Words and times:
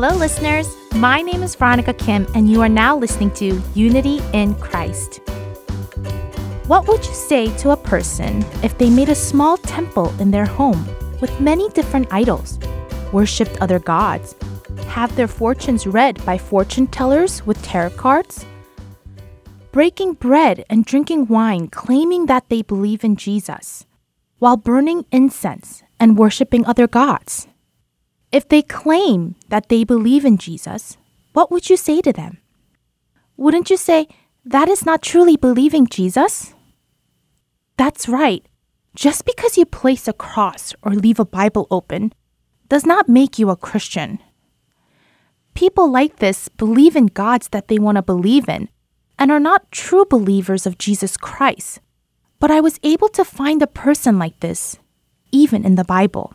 Hello, 0.00 0.16
listeners. 0.16 0.76
My 0.94 1.20
name 1.22 1.42
is 1.42 1.56
Veronica 1.56 1.92
Kim, 1.92 2.24
and 2.36 2.48
you 2.48 2.62
are 2.62 2.68
now 2.68 2.96
listening 2.96 3.32
to 3.32 3.60
Unity 3.74 4.20
in 4.32 4.54
Christ. 4.54 5.16
What 6.68 6.86
would 6.86 7.04
you 7.04 7.12
say 7.12 7.50
to 7.56 7.70
a 7.70 7.76
person 7.76 8.44
if 8.62 8.78
they 8.78 8.90
made 8.90 9.08
a 9.08 9.14
small 9.16 9.56
temple 9.56 10.14
in 10.20 10.30
their 10.30 10.46
home 10.46 10.86
with 11.20 11.40
many 11.40 11.68
different 11.70 12.06
idols, 12.12 12.60
worshipped 13.12 13.60
other 13.60 13.80
gods, 13.80 14.36
have 14.86 15.16
their 15.16 15.26
fortunes 15.26 15.84
read 15.84 16.24
by 16.24 16.38
fortune 16.38 16.86
tellers 16.86 17.44
with 17.44 17.60
tarot 17.64 17.90
cards, 17.90 18.46
breaking 19.72 20.12
bread 20.12 20.64
and 20.70 20.84
drinking 20.84 21.26
wine, 21.26 21.66
claiming 21.66 22.26
that 22.26 22.48
they 22.50 22.62
believe 22.62 23.02
in 23.02 23.16
Jesus, 23.16 23.84
while 24.38 24.56
burning 24.56 25.06
incense 25.10 25.82
and 25.98 26.16
worshiping 26.16 26.64
other 26.66 26.86
gods? 26.86 27.48
If 28.30 28.48
they 28.48 28.62
claim 28.62 29.36
that 29.48 29.68
they 29.68 29.84
believe 29.84 30.24
in 30.24 30.36
Jesus, 30.36 30.96
what 31.32 31.50
would 31.50 31.70
you 31.70 31.76
say 31.76 32.00
to 32.02 32.12
them? 32.12 32.38
Wouldn't 33.36 33.70
you 33.70 33.76
say, 33.76 34.08
that 34.44 34.68
is 34.68 34.84
not 34.84 35.02
truly 35.02 35.36
believing 35.36 35.86
Jesus? 35.86 36.54
That's 37.76 38.08
right. 38.08 38.44
Just 38.94 39.24
because 39.24 39.56
you 39.56 39.64
place 39.64 40.08
a 40.08 40.12
cross 40.12 40.74
or 40.82 40.92
leave 40.92 41.20
a 41.20 41.24
Bible 41.24 41.66
open 41.70 42.12
does 42.68 42.84
not 42.84 43.08
make 43.08 43.38
you 43.38 43.48
a 43.48 43.56
Christian. 43.56 44.18
People 45.54 45.90
like 45.90 46.16
this 46.16 46.48
believe 46.48 46.96
in 46.96 47.06
gods 47.06 47.48
that 47.48 47.68
they 47.68 47.78
want 47.78 47.96
to 47.96 48.02
believe 48.02 48.48
in 48.48 48.68
and 49.18 49.30
are 49.30 49.40
not 49.40 49.70
true 49.72 50.04
believers 50.04 50.66
of 50.66 50.78
Jesus 50.78 51.16
Christ. 51.16 51.80
But 52.40 52.50
I 52.50 52.60
was 52.60 52.78
able 52.82 53.08
to 53.10 53.24
find 53.24 53.62
a 53.62 53.66
person 53.66 54.18
like 54.18 54.40
this, 54.40 54.78
even 55.32 55.64
in 55.64 55.74
the 55.74 55.84
Bible. 55.84 56.34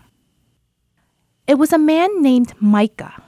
It 1.45 1.58
was 1.58 1.73
a 1.73 1.77
man 1.77 2.22
named 2.22 2.53
Micah. 2.61 3.22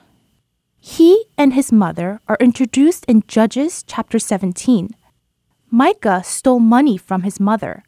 He 0.79 1.25
and 1.37 1.53
his 1.53 1.73
mother 1.73 2.21
are 2.29 2.37
introduced 2.39 3.03
in 3.05 3.23
Judges 3.27 3.83
chapter 3.85 4.19
17. 4.19 4.95
Micah 5.69 6.23
stole 6.23 6.61
money 6.61 6.97
from 6.97 7.23
his 7.23 7.41
mother. 7.41 7.83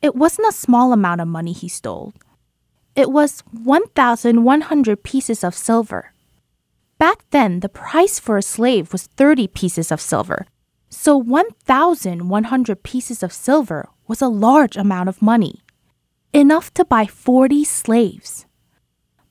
It 0.00 0.14
wasn't 0.14 0.46
a 0.48 0.52
small 0.52 0.92
amount 0.92 1.20
of 1.20 1.26
money 1.26 1.52
he 1.52 1.68
stole. 1.68 2.14
It 2.94 3.10
was 3.10 3.42
1,100 3.50 5.02
pieces 5.02 5.42
of 5.42 5.56
silver. 5.56 6.12
Back 6.98 7.24
then, 7.30 7.58
the 7.58 7.68
price 7.68 8.20
for 8.20 8.38
a 8.38 8.42
slave 8.42 8.92
was 8.92 9.08
30 9.08 9.48
pieces 9.48 9.90
of 9.90 10.00
silver. 10.00 10.46
So 10.90 11.16
1,100 11.16 12.82
pieces 12.84 13.22
of 13.24 13.32
silver 13.32 13.88
was 14.06 14.22
a 14.22 14.28
large 14.28 14.76
amount 14.76 15.08
of 15.08 15.20
money, 15.20 15.62
enough 16.32 16.72
to 16.74 16.84
buy 16.84 17.06
40 17.06 17.64
slaves. 17.64 18.46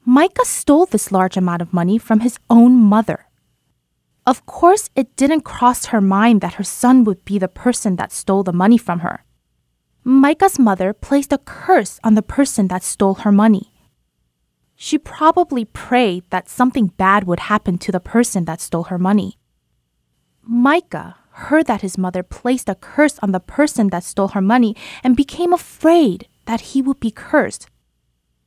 Micah 0.10 0.44
stole 0.44 0.88
this 0.88 1.12
large 1.12 1.38
amount 1.38 1.62
of 1.62 1.72
money 1.72 2.00
from 2.00 2.22
his 2.22 2.40
own 2.50 2.74
mother. 2.74 3.28
Of 4.26 4.44
course, 4.48 4.90
it 4.96 5.16
didn't 5.16 5.42
cross 5.42 5.94
her 5.94 6.02
mind 6.02 6.42
that 6.42 6.56
her 6.56 6.64
son 6.64 7.04
would 7.04 7.24
be 7.26 7.38
the 7.38 7.48
person 7.48 7.96
that 7.98 8.12
stole 8.12 8.42
the 8.42 8.52
money 8.52 8.80
from 8.80 9.02
her. 9.02 9.24
Micah's 10.04 10.58
mother 10.58 10.94
placed 10.94 11.32
a 11.32 11.38
curse 11.38 12.00
on 12.04 12.16
the 12.16 12.24
person 12.24 12.70
that 12.70 12.82
stole 12.82 13.22
her 13.22 13.32
money. 13.32 13.72
She 14.76 14.98
probably 14.98 15.64
prayed 15.64 16.24
that 16.32 16.50
something 16.50 16.88
bad 16.88 17.26
would 17.26 17.42
happen 17.42 17.78
to 17.78 17.92
the 17.92 18.00
person 18.00 18.46
that 18.46 18.62
stole 18.62 18.86
her 18.86 18.98
money. 18.98 19.38
Micah 20.42 21.18
heard 21.34 21.68
that 21.68 21.82
his 21.82 22.00
mother 22.00 22.24
placed 22.24 22.68
a 22.68 22.74
curse 22.74 23.20
on 23.20 23.32
the 23.32 23.40
person 23.40 23.90
that 23.90 24.04
stole 24.04 24.30
her 24.30 24.42
money 24.42 24.76
and 25.04 25.16
became 25.16 25.54
afraid 25.54 26.28
that 26.48 26.74
he 26.74 26.82
would 26.82 27.00
be 27.00 27.12
cursed. 27.12 27.68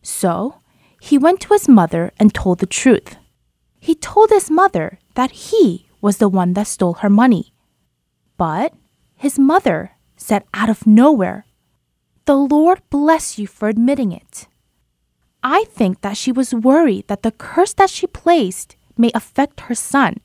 So, 0.02 0.61
he 1.02 1.18
went 1.18 1.40
to 1.40 1.52
his 1.52 1.68
mother 1.68 2.12
and 2.20 2.32
told 2.32 2.60
the 2.60 2.74
truth. 2.80 3.16
He 3.80 3.96
told 3.96 4.30
his 4.30 4.48
mother 4.48 5.00
that 5.14 5.50
he 5.50 5.88
was 6.00 6.18
the 6.18 6.28
one 6.28 6.52
that 6.52 6.68
stole 6.68 7.02
her 7.02 7.10
money. 7.10 7.52
But 8.36 8.72
his 9.16 9.36
mother 9.36 9.96
said 10.16 10.44
out 10.54 10.70
of 10.70 10.86
nowhere, 10.86 11.44
The 12.26 12.36
Lord 12.36 12.82
bless 12.88 13.36
you 13.36 13.48
for 13.48 13.68
admitting 13.68 14.12
it. 14.12 14.46
I 15.42 15.64
think 15.64 16.02
that 16.02 16.16
she 16.16 16.30
was 16.30 16.54
worried 16.54 17.08
that 17.08 17.24
the 17.24 17.32
curse 17.32 17.72
that 17.74 17.90
she 17.90 18.06
placed 18.06 18.76
may 18.96 19.10
affect 19.12 19.62
her 19.62 19.74
son, 19.74 20.18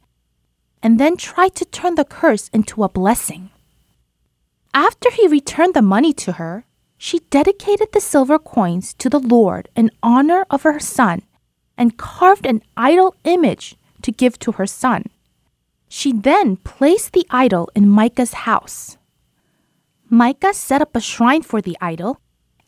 and 0.83 0.99
then 0.99 1.17
tried 1.17 1.55
to 1.55 1.65
turn 1.65 1.95
the 1.95 2.05
curse 2.05 2.49
into 2.53 2.83
a 2.83 2.89
blessing. 2.89 3.49
After 4.75 5.09
he 5.09 5.27
returned 5.27 5.73
the 5.73 5.81
money 5.81 6.13
to 6.21 6.33
her, 6.33 6.66
she 6.97 7.19
dedicated 7.29 7.89
the 7.91 8.01
silver 8.01 8.39
coins 8.39 8.93
to 8.95 9.09
the 9.09 9.19
Lord 9.19 9.69
in 9.75 9.91
honor 10.01 10.45
of 10.49 10.63
her 10.63 10.79
son 10.79 11.21
and 11.77 11.97
carved 11.97 12.45
an 12.45 12.63
idol 12.75 13.15
image 13.23 13.75
to 14.01 14.11
give 14.11 14.39
to 14.39 14.53
her 14.53 14.65
son. 14.65 15.05
She 15.87 16.11
then 16.11 16.57
placed 16.57 17.13
the 17.13 17.27
idol 17.29 17.69
in 17.75 17.89
Micah's 17.89 18.33
house. 18.33 18.97
Micah 20.09 20.53
set 20.53 20.81
up 20.81 20.95
a 20.95 21.01
shrine 21.01 21.43
for 21.43 21.61
the 21.61 21.77
idol, 21.79 22.19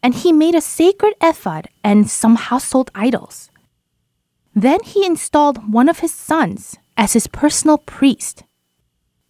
and 0.03 0.13
he 0.13 0.31
made 0.31 0.55
a 0.55 0.61
sacred 0.61 1.13
ephod 1.21 1.67
and 1.83 2.09
some 2.09 2.35
household 2.35 2.91
idols. 2.93 3.49
Then 4.55 4.83
he 4.83 5.05
installed 5.05 5.71
one 5.71 5.89
of 5.89 5.99
his 5.99 6.13
sons 6.13 6.77
as 6.97 7.13
his 7.13 7.27
personal 7.27 7.77
priest. 7.77 8.43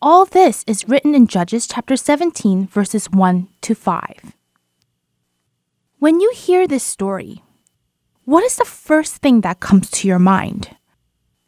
All 0.02 0.26
this 0.26 0.64
is 0.66 0.88
written 0.88 1.14
in 1.14 1.28
Judges 1.28 1.68
chapter 1.68 1.96
17, 1.96 2.68
verses 2.68 3.10
1 3.12 3.48
to 3.62 3.76
5. 3.76 4.34
When 6.00 6.22
you 6.22 6.32
hear 6.34 6.66
this 6.66 6.86
story, 6.86 7.44
what 8.24 8.46
is 8.46 8.56
the 8.56 8.64
first 8.64 9.18
thing 9.18 9.42
that 9.42 9.60
comes 9.60 9.92
to 9.92 10.08
your 10.08 10.18
mind? 10.18 10.78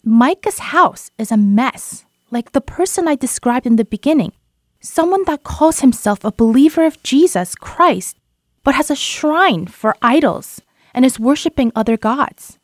Micah's 0.03 0.59
house 0.75 1.09
is 1.17 1.31
a 1.31 1.37
mess, 1.37 2.03
like 2.31 2.51
the 2.51 2.59
person 2.59 3.07
I 3.07 3.15
described 3.15 3.65
in 3.65 3.77
the 3.77 3.85
beginning. 3.85 4.33
Someone 4.81 5.23
that 5.23 5.43
calls 5.43 5.79
himself 5.79 6.25
a 6.25 6.33
believer 6.33 6.83
of 6.85 7.01
Jesus 7.01 7.55
Christ, 7.55 8.17
but 8.65 8.75
has 8.75 8.91
a 8.91 8.95
shrine 8.95 9.67
for 9.67 9.95
idols 10.01 10.59
and 10.93 11.05
is 11.05 11.17
worshiping 11.17 11.71
other 11.73 11.95
gods. 11.95 12.59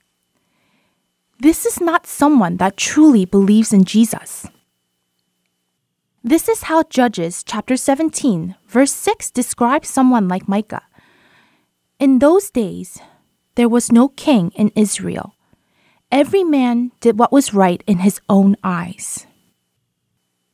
This 1.39 1.65
is 1.65 1.79
not 1.79 2.05
someone 2.05 2.57
that 2.57 2.75
truly 2.75 3.23
believes 3.23 3.71
in 3.71 3.85
Jesus. 3.85 4.45
This 6.21 6.49
is 6.49 6.63
how 6.63 6.83
Judges 6.83 7.45
chapter 7.45 7.77
17, 7.77 8.55
verse 8.67 8.91
6 8.91 9.31
describes 9.31 9.87
someone 9.87 10.27
like 10.27 10.49
Micah. 10.49 10.81
In 11.99 12.19
those 12.19 12.51
days, 12.51 12.99
there 13.55 13.67
was 13.67 13.91
no 13.91 14.09
king 14.09 14.51
in 14.55 14.71
Israel. 14.75 15.33
Every 16.11 16.43
man 16.43 16.91
did 16.99 17.17
what 17.17 17.31
was 17.31 17.55
right 17.55 17.83
in 17.87 17.99
his 17.99 18.21
own 18.29 18.55
eyes. 18.63 19.25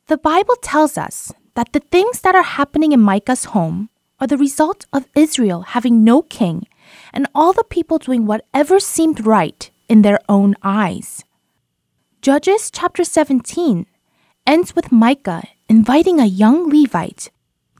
The 0.06 0.16
Bible 0.16 0.56
tells 0.62 0.96
us 0.96 1.34
that 1.54 1.74
the 1.74 1.80
things 1.80 2.22
that 2.22 2.34
are 2.34 2.56
happening 2.56 2.92
in 2.92 3.00
Micah's 3.00 3.52
home 3.52 3.90
are 4.20 4.26
the 4.26 4.38
result 4.38 4.86
of 4.90 5.06
Israel 5.14 5.76
having 5.76 6.02
no 6.02 6.22
king 6.22 6.66
and 7.12 7.28
all 7.34 7.52
the 7.52 7.64
people 7.64 7.98
doing 7.98 8.24
whatever 8.24 8.80
seemed 8.80 9.26
right 9.26 9.70
in 9.86 10.00
their 10.00 10.20
own 10.30 10.54
eyes. 10.62 11.24
Judges 12.22 12.70
chapter 12.70 13.04
17 13.04 13.84
ends 14.46 14.74
with 14.74 14.90
Micah 14.90 15.42
inviting 15.68 16.20
a 16.20 16.24
young 16.24 16.70
Levite 16.70 17.30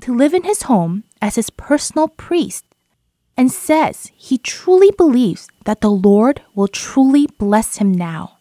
to 0.02 0.14
live 0.14 0.34
in 0.34 0.42
his 0.42 0.64
home 0.64 1.04
as 1.22 1.36
his 1.36 1.48
personal 1.48 2.08
priest 2.08 2.66
and 3.36 3.50
says 3.50 4.10
he 4.14 4.38
truly 4.38 4.90
believes 4.96 5.48
that 5.64 5.80
the 5.80 5.90
Lord 5.90 6.42
will 6.54 6.68
truly 6.68 7.26
bless 7.38 7.76
him 7.76 7.92
now. 7.92 8.38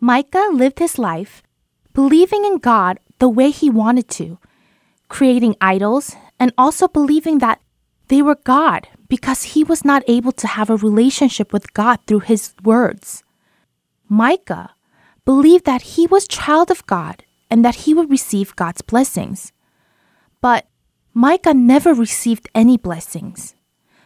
Micah 0.00 0.48
lived 0.52 0.78
his 0.78 0.98
life 0.98 1.42
believing 1.92 2.44
in 2.44 2.58
God 2.58 3.00
the 3.18 3.28
way 3.28 3.50
he 3.50 3.68
wanted 3.68 4.08
to, 4.08 4.38
creating 5.08 5.56
idols 5.60 6.14
and 6.38 6.52
also 6.56 6.86
believing 6.86 7.38
that 7.38 7.60
they 8.06 8.22
were 8.22 8.38
God 8.44 8.88
because 9.08 9.54
he 9.54 9.64
was 9.64 9.84
not 9.84 10.02
able 10.06 10.32
to 10.32 10.46
have 10.46 10.70
a 10.70 10.76
relationship 10.76 11.52
with 11.52 11.74
God 11.74 11.98
through 12.06 12.20
his 12.20 12.54
words. 12.62 13.24
Micah 14.08 14.74
believed 15.24 15.64
that 15.64 15.98
he 15.98 16.06
was 16.06 16.28
child 16.28 16.70
of 16.70 16.86
God 16.86 17.24
and 17.50 17.64
that 17.64 17.84
he 17.86 17.94
would 17.94 18.10
receive 18.10 18.56
God's 18.56 18.82
blessings. 18.82 19.52
But 20.40 20.66
Micah 21.18 21.52
never 21.52 21.94
received 21.94 22.48
any 22.54 22.76
blessings. 22.76 23.56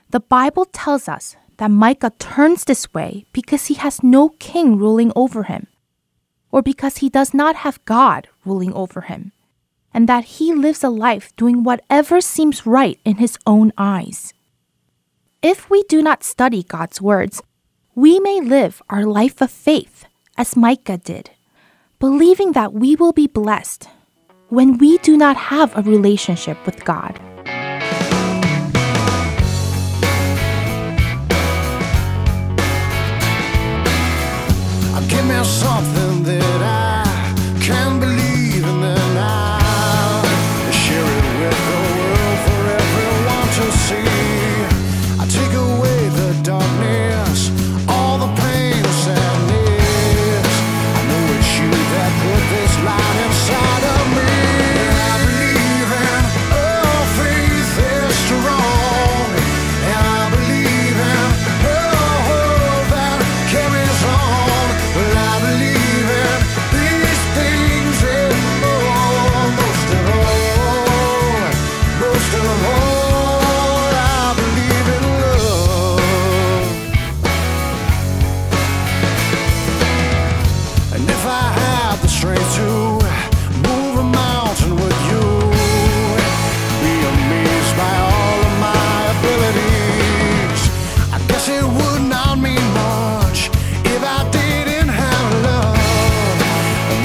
The 0.09 0.21
Bible 0.21 0.65
tells 0.65 1.11
us 1.11 1.37
that 1.59 1.71
Micah 1.71 2.15
turns 2.19 2.65
this 2.65 2.89
way 2.95 3.27
because 3.35 3.67
he 3.67 3.75
has 3.75 4.03
no 4.03 4.31
king 4.41 4.79
ruling 4.79 5.13
over 5.15 5.43
him, 5.43 5.67
or 6.51 6.63
because 6.63 7.05
he 7.05 7.11
does 7.11 7.35
not 7.35 7.69
have 7.69 7.85
God 7.85 8.29
ruling 8.47 8.73
over 8.73 9.03
him, 9.03 9.33
and 9.93 10.09
that 10.09 10.41
he 10.41 10.55
lives 10.55 10.83
a 10.83 10.89
life 10.89 11.37
doing 11.37 11.63
whatever 11.63 12.23
seems 12.23 12.65
right 12.65 12.99
in 13.05 13.17
his 13.17 13.37
own 13.45 13.75
eyes. 13.77 14.33
If 15.43 15.69
we 15.69 15.83
do 15.91 16.01
not 16.01 16.25
study 16.25 16.63
God's 16.63 17.03
words, 17.03 17.43
we 17.95 18.21
may 18.21 18.41
live 18.41 18.81
our 18.89 19.05
life 19.05 19.43
of 19.43 19.51
faith 19.51 20.07
as 20.39 20.57
Micah 20.57 20.97
did, 20.97 21.29
believing 21.99 22.53
that 22.53 22.73
we 22.73 22.97
will 22.97 23.13
be 23.13 23.27
blessed 23.27 23.87
when 24.53 24.77
we 24.77 24.99
do 24.99 25.17
not 25.17 25.35
have 25.35 25.75
a 25.75 25.81
relationship 25.81 26.59
with 26.67 26.85
God. 26.85 27.19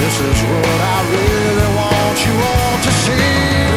This 0.08 0.20
is 0.20 0.42
what 0.42 0.64
I 0.64 1.04
really 1.12 1.76
want 1.76 2.24
you 2.24 2.32
all 2.32 2.82
to 2.82 2.90
see. 2.90 3.67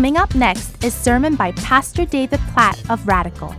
Coming 0.00 0.16
up 0.16 0.34
next 0.34 0.82
is 0.82 0.94
sermon 0.94 1.36
by 1.36 1.52
Pastor 1.52 2.06
David 2.06 2.40
Platt 2.54 2.82
of 2.88 3.06
Radical. 3.06 3.54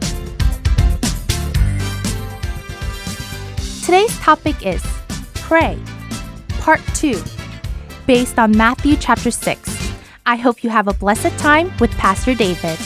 Today's 3.86 4.18
topic 4.18 4.66
is 4.66 4.82
Pray, 5.36 5.78
Part 6.58 6.82
2, 6.96 7.22
based 8.08 8.40
on 8.40 8.58
Matthew 8.58 8.96
chapter 8.96 9.30
6. 9.30 9.94
I 10.26 10.36
hope 10.36 10.64
you 10.64 10.72
have 10.72 10.88
a 10.88 10.94
blessed 10.96 11.38
time 11.38 11.72
with 11.80 11.92
Pastor 11.92 12.34
David. 12.34 12.80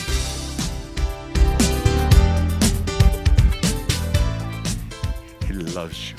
He 5.46 5.54
loves 5.54 6.10
you. 6.10 6.16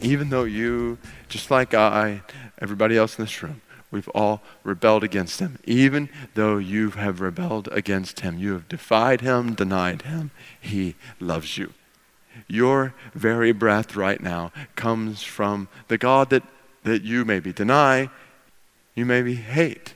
Even 0.00 0.28
though 0.28 0.42
you, 0.42 0.98
just 1.28 1.52
like 1.52 1.72
I, 1.72 2.20
everybody 2.60 2.96
else 2.96 3.16
in 3.16 3.26
this 3.26 3.42
room, 3.44 3.60
we've 3.90 4.08
all 4.10 4.42
rebelled 4.64 5.04
against 5.04 5.40
him. 5.40 5.58
Even 5.64 6.08
though 6.34 6.58
you 6.58 6.90
have 6.90 7.20
rebelled 7.20 7.68
against 7.72 8.20
him, 8.20 8.38
you 8.38 8.52
have 8.52 8.68
defied 8.68 9.20
him, 9.20 9.54
denied 9.54 10.02
him, 10.02 10.30
he 10.60 10.94
loves 11.18 11.58
you. 11.58 11.72
Your 12.46 12.94
very 13.14 13.52
breath 13.52 13.96
right 13.96 14.20
now 14.20 14.52
comes 14.76 15.22
from 15.22 15.68
the 15.88 15.98
God 15.98 16.30
that, 16.30 16.42
that 16.84 17.02
you 17.02 17.24
maybe 17.24 17.52
deny, 17.52 18.08
you 18.94 19.04
maybe 19.04 19.34
hate. 19.34 19.94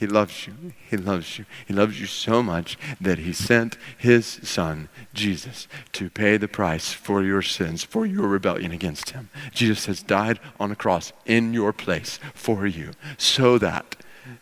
He 0.00 0.06
loves 0.06 0.46
you. 0.46 0.54
He 0.88 0.96
loves 0.96 1.38
you. 1.38 1.44
He 1.68 1.74
loves 1.74 2.00
you 2.00 2.06
so 2.06 2.42
much 2.42 2.78
that 3.02 3.18
he 3.18 3.34
sent 3.34 3.76
his 3.98 4.24
son, 4.24 4.88
Jesus, 5.12 5.68
to 5.92 6.08
pay 6.08 6.38
the 6.38 6.48
price 6.48 6.90
for 6.90 7.22
your 7.22 7.42
sins, 7.42 7.84
for 7.84 8.06
your 8.06 8.26
rebellion 8.26 8.72
against 8.72 9.10
him. 9.10 9.28
Jesus 9.52 9.84
has 9.84 10.02
died 10.02 10.40
on 10.58 10.72
a 10.72 10.74
cross 10.74 11.12
in 11.26 11.52
your 11.52 11.74
place 11.74 12.18
for 12.32 12.66
you 12.66 12.92
so 13.18 13.58
that 13.58 13.96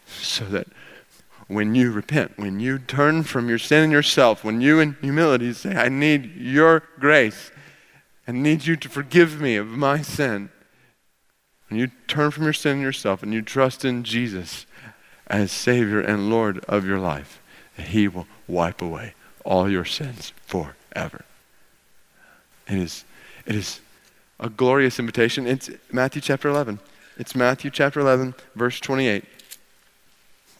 so 0.07 0.45
that 0.45 0.69
when 1.49 1.75
you 1.75 1.91
repent, 1.91 2.39
when 2.39 2.61
you 2.61 2.79
turn 2.79 3.25
from 3.25 3.49
your 3.49 3.59
sin 3.59 3.83
and 3.83 3.93
yourself, 3.93 4.45
when 4.45 4.61
you 4.61 4.79
in 4.79 4.97
humility 5.01 5.53
say, 5.55 5.75
I 5.75 5.89
need 5.89 6.37
your 6.37 6.85
grace, 7.01 7.51
I 8.29 8.31
need 8.31 8.65
you 8.65 8.77
to 8.77 8.89
forgive 8.89 9.41
me 9.41 9.57
of 9.57 9.67
my 9.67 10.03
sin. 10.03 10.51
When 11.69 11.81
you 11.81 11.91
turn 12.07 12.31
from 12.31 12.45
your 12.45 12.53
sin 12.53 12.75
and 12.75 12.83
yourself 12.83 13.25
and 13.25 13.35
you 13.35 13.43
trust 13.43 13.85
in 13.85 14.05
Jesus, 14.05 14.67
as 15.29 15.53
Savior 15.53 16.01
and 16.01 16.31
Lord 16.31 16.65
of 16.67 16.87
your 16.87 16.99
life, 16.99 17.41
He 17.77 18.09
will 18.09 18.27
wipe 18.47 18.83
away 18.83 19.15
all 19.45 19.71
your 19.71 19.85
sins 19.85 20.33
forever. 20.47 21.25
It 22.67 22.79
is, 22.79 23.05
it 23.47 23.55
is 23.55 23.81
a 24.41 24.49
glorious 24.49 24.99
invitation. 24.99 25.47
It's 25.47 25.71
Matthew 25.93 26.21
chapter 26.21 26.49
11. 26.49 26.79
It's 27.19 27.35
Matthew 27.35 27.71
chapter 27.71 28.01
11, 28.01 28.35
verse 28.55 28.79
28. 28.81 29.25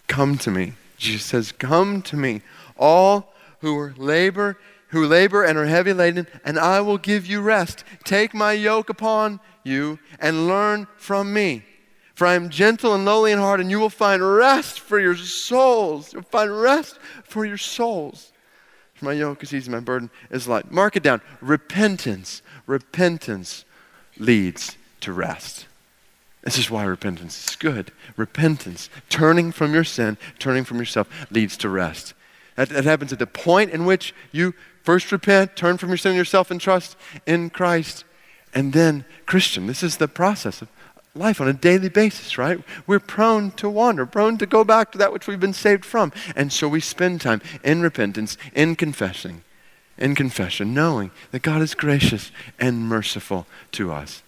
Come 0.07 0.39
to 0.39 0.51
me. 0.51 0.73
Jesus 0.97 1.27
says, 1.27 1.53
Come 1.53 2.03
to 2.03 2.17
me, 2.17 2.43
all 2.77 3.33
who 3.61 3.79
are 3.79 3.95
labor, 3.97 4.59
who 4.89 5.07
labor 5.07 5.45
and 5.45 5.57
are 5.59 5.67
heavy 5.67 5.93
laden, 5.93 6.27
and 6.45 6.59
I 6.59 6.81
will 6.81 6.99
give 6.99 7.27
you 7.27 7.41
rest. 7.41 7.85
Take 8.05 8.35
my 8.35 8.53
yoke 8.53 8.89
upon 8.89 9.39
you 9.63 9.99
and 10.19 10.49
learn 10.49 10.89
from 10.97 11.33
me. 11.33 11.65
For 12.19 12.27
I 12.27 12.35
am 12.35 12.49
gentle 12.49 12.97
and 12.97 13.05
lowly 13.05 13.31
in 13.31 13.39
heart, 13.39 13.61
and 13.61 13.71
you 13.71 13.79
will 13.79 13.89
find 13.89 14.21
rest 14.21 14.81
for 14.81 14.99
your 14.99 15.15
souls. 15.15 16.13
You'll 16.13 16.23
find 16.23 16.61
rest 16.61 16.99
for 17.23 17.47
your 17.47 17.57
souls. 17.57 18.33
For 18.95 19.05
my 19.05 19.13
yoke 19.13 19.45
is 19.45 19.55
easy, 19.55 19.71
my 19.71 19.79
burden 19.79 20.11
is 20.29 20.49
light. 20.49 20.69
Mark 20.73 20.97
it 20.97 21.05
down. 21.05 21.21
Repentance. 21.41 22.43
Repentance 22.67 23.65
leads 24.17 24.77
to 25.03 25.13
rest. 25.13 25.67
This 26.43 26.59
is 26.59 26.69
why 26.69 26.83
repentance 26.87 27.51
is 27.51 27.55
good. 27.55 27.93
Repentance, 28.17 28.91
turning 29.09 29.53
from 29.53 29.73
your 29.73 29.85
sin, 29.85 30.19
turning 30.41 30.65
from 30.65 30.79
yourself, 30.79 31.09
leads 31.31 31.57
to 31.59 31.69
rest. 31.69 32.15
That, 32.57 32.71
that 32.71 32.85
happens 32.85 33.13
at 33.13 33.21
the 33.21 33.29
point 33.29 33.71
in 33.71 33.85
which 33.85 34.13
you 34.33 34.55
first 34.83 35.13
repent, 35.13 35.55
turn 35.55 35.79
from 35.79 35.91
your 35.91 35.99
sin 35.99 36.11
and 36.11 36.19
yourself, 36.19 36.51
and 36.51 36.61
trust 36.61 36.97
in 37.27 37.49
Christ. 37.49 38.03
And 38.53 38.73
then, 38.73 39.05
Christian, 39.25 39.69
this 39.69 39.85
is 39.85 39.99
the 39.99 40.09
process 40.09 40.63
of 40.63 40.69
life 41.19 41.41
on 41.41 41.49
a 41.49 41.53
daily 41.53 41.89
basis, 41.89 42.39
right? 42.39 42.61
We're 42.87 43.01
prone 43.01 43.51
to 43.53 43.69
wander, 43.69 44.07
prone 44.07 44.39
to 44.39 44.47
go 44.47 44.65
back 44.65 44.93
to 44.93 44.99
that 44.99 45.13
which 45.13 45.27
we've 45.27 45.41
been 45.41 45.53
saved 45.53 45.85
from. 45.85 46.13
And 46.37 46.53
so 46.53 46.69
we 46.69 46.81
spend 46.81 47.21
time 47.21 47.43
in 47.63 47.83
repentance, 47.83 48.37
in 48.55 48.77
confessing, 48.77 49.43
in 49.97 50.15
confession, 50.15 50.73
knowing 50.75 51.11
that 51.33 51.43
God 51.43 51.61
is 51.63 51.75
gracious 51.75 52.31
and 52.59 52.89
merciful 52.89 53.47
to 53.73 53.93
us. 53.93 54.23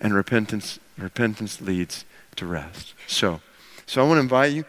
And 0.00 0.14
repentance, 0.14 0.78
repentance 0.98 1.60
leads 1.60 2.04
to 2.36 2.46
rest. 2.46 2.94
So, 3.06 3.40
so 3.86 4.02
I 4.02 4.06
want 4.06 4.18
to 4.18 4.22
invite 4.22 4.52
you, 4.52 4.64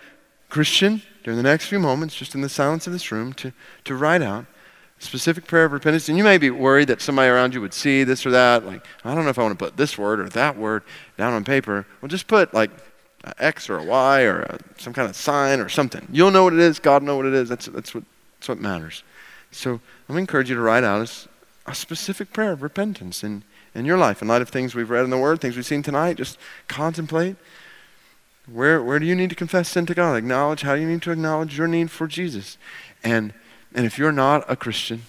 Christian, 0.50 1.02
during 1.24 1.38
the 1.38 1.44
next 1.44 1.66
few 1.66 1.80
moments, 1.80 2.16
just 2.16 2.36
in 2.36 2.42
the 2.42 2.50
silence 2.50 2.88
of 2.88 2.94
this 2.94 3.12
room, 3.12 3.34
to, 3.34 3.52
to 3.86 3.96
write 3.96 4.22
out 4.22 4.46
specific 5.06 5.48
prayer 5.48 5.66
of 5.66 5.72
repentance. 5.72 6.10
And 6.10 6.18
you 6.18 6.24
may 6.24 6.38
be 6.38 6.50
worried 6.50 6.88
that 6.90 7.02
somebody 7.02 7.30
around 7.30 7.54
you 7.54 7.62
would 7.62 7.74
see 7.74 8.04
this 8.04 8.26
or 8.26 8.32
that. 8.32 8.66
Like, 8.66 8.86
I 9.04 9.16
don't 9.16 9.24
know 9.24 9.30
if 9.30 9.40
I 9.40 9.44
want 9.44 9.58
to 9.58 9.66
put 9.66 9.78
this 9.78 9.98
word 9.98 10.20
or 10.20 10.30
that 10.30 10.58
word 10.58 10.84
down 11.18 11.34
on 11.34 11.44
paper. 11.44 11.86
Well, 12.02 12.10
just 12.10 12.28
put 12.28 12.54
like 12.54 12.72
an 13.24 13.34
X 13.40 13.70
or 13.70 13.78
a 13.78 13.84
Y 13.84 14.22
or 14.24 14.42
a, 14.42 14.60
some 14.78 14.94
kind 14.94 15.10
of 15.10 15.16
sign 15.16 15.60
or 15.60 15.70
something. 15.70 16.08
You'll 16.12 16.32
know 16.32 16.44
what 16.44 16.54
it 16.54 16.60
is. 16.60 16.80
God 16.80 17.04
know 17.04 17.16
what 17.16 17.26
it 17.26 17.34
is. 17.34 17.48
That's, 17.50 17.68
that's, 17.68 17.94
what, 17.96 18.04
that's 18.40 18.50
what 18.50 18.60
matters. 18.60 19.04
So 19.52 19.72
I'm 19.72 19.80
going 20.08 20.18
to 20.18 20.20
encourage 20.20 20.50
you 20.50 20.56
to 20.56 20.62
write 20.62 20.84
out 20.84 21.08
a, 21.08 21.72
a 21.72 21.76
specific 21.76 22.34
prayer 22.34 22.52
of 22.52 22.62
repentance 22.62 23.24
in, 23.24 23.44
in 23.74 23.86
your 23.86 23.98
life 23.98 24.22
in 24.22 24.28
light 24.28 24.42
of 24.42 24.50
things 24.50 24.76
we've 24.76 24.90
read 24.90 25.04
in 25.04 25.10
the 25.10 25.18
Word, 25.18 25.40
things 25.40 25.56
we've 25.56 25.66
seen 25.66 25.84
tonight. 25.84 26.18
Just 26.18 26.38
contemplate. 26.68 27.36
Where, 28.48 28.84
where 28.84 29.00
do 29.00 29.06
you 29.06 29.16
need 29.16 29.30
to 29.32 29.36
confess 29.36 29.70
sin 29.70 29.86
to 29.88 29.96
God? 29.96 30.16
Acknowledge 30.16 30.62
how 30.62 30.74
you 30.74 30.88
need 30.88 31.02
to 31.04 31.12
acknowledge 31.12 31.58
your 31.58 31.68
need 31.68 31.90
for 31.90 32.08
Jesus. 32.08 32.58
And 33.04 33.34
and 33.76 33.86
if 33.86 33.98
you're 33.98 34.14
not 34.14 34.50
a 34.50 34.56
Christian, 34.56 35.02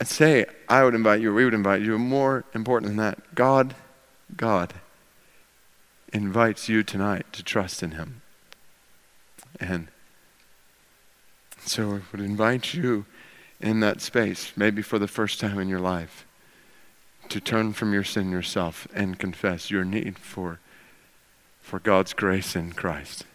I'd 0.00 0.08
say 0.08 0.44
I 0.68 0.82
would 0.82 0.94
invite 0.94 1.20
you, 1.20 1.32
we 1.32 1.44
would 1.44 1.54
invite 1.54 1.82
you, 1.82 1.96
more 1.98 2.44
important 2.52 2.90
than 2.90 2.96
that, 2.96 3.34
God, 3.36 3.76
God 4.36 4.74
invites 6.12 6.68
you 6.68 6.82
tonight 6.82 7.26
to 7.32 7.44
trust 7.44 7.84
in 7.84 7.92
Him. 7.92 8.22
And 9.60 9.86
so 11.60 11.94
I 11.94 12.00
would 12.10 12.20
invite 12.20 12.74
you 12.74 13.06
in 13.60 13.78
that 13.80 14.00
space, 14.00 14.52
maybe 14.56 14.82
for 14.82 14.98
the 14.98 15.08
first 15.08 15.38
time 15.38 15.60
in 15.60 15.68
your 15.68 15.80
life, 15.80 16.26
to 17.28 17.40
turn 17.40 17.72
from 17.72 17.92
your 17.92 18.04
sin 18.04 18.30
yourself 18.30 18.88
and 18.92 19.16
confess 19.16 19.70
your 19.70 19.84
need 19.84 20.18
for, 20.18 20.58
for 21.60 21.78
God's 21.78 22.14
grace 22.14 22.56
in 22.56 22.72
Christ 22.72 23.26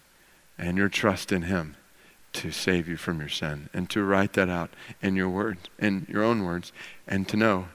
and 0.58 0.78
your 0.78 0.90
trust 0.90 1.32
in 1.32 1.44
Him 1.44 1.78
to 2.34 2.52
save 2.52 2.88
you 2.88 2.98
from 2.98 3.20
your 3.20 3.30
sin 3.30 3.70
and 3.74 3.90
to 3.90 4.04
write 4.04 4.34
that 4.34 4.50
out 4.50 4.70
in 5.02 5.16
your 5.16 5.30
words, 5.30 5.60
in 5.80 6.06
your 6.10 6.24
own 6.24 6.44
words, 6.44 6.72
and 7.08 7.28
to 7.28 7.38
know 7.38 7.68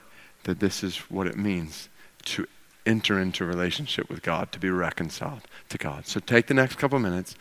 that 0.43 0.59
this 0.59 0.83
is 0.83 0.97
what 1.09 1.27
it 1.27 1.37
means 1.37 1.89
to 2.23 2.47
enter 2.85 3.19
into 3.19 3.43
a 3.43 3.47
relationship 3.47 4.09
with 4.09 4.21
God, 4.21 4.51
to 4.51 4.59
be 4.59 4.69
reconciled 4.69 5.41
to 5.69 5.77
God. 5.77 6.07
So 6.07 6.19
take 6.19 6.47
the 6.47 6.53
next 6.53 6.75
couple 6.75 6.99
minutes 6.99 7.35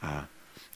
uh, 0.00 0.24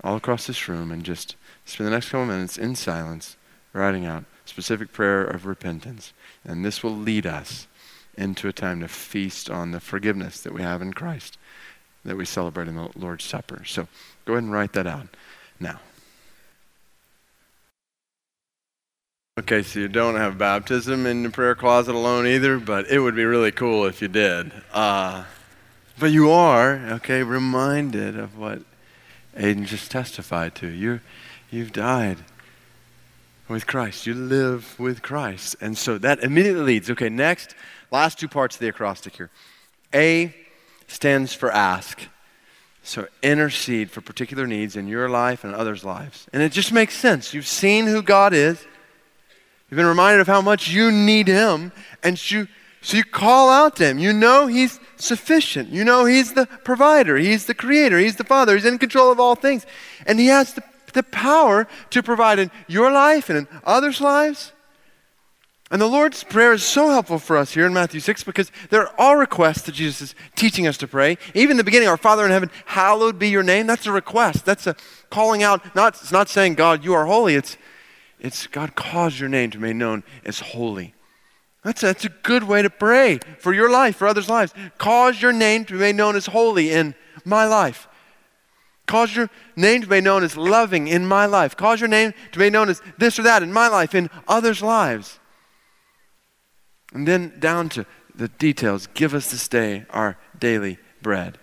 all 0.02 0.16
across 0.16 0.46
this 0.46 0.68
room 0.68 0.90
and 0.90 1.04
just 1.04 1.36
spend 1.64 1.86
the 1.86 1.92
next 1.92 2.10
couple 2.10 2.26
minutes 2.26 2.58
in 2.58 2.74
silence 2.74 3.36
writing 3.72 4.04
out 4.04 4.24
specific 4.44 4.92
prayer 4.92 5.24
of 5.24 5.46
repentance. 5.46 6.12
And 6.44 6.64
this 6.64 6.82
will 6.82 6.96
lead 6.96 7.26
us 7.26 7.66
into 8.16 8.48
a 8.48 8.52
time 8.52 8.80
to 8.80 8.88
feast 8.88 9.50
on 9.50 9.70
the 9.70 9.80
forgiveness 9.80 10.40
that 10.40 10.52
we 10.52 10.62
have 10.62 10.82
in 10.82 10.92
Christ 10.92 11.38
that 12.04 12.16
we 12.16 12.24
celebrate 12.24 12.68
in 12.68 12.76
the 12.76 12.88
Lord's 12.96 13.24
Supper. 13.24 13.64
So 13.64 13.88
go 14.24 14.34
ahead 14.34 14.44
and 14.44 14.52
write 14.52 14.72
that 14.74 14.86
out 14.86 15.08
now. 15.60 15.80
Okay, 19.38 19.62
so 19.62 19.80
you 19.80 19.88
don't 19.88 20.14
have 20.14 20.38
baptism 20.38 21.04
in 21.04 21.22
the 21.22 21.28
prayer 21.28 21.54
closet 21.54 21.94
alone 21.94 22.26
either, 22.26 22.58
but 22.58 22.88
it 22.88 23.00
would 23.00 23.14
be 23.14 23.26
really 23.26 23.52
cool 23.52 23.84
if 23.84 24.00
you 24.00 24.08
did. 24.08 24.50
Uh, 24.72 25.24
but 25.98 26.10
you 26.10 26.30
are, 26.30 26.76
okay, 26.92 27.22
reminded 27.22 28.18
of 28.18 28.38
what 28.38 28.62
Aiden 29.36 29.66
just 29.66 29.90
testified 29.90 30.54
to. 30.54 30.68
You're, 30.68 31.02
you've 31.50 31.74
died 31.74 32.16
with 33.46 33.66
Christ. 33.66 34.06
You 34.06 34.14
live 34.14 34.74
with 34.80 35.02
Christ. 35.02 35.54
And 35.60 35.76
so 35.76 35.98
that 35.98 36.20
immediately 36.20 36.62
leads. 36.62 36.88
Okay, 36.88 37.10
next, 37.10 37.54
last 37.90 38.18
two 38.18 38.28
parts 38.28 38.56
of 38.56 38.60
the 38.60 38.68
acrostic 38.68 39.16
here. 39.16 39.28
A 39.92 40.34
stands 40.86 41.34
for 41.34 41.50
ask. 41.50 42.00
So 42.82 43.06
intercede 43.22 43.90
for 43.90 44.00
particular 44.00 44.46
needs 44.46 44.76
in 44.76 44.88
your 44.88 45.10
life 45.10 45.44
and 45.44 45.54
others' 45.54 45.84
lives. 45.84 46.26
And 46.32 46.42
it 46.42 46.52
just 46.52 46.72
makes 46.72 46.94
sense. 46.96 47.34
You've 47.34 47.46
seen 47.46 47.86
who 47.86 48.00
God 48.00 48.32
is. 48.32 48.64
You've 49.70 49.76
been 49.76 49.86
reminded 49.86 50.20
of 50.20 50.26
how 50.26 50.40
much 50.40 50.68
you 50.68 50.92
need 50.92 51.26
Him. 51.26 51.72
And 52.02 52.30
you, 52.30 52.46
so 52.82 52.96
you 52.96 53.04
call 53.04 53.50
out 53.50 53.76
to 53.76 53.86
Him. 53.86 53.98
You 53.98 54.12
know 54.12 54.46
He's 54.46 54.78
sufficient. 54.96 55.70
You 55.70 55.84
know 55.84 56.04
He's 56.04 56.34
the 56.34 56.46
provider. 56.46 57.16
He's 57.16 57.46
the 57.46 57.54
creator. 57.54 57.98
He's 57.98 58.16
the 58.16 58.24
Father. 58.24 58.54
He's 58.54 58.64
in 58.64 58.78
control 58.78 59.10
of 59.10 59.18
all 59.18 59.34
things. 59.34 59.66
And 60.06 60.20
He 60.20 60.26
has 60.28 60.54
the, 60.54 60.62
the 60.92 61.02
power 61.02 61.66
to 61.90 62.02
provide 62.02 62.38
in 62.38 62.50
your 62.68 62.92
life 62.92 63.28
and 63.28 63.38
in 63.38 63.48
others' 63.64 64.00
lives. 64.00 64.52
And 65.68 65.82
the 65.82 65.88
Lord's 65.88 66.22
Prayer 66.22 66.52
is 66.52 66.62
so 66.62 66.90
helpful 66.90 67.18
for 67.18 67.36
us 67.36 67.54
here 67.54 67.66
in 67.66 67.74
Matthew 67.74 67.98
6 67.98 68.22
because 68.22 68.52
they're 68.70 68.88
all 69.00 69.16
requests 69.16 69.62
that 69.62 69.72
Jesus 69.72 70.10
is 70.10 70.14
teaching 70.36 70.68
us 70.68 70.76
to 70.78 70.86
pray. 70.86 71.18
Even 71.34 71.56
the 71.56 71.64
beginning, 71.64 71.88
our 71.88 71.96
Father 71.96 72.24
in 72.24 72.30
heaven, 72.30 72.52
hallowed 72.66 73.18
be 73.18 73.30
your 73.30 73.42
name. 73.42 73.66
That's 73.66 73.84
a 73.84 73.90
request. 73.90 74.44
That's 74.44 74.68
a 74.68 74.76
calling 75.10 75.42
out. 75.42 75.74
Not, 75.74 75.94
it's 75.94 76.12
not 76.12 76.28
saying, 76.28 76.54
God, 76.54 76.84
you 76.84 76.94
are 76.94 77.06
holy. 77.06 77.34
It's, 77.34 77.56
it's 78.18 78.46
God, 78.46 78.74
cause 78.74 79.18
your 79.20 79.28
name 79.28 79.50
to 79.50 79.58
be 79.58 79.72
known 79.72 80.02
as 80.24 80.40
holy. 80.40 80.94
That's 81.64 81.82
a, 81.82 81.86
that's 81.86 82.04
a 82.04 82.10
good 82.22 82.44
way 82.44 82.62
to 82.62 82.70
pray 82.70 83.18
for 83.38 83.52
your 83.52 83.70
life, 83.70 83.96
for 83.96 84.06
others' 84.06 84.28
lives. 84.28 84.54
Cause 84.78 85.20
your 85.20 85.32
name 85.32 85.64
to 85.66 85.78
be 85.78 85.92
known 85.92 86.16
as 86.16 86.26
holy 86.26 86.70
in 86.70 86.94
my 87.24 87.44
life. 87.44 87.88
Cause 88.86 89.16
your 89.16 89.28
name 89.56 89.82
to 89.82 89.88
be 89.88 90.00
known 90.00 90.22
as 90.22 90.36
loving 90.36 90.86
in 90.86 91.06
my 91.06 91.26
life. 91.26 91.56
Cause 91.56 91.80
your 91.80 91.88
name 91.88 92.14
to 92.32 92.38
be 92.38 92.50
known 92.50 92.68
as 92.68 92.80
this 92.98 93.18
or 93.18 93.22
that 93.22 93.42
in 93.42 93.52
my 93.52 93.66
life, 93.68 93.94
in 93.94 94.08
others' 94.28 94.62
lives. 94.62 95.18
And 96.92 97.06
then 97.06 97.34
down 97.40 97.68
to 97.70 97.84
the 98.14 98.28
details 98.28 98.86
give 98.94 99.12
us 99.12 99.30
this 99.30 99.48
day 99.48 99.84
our 99.90 100.16
daily 100.38 100.78
bread. 101.02 101.38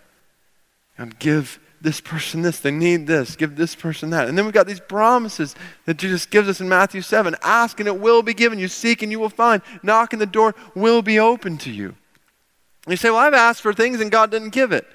And 0.97 1.19
give 1.19 1.59
this 1.83 1.99
person 1.99 2.41
this, 2.41 2.59
they 2.59 2.71
need 2.71 3.07
this, 3.07 3.35
give 3.35 3.57
this 3.57 3.75
person 3.75 4.09
that. 4.11 4.29
And 4.29 4.37
then 4.37 4.45
we've 4.45 4.53
got 4.53 4.67
these 4.67 4.79
promises 4.79 5.53
that 5.85 5.97
Jesus 5.97 6.25
gives 6.25 6.47
us 6.47 6.61
in 6.61 6.69
Matthew 6.69 7.01
7 7.01 7.35
ask 7.43 7.77
and 7.79 7.87
it 7.87 7.99
will 7.99 8.23
be 8.23 8.33
given 8.33 8.57
you, 8.57 8.69
seek 8.69 9.01
and 9.03 9.11
you 9.11 9.19
will 9.19 9.29
find, 9.29 9.61
knock 9.83 10.13
and 10.13 10.21
the 10.21 10.25
door 10.25 10.55
will 10.73 11.01
be 11.01 11.19
open 11.19 11.57
to 11.59 11.69
you. 11.69 11.89
And 12.85 12.91
you 12.91 12.95
say, 12.95 13.09
Well, 13.09 13.19
I've 13.19 13.33
asked 13.33 13.61
for 13.61 13.73
things 13.73 13.99
and 13.99 14.09
God 14.09 14.31
didn't 14.31 14.51
give 14.51 14.71
it. 14.71 14.87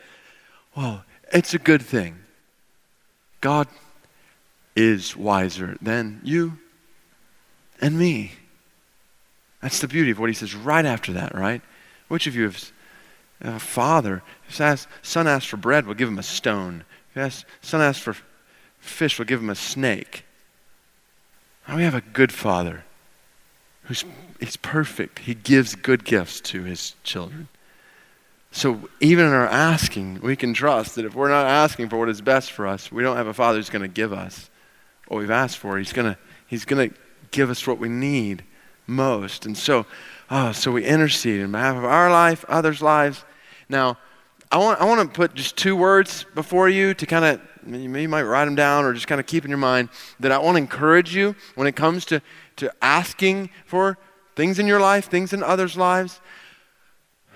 Well, 0.75 1.05
it's 1.31 1.53
a 1.53 1.59
good 1.59 1.83
thing. 1.83 2.21
God 3.43 3.69
is 4.75 5.15
wiser 5.15 5.77
than 5.83 6.23
you 6.25 6.59
and 7.83 7.99
me. 7.99 8.33
That's 9.61 9.81
the 9.81 9.89
beauty 9.89 10.11
of 10.11 10.19
what 10.19 10.31
he 10.31 10.35
says 10.35 10.55
right 10.55 10.87
after 10.87 11.13
that, 11.13 11.35
right? 11.35 11.61
Which 12.09 12.27
of 12.27 12.35
you 12.35 12.45
has 12.45 12.73
a 13.41 13.59
father, 13.59 14.23
if 14.49 14.61
asked, 14.61 14.89
son 15.03 15.27
asks 15.27 15.49
for 15.49 15.57
bread, 15.57 15.87
we'll 15.87 15.95
give 15.95 16.09
him 16.09 16.19
a 16.19 16.23
stone. 16.25 16.85
If 17.11 17.17
asks, 17.17 17.45
son 17.63 17.81
asks 17.81 18.03
for 18.03 18.17
fish, 18.79 19.19
we'll 19.19 19.27
give 19.27 19.41
him 19.41 19.51
a 19.51 19.55
snake. 19.55 20.25
Now 21.67 21.77
we 21.77 21.83
have 21.83 21.95
a 21.95 22.01
good 22.01 22.33
father 22.33 22.85
who's 23.85 24.05
he's 24.41 24.57
perfect. 24.57 25.21
He 25.21 25.35
gives 25.35 25.75
good 25.75 26.05
gifts 26.05 26.41
to 26.43 26.63
his 26.63 26.95
children. 27.03 27.49
So 28.51 28.89
even 29.01 29.27
in 29.27 29.33
our 29.33 29.47
asking, 29.47 30.21
we 30.21 30.37
can 30.37 30.55
trust 30.55 30.95
that 30.95 31.05
if 31.05 31.15
we're 31.15 31.29
not 31.29 31.47
asking 31.47 31.91
for 31.91 31.99
what 31.99 32.09
is 32.09 32.21
best 32.21 32.53
for 32.53 32.67
us, 32.67 32.91
we 32.91 33.03
don't 33.03 33.17
have 33.17 33.27
a 33.27 33.35
father 33.35 33.59
who's 33.59 33.71
going 33.71 33.83
to 33.83 33.89
give 33.89 34.13
us 34.13 34.49
what 35.07 35.19
we've 35.19 35.31
asked 35.31 35.59
for. 35.59 35.79
He's 35.79 35.93
going 35.93 36.13
to 36.13 36.19
he's 36.47 36.65
going 36.65 36.91
to 36.91 36.97
give 37.31 37.51
us 37.51 37.67
what 37.67 37.79
we 37.79 37.89
need 37.89 38.45
most. 38.87 39.45
And 39.45 39.57
so, 39.57 39.87
oh, 40.31 40.53
so 40.53 40.73
we 40.73 40.85
intercede 40.85 41.41
in 41.41 41.53
behalf 41.53 41.77
of 41.77 41.85
our 41.85 42.11
life, 42.11 42.45
others' 42.49 42.81
lives. 42.81 43.25
Now, 43.69 43.99
I 44.51 44.57
want, 44.59 44.81
I 44.81 44.85
want 44.85 45.01
to 45.01 45.15
put 45.15 45.35
just 45.35 45.57
two 45.57 45.77
words 45.77 46.25
before 46.35 46.69
you 46.69 46.95
to 46.95 47.07
kind 47.07 47.25
of, 47.25 47.41
you 47.67 47.89
might 47.89 48.23
write 48.23 48.47
them 48.47 48.55
down 48.55 48.85
or 48.85 48.95
just 48.95 49.07
kind 49.07 49.21
of 49.21 49.27
keep 49.27 49.45
in 49.45 49.51
your 49.51 49.59
mind 49.59 49.91
that 50.21 50.33
I 50.33 50.39
want 50.39 50.57
to 50.57 50.59
encourage 50.59 51.15
you 51.15 51.37
when 51.55 51.67
it 51.67 51.77
comes 51.77 52.05
to, 52.07 52.23
to 52.57 52.73
asking 52.81 53.51
for 53.67 53.99
things 54.37 54.59
in 54.59 54.67
your 54.67 54.81
life, 54.81 55.11
things 55.11 55.33
in 55.33 55.43
others' 55.43 55.77
lives. 55.77 56.21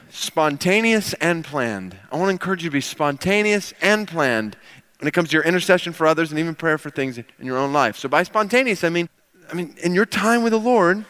Spontaneous 0.08 1.12
and 1.14 1.44
planned. 1.44 1.96
I 2.10 2.16
want 2.16 2.28
to 2.28 2.32
encourage 2.32 2.62
you 2.62 2.70
to 2.70 2.74
be 2.74 2.80
spontaneous 2.80 3.74
and 3.82 4.08
planned 4.08 4.56
when 4.98 5.08
it 5.08 5.12
comes 5.12 5.30
to 5.30 5.36
your 5.36 5.44
intercession 5.44 5.92
for 5.92 6.06
others 6.06 6.30
and 6.30 6.38
even 6.38 6.54
prayer 6.54 6.78
for 6.78 6.90
things 6.90 7.18
in 7.18 7.24
your 7.40 7.58
own 7.58 7.72
life. 7.72 7.96
So 7.96 8.08
by 8.08 8.22
spontaneous, 8.22 8.84
I 8.84 8.88
mean, 8.88 9.08
I 9.50 9.54
mean 9.54 9.74
in 9.82 9.94
your 9.94 10.06
time 10.06 10.42
with 10.42 10.52
the 10.52 10.60
Lord, 10.60 11.04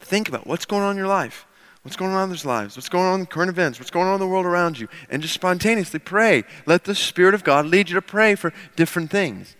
Think 0.00 0.28
about 0.28 0.46
what's 0.46 0.66
going 0.66 0.82
on 0.82 0.92
in 0.92 0.96
your 0.96 1.08
life. 1.08 1.46
What's 1.86 1.94
going 1.94 2.10
on 2.10 2.24
in 2.24 2.30
others' 2.30 2.44
lives? 2.44 2.76
What's 2.76 2.88
going 2.88 3.04
on 3.04 3.20
in 3.20 3.26
current 3.26 3.48
events? 3.48 3.78
What's 3.78 3.92
going 3.92 4.08
on 4.08 4.14
in 4.14 4.20
the 4.20 4.26
world 4.26 4.44
around 4.44 4.76
you? 4.76 4.88
And 5.08 5.22
just 5.22 5.34
spontaneously 5.34 6.00
pray. 6.00 6.42
Let 6.66 6.82
the 6.82 6.96
Spirit 6.96 7.32
of 7.32 7.44
God 7.44 7.64
lead 7.64 7.88
you 7.88 7.94
to 7.94 8.02
pray 8.02 8.34
for 8.34 8.52
different 8.74 9.08
things. 9.08 9.54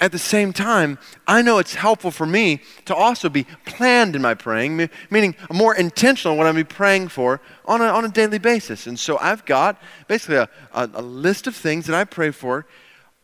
At 0.00 0.10
the 0.10 0.18
same 0.18 0.52
time, 0.52 0.98
I 1.28 1.42
know 1.42 1.58
it's 1.58 1.76
helpful 1.76 2.10
for 2.10 2.26
me 2.26 2.60
to 2.86 2.94
also 2.94 3.28
be 3.28 3.46
planned 3.66 4.16
in 4.16 4.22
my 4.22 4.34
praying, 4.34 4.90
meaning 5.10 5.36
more 5.48 5.76
intentional 5.76 6.36
what 6.36 6.48
I'm 6.48 6.66
praying 6.66 7.06
for 7.06 7.40
on 7.66 7.82
a, 7.82 7.84
on 7.84 8.04
a 8.04 8.08
daily 8.08 8.38
basis. 8.38 8.88
And 8.88 8.98
so 8.98 9.16
I've 9.18 9.44
got 9.44 9.80
basically 10.08 10.38
a, 10.38 10.48
a, 10.74 10.90
a 10.92 11.02
list 11.02 11.46
of 11.46 11.54
things 11.54 11.86
that 11.86 11.94
I 11.94 12.02
pray 12.02 12.32
for 12.32 12.66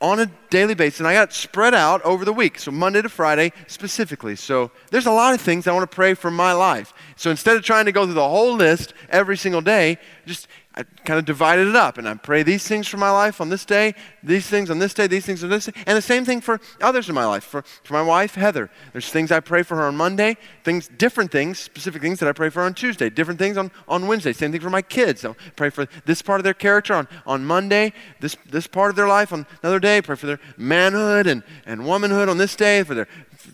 on 0.00 0.20
a 0.20 0.30
daily 0.50 0.74
basis, 0.74 1.00
and 1.00 1.08
I 1.08 1.14
got 1.14 1.32
spread 1.32 1.72
out 1.72 2.02
over 2.02 2.24
the 2.26 2.32
week, 2.32 2.58
so 2.58 2.70
Monday 2.70 3.00
to 3.00 3.08
Friday 3.08 3.52
specifically. 3.66 4.36
So 4.36 4.70
there's 4.90 5.06
a 5.06 5.10
lot 5.10 5.32
of 5.32 5.40
things 5.40 5.66
I 5.66 5.72
want 5.72 5.90
to 5.90 5.94
pray 5.94 6.14
for 6.14 6.30
my 6.30 6.52
life. 6.52 6.92
So 7.16 7.30
instead 7.30 7.56
of 7.56 7.62
trying 7.62 7.84
to 7.86 7.92
go 7.92 8.04
through 8.04 8.14
the 8.14 8.28
whole 8.28 8.54
list 8.54 8.92
every 9.08 9.36
single 9.36 9.60
day, 9.60 9.98
just 10.26 10.48
I 10.76 10.82
kind 11.04 11.20
of 11.20 11.24
divided 11.24 11.68
it 11.68 11.76
up 11.76 11.98
and 11.98 12.08
I 12.08 12.14
pray 12.14 12.42
these 12.42 12.66
things 12.66 12.88
for 12.88 12.96
my 12.96 13.10
life 13.10 13.40
on 13.40 13.48
this 13.48 13.64
day, 13.64 13.94
these 14.24 14.48
things 14.48 14.70
on 14.70 14.80
this 14.80 14.92
day, 14.92 15.06
these 15.06 15.24
things 15.24 15.44
on 15.44 15.50
this 15.50 15.66
day, 15.66 15.72
and 15.86 15.96
the 15.96 16.02
same 16.02 16.24
thing 16.24 16.40
for 16.40 16.60
others 16.80 17.08
in 17.08 17.14
my 17.14 17.24
life. 17.24 17.44
For, 17.44 17.62
for 17.62 17.92
my 17.92 18.02
wife, 18.02 18.34
Heather, 18.34 18.68
there's 18.92 19.08
things 19.08 19.30
I 19.30 19.38
pray 19.38 19.62
for 19.62 19.76
her 19.76 19.84
on 19.84 19.96
Monday, 19.96 20.36
things, 20.64 20.88
different 20.88 21.30
things, 21.30 21.60
specific 21.60 22.02
things 22.02 22.18
that 22.18 22.28
I 22.28 22.32
pray 22.32 22.50
for 22.50 22.62
on 22.62 22.74
Tuesday, 22.74 23.08
different 23.08 23.38
things 23.38 23.56
on, 23.56 23.70
on 23.86 24.08
Wednesday, 24.08 24.32
same 24.32 24.50
thing 24.50 24.60
for 24.60 24.70
my 24.70 24.82
kids. 24.82 25.24
I'll 25.24 25.36
pray 25.54 25.70
for 25.70 25.86
this 26.06 26.22
part 26.22 26.40
of 26.40 26.44
their 26.44 26.54
character 26.54 26.94
on, 26.94 27.06
on 27.24 27.44
Monday, 27.44 27.92
this, 28.18 28.36
this 28.50 28.66
part 28.66 28.90
of 28.90 28.96
their 28.96 29.08
life 29.08 29.32
on 29.32 29.46
another 29.62 29.78
day, 29.78 30.02
pray 30.02 30.16
for 30.16 30.26
their 30.26 30.40
manhood 30.56 31.28
and, 31.28 31.44
and 31.66 31.86
womanhood 31.86 32.28
on 32.28 32.38
this 32.38 32.56
day, 32.56 32.82
for 32.82 32.94
their 32.94 33.06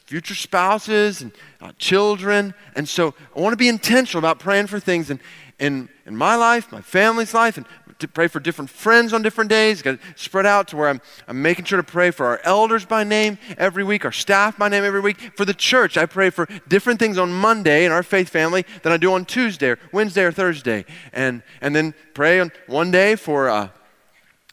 future 0.07 0.35
spouses 0.35 1.21
and 1.21 1.33
uh, 1.61 1.73
children. 1.77 2.55
And 2.77 2.89
so 2.89 3.15
I 3.37 3.41
want 3.41 3.53
to 3.53 3.59
be 3.59 3.69
intentional 3.69 4.21
about 4.21 4.39
praying 4.39 4.69
for 4.69 4.81
things 4.81 5.11
and, 5.11 5.21
in, 5.61 5.89
in 6.07 6.17
my 6.17 6.35
life, 6.35 6.73
my 6.73 6.81
family's 6.81 7.35
life, 7.35 7.57
and 7.57 7.67
to 8.01 8.09
pray 8.09 8.27
for 8.27 8.41
different 8.41 8.71
friends 8.71 9.13
on 9.13 9.23
different 9.23 9.51
days. 9.51 9.83
Got 9.83 9.99
spread 10.17 10.47
out 10.47 10.69
to 10.69 10.77
where 10.77 10.89
I'm, 10.89 11.01
I'm 11.29 11.41
making 11.41 11.67
sure 11.67 11.77
to 11.77 11.83
pray 11.83 12.11
for 12.11 12.27
our 12.27 12.41
elders 12.45 12.85
by 12.85 13.05
name 13.05 13.39
every 13.59 13.85
week, 13.85 14.05
our 14.05 14.13
staff 14.13 14.59
by 14.59 14.69
name 14.69 14.85
every 14.85 15.01
week. 15.01 15.33
For 15.37 15.45
the 15.45 15.55
church, 15.55 15.97
I 15.97 16.07
pray 16.07 16.31
for 16.31 16.49
different 16.67 16.99
things 16.99 17.19
on 17.19 17.33
Monday 17.33 17.85
in 17.85 17.93
our 17.93 18.03
faith 18.03 18.31
family 18.31 18.65
than 18.83 18.93
I 18.93 18.97
do 18.97 19.13
on 19.13 19.27
Tuesday 19.27 19.71
or 19.71 19.79
Wednesday 19.93 20.25
or 20.25 20.33
Thursday. 20.33 20.87
And, 21.13 21.43
and 21.61 21.77
then 21.77 21.95
pray 22.15 22.41
on 22.41 22.51
one 22.67 22.91
day 22.91 23.15
for 23.15 23.49
uh, 23.51 23.69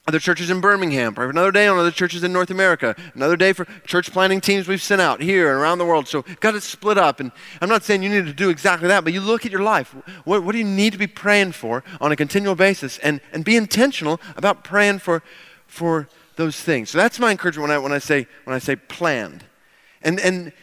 other 0.07 0.19
churches 0.19 0.49
in 0.49 0.61
Birmingham, 0.61 1.13
for 1.13 1.29
another 1.29 1.51
day 1.51 1.67
on 1.67 1.77
other 1.77 1.91
churches 1.91 2.23
in 2.23 2.31
North 2.31 2.49
America, 2.49 2.95
another 3.13 3.35
day 3.35 3.51
for 3.51 3.65
church 3.85 4.09
planting 4.11 4.39
teams 4.39 4.65
we've 4.65 4.81
sent 4.81 5.01
out 5.01 5.21
here 5.21 5.49
and 5.49 5.59
around 5.59 5.79
the 5.79 5.85
world. 5.85 6.07
So 6.07 6.23
got 6.39 6.55
it 6.55 6.63
split 6.63 6.97
up. 6.97 7.19
And 7.19 7.29
I'm 7.59 7.67
not 7.67 7.83
saying 7.83 8.03
you 8.03 8.09
need 8.09 8.25
to 8.25 8.33
do 8.33 8.49
exactly 8.49 8.87
that, 8.87 9.03
but 9.03 9.11
you 9.11 9.19
look 9.19 9.45
at 9.45 9.51
your 9.51 9.63
life. 9.63 9.93
What, 10.23 10.43
what 10.43 10.53
do 10.53 10.59
you 10.59 10.63
need 10.63 10.93
to 10.93 10.99
be 10.99 11.07
praying 11.07 11.51
for 11.51 11.83
on 11.99 12.13
a 12.13 12.15
continual 12.15 12.55
basis? 12.55 12.99
And, 12.99 13.19
and 13.33 13.43
be 13.43 13.57
intentional 13.57 14.21
about 14.37 14.63
praying 14.63 14.99
for, 14.99 15.23
for 15.67 16.07
those 16.37 16.57
things. 16.57 16.89
So 16.89 16.97
that's 16.97 17.19
my 17.19 17.31
encouragement 17.31 17.67
when 17.67 17.77
I, 17.77 17.79
when 17.79 17.91
I, 17.91 17.99
say, 17.99 18.27
when 18.45 18.55
I 18.55 18.59
say 18.59 18.77
planned. 18.77 19.43
And, 20.01 20.21
and 20.21 20.53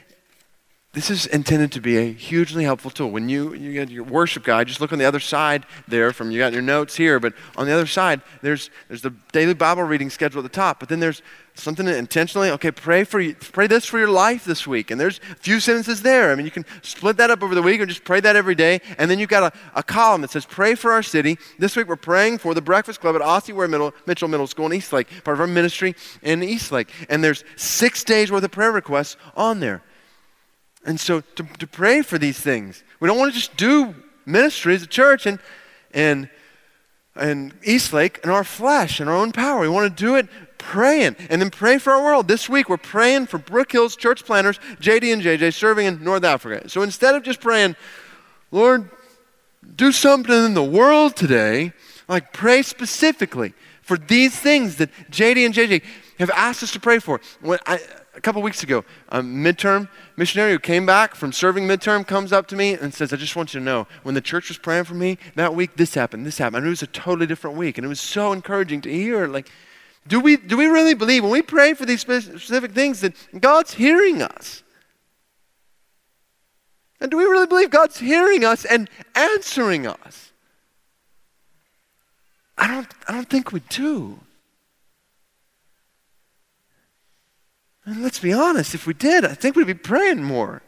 this 0.94 1.10
is 1.10 1.26
intended 1.26 1.72
to 1.72 1.80
be 1.80 1.98
a 1.98 2.12
hugely 2.12 2.62
helpful 2.62 2.90
tool. 2.90 3.10
When 3.10 3.28
you, 3.28 3.52
you 3.52 3.72
get 3.72 3.90
your 3.90 4.04
worship 4.04 4.44
guide, 4.44 4.68
just 4.68 4.80
look 4.80 4.92
on 4.92 4.98
the 4.98 5.04
other 5.04 5.20
side 5.20 5.66
there 5.88 6.12
from 6.12 6.30
you 6.30 6.38
got 6.38 6.52
your 6.52 6.62
notes 6.62 6.94
here, 6.94 7.18
but 7.18 7.34
on 7.56 7.66
the 7.66 7.72
other 7.72 7.86
side, 7.86 8.22
there's, 8.42 8.70
there's 8.86 9.02
the 9.02 9.12
daily 9.32 9.54
Bible 9.54 9.82
reading 9.82 10.08
schedule 10.08 10.38
at 10.38 10.44
the 10.44 10.48
top, 10.48 10.78
but 10.78 10.88
then 10.88 11.00
there's 11.00 11.20
something 11.54 11.86
intentionally, 11.86 12.50
okay, 12.50 12.70
pray 12.70 13.02
for 13.02 13.20
you, 13.20 13.34
pray 13.34 13.66
this 13.66 13.84
for 13.84 13.98
your 13.98 14.08
life 14.08 14.44
this 14.44 14.66
week. 14.66 14.90
And 14.90 15.00
there's 15.00 15.20
a 15.30 15.34
few 15.36 15.60
sentences 15.60 16.02
there. 16.02 16.30
I 16.30 16.34
mean, 16.36 16.44
you 16.44 16.50
can 16.50 16.64
split 16.82 17.16
that 17.16 17.30
up 17.30 17.42
over 17.42 17.54
the 17.54 17.62
week 17.62 17.80
or 17.80 17.86
just 17.86 18.04
pray 18.04 18.20
that 18.20 18.36
every 18.36 18.54
day. 18.54 18.80
And 18.98 19.10
then 19.10 19.18
you've 19.18 19.28
got 19.28 19.54
a, 19.54 19.78
a 19.78 19.82
column 19.82 20.20
that 20.22 20.30
says, 20.30 20.44
pray 20.46 20.74
for 20.74 20.92
our 20.92 21.02
city. 21.02 21.38
This 21.58 21.76
week 21.76 21.88
we're 21.88 21.96
praying 21.96 22.38
for 22.38 22.54
the 22.54 22.62
Breakfast 22.62 23.00
Club 23.00 23.14
at 23.16 23.22
Ossie 23.22 23.54
Ware 23.54 23.68
Middle, 23.68 23.92
Mitchell 24.06 24.28
Middle 24.28 24.46
School 24.46 24.66
in 24.66 24.74
Eastlake, 24.74 25.08
part 25.22 25.36
of 25.36 25.40
our 25.40 25.46
ministry 25.46 25.94
in 26.22 26.42
Eastlake. 26.42 26.90
And 27.08 27.22
there's 27.22 27.44
six 27.56 28.02
days 28.04 28.32
worth 28.32 28.44
of 28.44 28.50
prayer 28.50 28.72
requests 28.72 29.16
on 29.36 29.60
there. 29.60 29.82
And 30.84 31.00
so 31.00 31.20
to, 31.20 31.42
to 31.58 31.66
pray 31.66 32.02
for 32.02 32.18
these 32.18 32.38
things. 32.38 32.82
We 33.00 33.08
don't 33.08 33.18
want 33.18 33.32
to 33.32 33.38
just 33.38 33.56
do 33.56 33.94
ministry 34.26 34.74
as 34.74 34.82
a 34.82 34.86
church 34.86 35.26
and, 35.26 35.38
and, 35.92 36.28
and 37.16 37.54
Eastlake 37.64 38.20
in 38.22 38.30
our 38.30 38.44
flesh 38.44 39.00
and 39.00 39.08
our 39.08 39.16
own 39.16 39.32
power. 39.32 39.60
We 39.60 39.68
want 39.68 39.96
to 39.96 40.04
do 40.04 40.16
it 40.16 40.28
praying 40.58 41.16
and 41.28 41.40
then 41.40 41.50
pray 41.50 41.78
for 41.78 41.92
our 41.92 42.02
world. 42.02 42.28
This 42.28 42.48
week 42.48 42.68
we're 42.68 42.76
praying 42.76 43.26
for 43.26 43.38
Brook 43.38 43.72
Hills 43.72 43.96
church 43.96 44.24
planters, 44.24 44.58
JD 44.80 45.12
and 45.12 45.22
JJ, 45.22 45.54
serving 45.54 45.86
in 45.86 46.02
North 46.02 46.24
Africa. 46.24 46.68
So 46.68 46.82
instead 46.82 47.14
of 47.14 47.22
just 47.22 47.40
praying, 47.40 47.76
Lord, 48.50 48.90
do 49.76 49.92
something 49.92 50.44
in 50.44 50.54
the 50.54 50.64
world 50.64 51.16
today, 51.16 51.72
like 52.08 52.32
pray 52.32 52.62
specifically 52.62 53.54
for 53.82 53.96
these 53.98 54.38
things 54.38 54.76
that 54.76 54.90
JD 55.10 55.44
and 55.44 55.54
JJ 55.54 55.82
have 56.18 56.30
asked 56.30 56.62
us 56.62 56.72
to 56.72 56.80
pray 56.80 56.98
for. 56.98 57.20
When 57.40 57.58
I, 57.66 57.80
a 58.16 58.20
couple 58.20 58.40
weeks 58.42 58.62
ago, 58.62 58.84
a 59.08 59.20
midterm 59.20 59.88
missionary 60.16 60.52
who 60.52 60.58
came 60.58 60.86
back 60.86 61.14
from 61.14 61.32
serving 61.32 61.66
midterm 61.66 62.06
comes 62.06 62.32
up 62.32 62.46
to 62.48 62.56
me 62.56 62.74
and 62.74 62.94
says, 62.94 63.12
I 63.12 63.16
just 63.16 63.36
want 63.36 63.54
you 63.54 63.60
to 63.60 63.64
know, 63.64 63.86
when 64.02 64.14
the 64.14 64.20
church 64.20 64.48
was 64.48 64.58
praying 64.58 64.84
for 64.84 64.94
me 64.94 65.18
that 65.34 65.54
week, 65.54 65.76
this 65.76 65.94
happened, 65.94 66.24
this 66.24 66.38
happened. 66.38 66.58
And 66.58 66.66
it 66.66 66.70
was 66.70 66.82
a 66.82 66.86
totally 66.88 67.26
different 67.26 67.56
week. 67.56 67.78
And 67.78 67.84
it 67.84 67.88
was 67.88 68.00
so 68.00 68.32
encouraging 68.32 68.80
to 68.82 68.92
hear. 68.92 69.26
Like, 69.26 69.50
do 70.06 70.20
we, 70.20 70.36
do 70.36 70.56
we 70.56 70.66
really 70.66 70.94
believe 70.94 71.22
when 71.22 71.32
we 71.32 71.42
pray 71.42 71.74
for 71.74 71.86
these 71.86 72.02
specific 72.02 72.72
things 72.72 73.00
that 73.00 73.14
God's 73.40 73.74
hearing 73.74 74.22
us? 74.22 74.62
And 77.00 77.10
do 77.10 77.16
we 77.16 77.24
really 77.24 77.46
believe 77.46 77.70
God's 77.70 77.98
hearing 77.98 78.44
us 78.44 78.64
and 78.64 78.88
answering 79.14 79.86
us? 79.86 80.32
I 82.56 82.68
don't, 82.68 82.86
I 83.08 83.12
don't 83.12 83.28
think 83.28 83.52
we 83.52 83.60
do. 83.68 84.20
And 87.86 88.02
let's 88.02 88.18
be 88.18 88.32
honest, 88.32 88.74
if 88.74 88.86
we 88.86 88.94
did, 88.94 89.24
I 89.24 89.34
think 89.34 89.56
we'd 89.56 89.66
be 89.66 89.74
praying 89.74 90.22
more. 90.22 90.62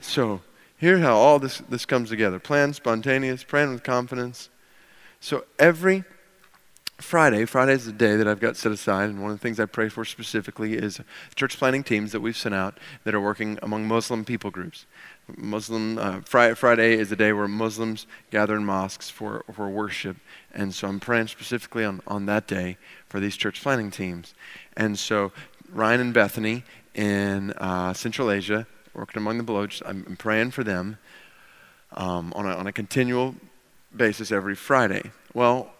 So, 0.00 0.42
here's 0.76 1.00
how 1.00 1.14
all 1.14 1.38
this, 1.38 1.58
this 1.68 1.86
comes 1.86 2.10
together 2.10 2.40
plan, 2.40 2.72
spontaneous, 2.74 3.44
praying 3.44 3.70
with 3.70 3.84
confidence. 3.84 4.50
So, 5.20 5.44
every 5.58 6.02
Friday, 6.98 7.44
Friday 7.44 7.74
is 7.74 7.86
the 7.86 7.92
day 7.92 8.16
that 8.16 8.26
I've 8.26 8.40
got 8.40 8.56
set 8.56 8.72
aside, 8.72 9.10
and 9.10 9.22
one 9.22 9.30
of 9.30 9.38
the 9.38 9.42
things 9.42 9.60
I 9.60 9.66
pray 9.66 9.88
for 9.88 10.04
specifically 10.04 10.74
is 10.74 11.00
church 11.36 11.56
planning 11.56 11.84
teams 11.84 12.12
that 12.12 12.20
we've 12.20 12.36
sent 12.36 12.54
out 12.54 12.78
that 13.04 13.14
are 13.14 13.20
working 13.20 13.58
among 13.62 13.86
Muslim 13.86 14.24
people 14.24 14.50
groups. 14.50 14.86
Muslim 15.36 15.98
uh, 15.98 16.20
Friday, 16.20 16.94
is 16.94 17.10
a 17.12 17.16
day 17.16 17.32
where 17.32 17.48
Muslims 17.48 18.06
gather 18.30 18.56
in 18.56 18.64
mosques 18.64 19.10
for, 19.10 19.44
for 19.52 19.68
worship, 19.68 20.16
and 20.52 20.74
so 20.74 20.88
I'm 20.88 21.00
praying 21.00 21.28
specifically 21.28 21.84
on, 21.84 22.00
on 22.06 22.26
that 22.26 22.46
day 22.46 22.76
for 23.08 23.20
these 23.20 23.36
church 23.36 23.62
planning 23.62 23.90
teams. 23.90 24.34
And 24.76 24.98
so 24.98 25.32
Ryan 25.70 26.00
and 26.00 26.14
Bethany 26.14 26.64
in 26.94 27.52
uh, 27.52 27.92
Central 27.94 28.30
Asia, 28.30 28.66
working 28.94 29.20
among 29.20 29.38
the 29.38 29.44
Baloch, 29.44 29.80
I'm, 29.86 30.04
I'm 30.06 30.16
praying 30.16 30.50
for 30.50 30.64
them 30.64 30.98
um, 31.92 32.32
on, 32.36 32.46
a, 32.46 32.54
on 32.54 32.66
a 32.66 32.72
continual 32.72 33.34
basis 33.94 34.32
every 34.32 34.54
Friday. 34.54 35.10
Well, 35.34 35.70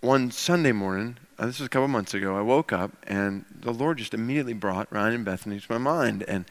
one 0.00 0.30
Sunday 0.32 0.72
morning, 0.72 1.16
uh, 1.38 1.46
this 1.46 1.60
was 1.60 1.66
a 1.66 1.68
couple 1.68 1.88
months 1.88 2.14
ago, 2.14 2.36
I 2.36 2.40
woke 2.40 2.72
up 2.72 2.90
and 3.06 3.44
the 3.54 3.72
Lord 3.72 3.98
just 3.98 4.14
immediately 4.14 4.52
brought 4.52 4.92
Ryan 4.92 5.14
and 5.14 5.24
Bethany 5.24 5.60
to 5.60 5.72
my 5.72 5.78
mind. 5.78 6.24
And 6.26 6.44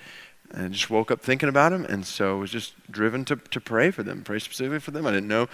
and 0.53 0.73
just 0.73 0.89
woke 0.89 1.11
up 1.11 1.21
thinking 1.21 1.49
about 1.49 1.71
them, 1.71 1.85
and 1.85 2.05
so 2.05 2.37
was 2.37 2.51
just 2.51 2.73
driven 2.91 3.25
to, 3.25 3.35
to 3.35 3.61
pray 3.61 3.91
for 3.91 4.03
them, 4.03 4.23
pray 4.23 4.39
specifically 4.39 4.79
for 4.79 4.91
them. 4.91 5.05
I 5.07 5.11
didn't 5.11 5.29
know 5.29 5.47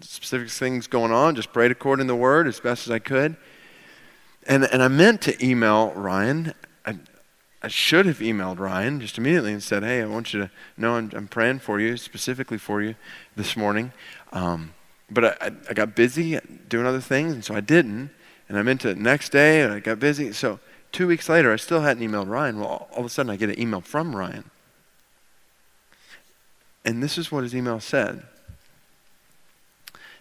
specific 0.00 0.50
things 0.50 0.86
going 0.86 1.12
on, 1.12 1.34
just 1.34 1.52
prayed 1.52 1.70
according 1.70 2.06
to 2.06 2.12
the 2.12 2.16
word 2.16 2.46
as 2.46 2.60
best 2.60 2.86
as 2.86 2.90
I 2.90 2.98
could. 2.98 3.36
And, 4.46 4.64
and 4.64 4.82
I 4.82 4.88
meant 4.88 5.22
to 5.22 5.44
email 5.44 5.92
Ryan. 5.92 6.52
I, 6.84 6.98
I 7.62 7.68
should 7.68 8.06
have 8.06 8.18
emailed 8.18 8.58
Ryan 8.58 9.00
just 9.00 9.18
immediately 9.18 9.52
and 9.52 9.62
said, 9.62 9.84
hey, 9.84 10.02
I 10.02 10.06
want 10.06 10.34
you 10.34 10.40
to 10.40 10.50
know 10.76 10.96
I'm, 10.96 11.10
I'm 11.14 11.28
praying 11.28 11.60
for 11.60 11.78
you, 11.78 11.96
specifically 11.96 12.58
for 12.58 12.82
you 12.82 12.96
this 13.36 13.56
morning. 13.56 13.92
Um, 14.32 14.74
but 15.10 15.40
I, 15.40 15.52
I 15.68 15.74
got 15.74 15.94
busy 15.94 16.38
doing 16.68 16.86
other 16.86 17.00
things, 17.00 17.32
and 17.32 17.44
so 17.44 17.54
I 17.54 17.60
didn't. 17.60 18.10
And 18.48 18.58
I 18.58 18.62
meant 18.62 18.82
to 18.82 18.94
next 18.94 19.30
day, 19.30 19.62
and 19.62 19.72
I 19.72 19.78
got 19.78 19.98
busy. 19.98 20.32
So 20.32 20.58
Two 20.92 21.06
weeks 21.06 21.28
later, 21.28 21.52
I 21.52 21.56
still 21.56 21.80
hadn't 21.80 22.06
emailed 22.06 22.28
Ryan. 22.28 22.60
Well, 22.60 22.88
all 22.92 23.00
of 23.00 23.06
a 23.06 23.08
sudden, 23.08 23.30
I 23.30 23.36
get 23.36 23.48
an 23.48 23.58
email 23.58 23.80
from 23.80 24.14
Ryan. 24.14 24.50
And 26.84 27.02
this 27.02 27.16
is 27.16 27.32
what 27.32 27.44
his 27.44 27.54
email 27.54 27.80
said 27.80 28.24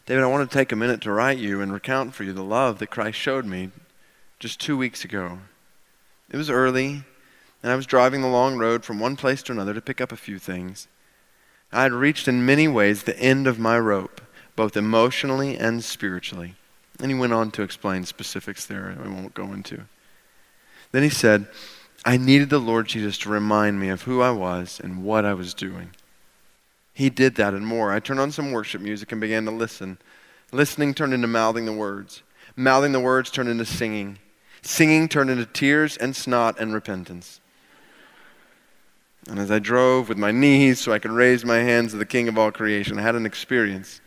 David, 0.06 0.24
I 0.24 0.28
want 0.28 0.50
to 0.50 0.58
take 0.58 0.72
a 0.72 0.76
minute 0.76 1.02
to 1.02 1.12
write 1.12 1.38
you 1.38 1.62
and 1.62 1.72
recount 1.72 2.14
for 2.14 2.24
you 2.24 2.34
the 2.34 2.44
love 2.44 2.80
that 2.80 2.90
Christ 2.90 3.18
showed 3.18 3.46
me 3.46 3.70
just 4.40 4.60
two 4.60 4.76
weeks 4.76 5.06
ago. 5.06 5.40
It 6.30 6.38
was 6.38 6.50
early, 6.50 7.04
and 7.62 7.72
I 7.72 7.76
was 7.76 7.86
driving 7.86 8.22
the 8.22 8.28
long 8.28 8.58
road 8.58 8.84
from 8.84 9.00
one 9.00 9.16
place 9.16 9.44
to 9.44 9.52
another 9.52 9.74
to 9.74 9.82
pick 9.82 10.02
up 10.02 10.12
a 10.12 10.18
few 10.18 10.40
things. 10.40 10.88
I 11.72 11.84
had 11.84 11.94
reached 11.94 12.28
in 12.28 12.46
many 12.46 12.68
ways 12.68 13.04
the 13.04 13.20
end 13.20 13.48
of 13.48 13.60
my 13.60 13.78
rope, 13.78 14.22
both 14.56 14.76
emotionally 14.76 15.58
and 15.58 15.84
spiritually. 15.84 16.56
And 17.00 17.12
he 17.12 17.18
went 17.18 17.34
on 17.34 17.52
to 17.52 17.62
explain 17.62 18.06
specifics 18.06 18.66
there 18.66 18.98
I 19.02 19.08
won't 19.08 19.34
go 19.34 19.54
into. 19.54 19.86
Then 20.92 21.04
he 21.04 21.10
said, 21.10 21.48
I 22.04 22.18
needed 22.18 22.50
the 22.50 22.60
Lord 22.60 22.88
Jesus 22.88 23.18
to 23.20 23.30
remind 23.30 23.80
me 23.80 23.90
of 23.90 24.04
who 24.04 24.22
I 24.22 24.32
was 24.32 24.80
and 24.84 25.04
what 25.04 25.26
I 25.26 25.34
was 25.34 25.54
doing. 25.54 25.92
He 26.94 27.10
did 27.10 27.36
that 27.36 27.54
and 27.54 27.66
more. 27.66 27.92
I 27.92 28.00
turned 28.00 28.20
on 28.20 28.32
some 28.32 28.52
worship 28.52 28.82
music 28.82 29.12
and 29.12 29.22
began 29.22 29.46
to 29.46 29.52
listen. 29.52 29.98
Listening 30.52 30.94
turned 30.94 31.14
into 31.14 31.28
mouthing 31.28 31.66
the 31.66 31.74
words. 31.74 32.24
Mouthing 32.56 32.92
the 32.92 33.00
words 33.00 33.32
turned 33.32 33.50
into 33.50 33.66
singing. 33.66 34.20
Singing 34.62 35.08
turned 35.08 35.30
into 35.30 35.46
tears 35.46 35.96
and 35.98 36.16
snot 36.16 36.60
and 36.60 36.74
repentance. 36.74 37.40
And 39.30 39.40
as 39.40 39.52
I 39.52 39.60
drove 39.60 40.10
with 40.10 40.18
my 40.18 40.32
knees 40.32 40.80
so 40.80 40.92
I 40.92 41.00
could 41.00 41.12
raise 41.12 41.46
my 41.46 41.60
hands 41.60 41.92
to 41.92 41.98
the 41.98 42.06
King 42.06 42.28
of 42.28 42.38
all 42.38 42.52
creation, 42.52 42.98
I 42.98 43.04
had 43.04 43.16
an 43.16 43.26
experience. 43.26 44.02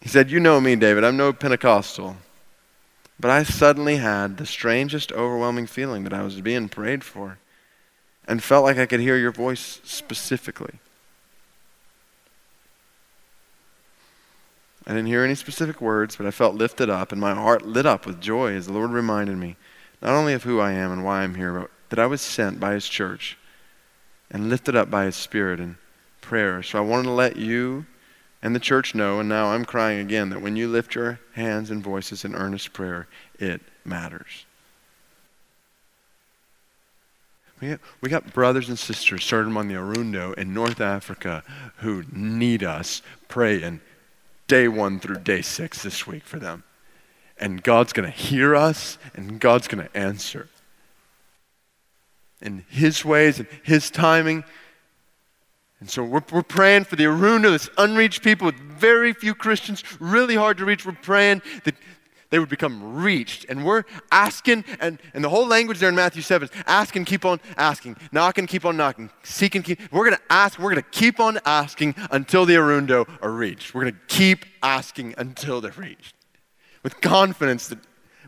He 0.00 0.08
said, 0.08 0.30
You 0.30 0.40
know 0.40 0.60
me, 0.60 0.76
David. 0.76 1.04
I'm 1.04 1.16
no 1.16 1.32
Pentecostal. 1.32 2.16
But 3.20 3.30
I 3.30 3.42
suddenly 3.42 3.96
had 3.96 4.36
the 4.36 4.46
strangest, 4.46 5.12
overwhelming 5.12 5.66
feeling 5.66 6.04
that 6.04 6.12
I 6.12 6.22
was 6.22 6.40
being 6.40 6.68
prayed 6.68 7.02
for 7.02 7.38
and 8.26 8.42
felt 8.42 8.64
like 8.64 8.78
I 8.78 8.86
could 8.86 9.00
hear 9.00 9.16
your 9.16 9.32
voice 9.32 9.80
specifically. 9.82 10.78
I 14.86 14.92
didn't 14.92 15.06
hear 15.06 15.24
any 15.24 15.34
specific 15.34 15.80
words, 15.80 16.16
but 16.16 16.26
I 16.26 16.30
felt 16.30 16.54
lifted 16.54 16.88
up, 16.88 17.12
and 17.12 17.20
my 17.20 17.34
heart 17.34 17.66
lit 17.66 17.86
up 17.86 18.06
with 18.06 18.20
joy 18.20 18.54
as 18.54 18.66
the 18.66 18.72
Lord 18.72 18.90
reminded 18.90 19.36
me 19.36 19.56
not 20.00 20.14
only 20.14 20.32
of 20.32 20.44
who 20.44 20.60
I 20.60 20.72
am 20.72 20.92
and 20.92 21.04
why 21.04 21.22
I'm 21.22 21.34
here, 21.34 21.52
but 21.52 21.70
that 21.90 21.98
I 21.98 22.06
was 22.06 22.20
sent 22.20 22.60
by 22.60 22.74
His 22.74 22.88
church 22.88 23.36
and 24.30 24.48
lifted 24.48 24.76
up 24.76 24.90
by 24.90 25.04
His 25.04 25.16
Spirit 25.16 25.60
in 25.60 25.76
prayer. 26.20 26.62
So 26.62 26.78
I 26.78 26.82
wanted 26.82 27.04
to 27.04 27.10
let 27.10 27.36
you 27.36 27.86
and 28.42 28.54
the 28.54 28.60
church 28.60 28.94
know, 28.94 29.20
and 29.20 29.28
now 29.28 29.48
I'm 29.48 29.64
crying 29.64 30.00
again, 30.00 30.30
that 30.30 30.42
when 30.42 30.56
you 30.56 30.68
lift 30.68 30.94
your 30.94 31.18
hands 31.34 31.70
and 31.70 31.82
voices 31.82 32.24
in 32.24 32.34
earnest 32.34 32.72
prayer, 32.72 33.08
it 33.38 33.60
matters. 33.84 34.46
We 37.60 37.70
got, 37.70 37.80
we 38.00 38.08
got 38.08 38.32
brothers 38.32 38.68
and 38.68 38.78
sisters 38.78 39.24
starting 39.24 39.56
on 39.56 39.66
the 39.66 39.74
Arundo 39.74 40.34
in 40.34 40.54
North 40.54 40.80
Africa 40.80 41.42
who 41.78 42.04
need 42.12 42.62
us 42.62 43.02
praying 43.26 43.80
day 44.46 44.68
one 44.68 45.00
through 45.00 45.18
day 45.18 45.42
six 45.42 45.82
this 45.82 46.06
week 46.06 46.22
for 46.22 46.38
them. 46.38 46.62
And 47.40 47.62
God's 47.62 47.92
going 47.92 48.10
to 48.10 48.16
hear 48.16 48.56
us, 48.56 48.98
and 49.14 49.38
God's 49.38 49.68
going 49.68 49.84
to 49.84 49.96
answer. 49.96 50.48
In 52.40 52.64
His 52.68 53.04
ways 53.04 53.38
and 53.38 53.48
His 53.62 53.90
timing, 53.90 54.44
and 55.80 55.88
so 55.88 56.02
we're, 56.02 56.22
we're 56.32 56.42
praying 56.42 56.84
for 56.84 56.96
the 56.96 57.04
Arundo, 57.04 57.50
this 57.50 57.70
unreached 57.78 58.22
people 58.22 58.46
with 58.46 58.56
very 58.56 59.12
few 59.12 59.34
Christians, 59.34 59.84
really 60.00 60.34
hard 60.34 60.58
to 60.58 60.64
reach. 60.64 60.84
We're 60.84 60.92
praying 60.92 61.42
that 61.64 61.74
they 62.30 62.38
would 62.38 62.48
become 62.48 62.96
reached. 62.96 63.46
And 63.48 63.64
we're 63.64 63.84
asking, 64.10 64.64
and, 64.80 65.00
and 65.14 65.24
the 65.24 65.28
whole 65.28 65.46
language 65.46 65.78
there 65.78 65.88
in 65.88 65.94
Matthew 65.94 66.22
7 66.22 66.48
is 66.48 66.64
ask 66.66 66.96
and 66.96 67.06
keep 67.06 67.24
on 67.24 67.40
asking, 67.56 67.96
knock 68.12 68.38
and 68.38 68.48
keep 68.48 68.64
on 68.64 68.76
knocking, 68.76 69.10
seek 69.22 69.54
and 69.54 69.64
keep. 69.64 69.80
We're 69.92 70.04
going 70.04 70.16
to 70.16 70.22
ask, 70.32 70.58
we're 70.58 70.72
going 70.72 70.82
to 70.82 70.90
keep 70.90 71.20
on 71.20 71.38
asking 71.44 71.94
until 72.10 72.44
the 72.44 72.54
Arundo 72.54 73.08
are 73.22 73.30
reached. 73.30 73.72
We're 73.72 73.82
going 73.82 73.94
to 73.94 74.00
keep 74.08 74.44
asking 74.62 75.14
until 75.16 75.60
they're 75.60 75.72
reached. 75.72 76.14
With 76.82 77.00
confidence 77.00 77.68
that 77.68 77.78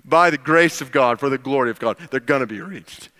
by 0.04 0.30
the 0.30 0.38
grace 0.38 0.80
of 0.80 0.92
God, 0.92 1.20
for 1.20 1.28
the 1.28 1.38
glory 1.38 1.70
of 1.70 1.78
God, 1.78 1.98
they're 2.10 2.20
going 2.20 2.40
to 2.40 2.46
be 2.46 2.60
reached. 2.60 3.10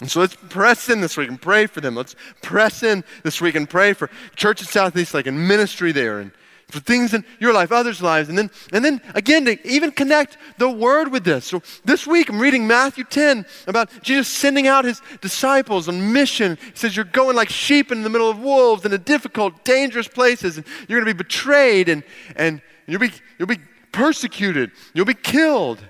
And 0.00 0.10
so 0.10 0.20
let's 0.20 0.36
press 0.36 0.88
in 0.88 1.00
this 1.00 1.16
week 1.16 1.28
and 1.28 1.40
pray 1.40 1.66
for 1.66 1.80
them. 1.80 1.94
Let's 1.94 2.16
press 2.42 2.82
in 2.82 3.04
this 3.22 3.40
week 3.40 3.54
and 3.54 3.68
pray 3.68 3.92
for 3.92 4.10
Church 4.34 4.60
of 4.60 4.68
Southeast 4.68 5.14
Lake 5.14 5.26
and 5.26 5.48
ministry 5.48 5.92
there 5.92 6.18
and 6.18 6.32
for 6.68 6.80
things 6.80 7.14
in 7.14 7.24
your 7.38 7.52
life, 7.52 7.70
others' 7.70 8.02
lives. 8.02 8.28
And 8.28 8.36
then, 8.36 8.50
and 8.72 8.84
then 8.84 9.00
again, 9.14 9.44
to 9.44 9.66
even 9.66 9.92
connect 9.92 10.36
the 10.58 10.68
word 10.68 11.12
with 11.12 11.24
this. 11.24 11.44
So 11.44 11.62
this 11.84 12.06
week 12.06 12.28
I'm 12.28 12.40
reading 12.40 12.66
Matthew 12.66 13.04
10 13.04 13.46
about 13.66 13.90
Jesus 14.02 14.28
sending 14.28 14.66
out 14.66 14.84
his 14.84 15.00
disciples 15.20 15.88
on 15.88 16.12
mission. 16.12 16.58
He 16.60 16.72
says, 16.74 16.96
You're 16.96 17.04
going 17.04 17.36
like 17.36 17.48
sheep 17.48 17.92
in 17.92 18.02
the 18.02 18.10
middle 18.10 18.28
of 18.28 18.40
wolves 18.40 18.84
in 18.84 18.92
a 18.92 18.98
difficult, 18.98 19.64
dangerous 19.64 20.08
places, 20.08 20.56
and 20.56 20.66
you're 20.88 21.00
going 21.00 21.08
to 21.08 21.14
be 21.14 21.22
betrayed 21.24 21.88
and, 21.88 22.02
and 22.34 22.60
you'll, 22.86 23.00
be, 23.00 23.12
you'll 23.38 23.48
be 23.48 23.60
persecuted, 23.92 24.72
you'll 24.94 25.04
be 25.04 25.14
killed. 25.14 25.84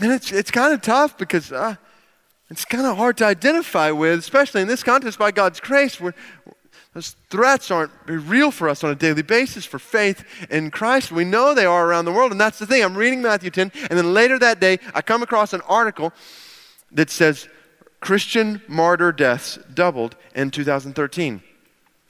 And 0.00 0.10
it's, 0.10 0.32
it's 0.32 0.50
kind 0.50 0.72
of 0.72 0.80
tough 0.80 1.18
because. 1.18 1.52
Uh, 1.52 1.76
it's 2.52 2.66
kind 2.66 2.86
of 2.86 2.98
hard 2.98 3.16
to 3.16 3.24
identify 3.24 3.90
with, 3.90 4.18
especially 4.18 4.60
in 4.60 4.68
this 4.68 4.82
context 4.82 5.18
by 5.18 5.30
God's 5.30 5.58
grace, 5.58 5.98
those 6.92 7.16
threats 7.30 7.70
aren't 7.70 7.90
real 8.04 8.50
for 8.50 8.68
us 8.68 8.84
on 8.84 8.90
a 8.90 8.94
daily 8.94 9.22
basis 9.22 9.64
for 9.64 9.78
faith 9.78 10.22
in 10.50 10.70
Christ. 10.70 11.10
We 11.10 11.24
know 11.24 11.54
they 11.54 11.64
are 11.64 11.88
around 11.88 12.04
the 12.04 12.12
world, 12.12 12.30
and 12.30 12.38
that's 12.38 12.58
the 12.58 12.66
thing. 12.66 12.84
I'm 12.84 12.94
reading 12.94 13.22
Matthew 13.22 13.48
10, 13.48 13.72
and 13.88 13.98
then 13.98 14.12
later 14.12 14.38
that 14.38 14.60
day, 14.60 14.78
I 14.94 15.00
come 15.00 15.22
across 15.22 15.54
an 15.54 15.62
article 15.62 16.12
that 16.90 17.08
says 17.08 17.48
Christian 18.00 18.60
martyr 18.68 19.12
deaths 19.12 19.58
doubled 19.72 20.14
in 20.34 20.50
2013. 20.50 21.42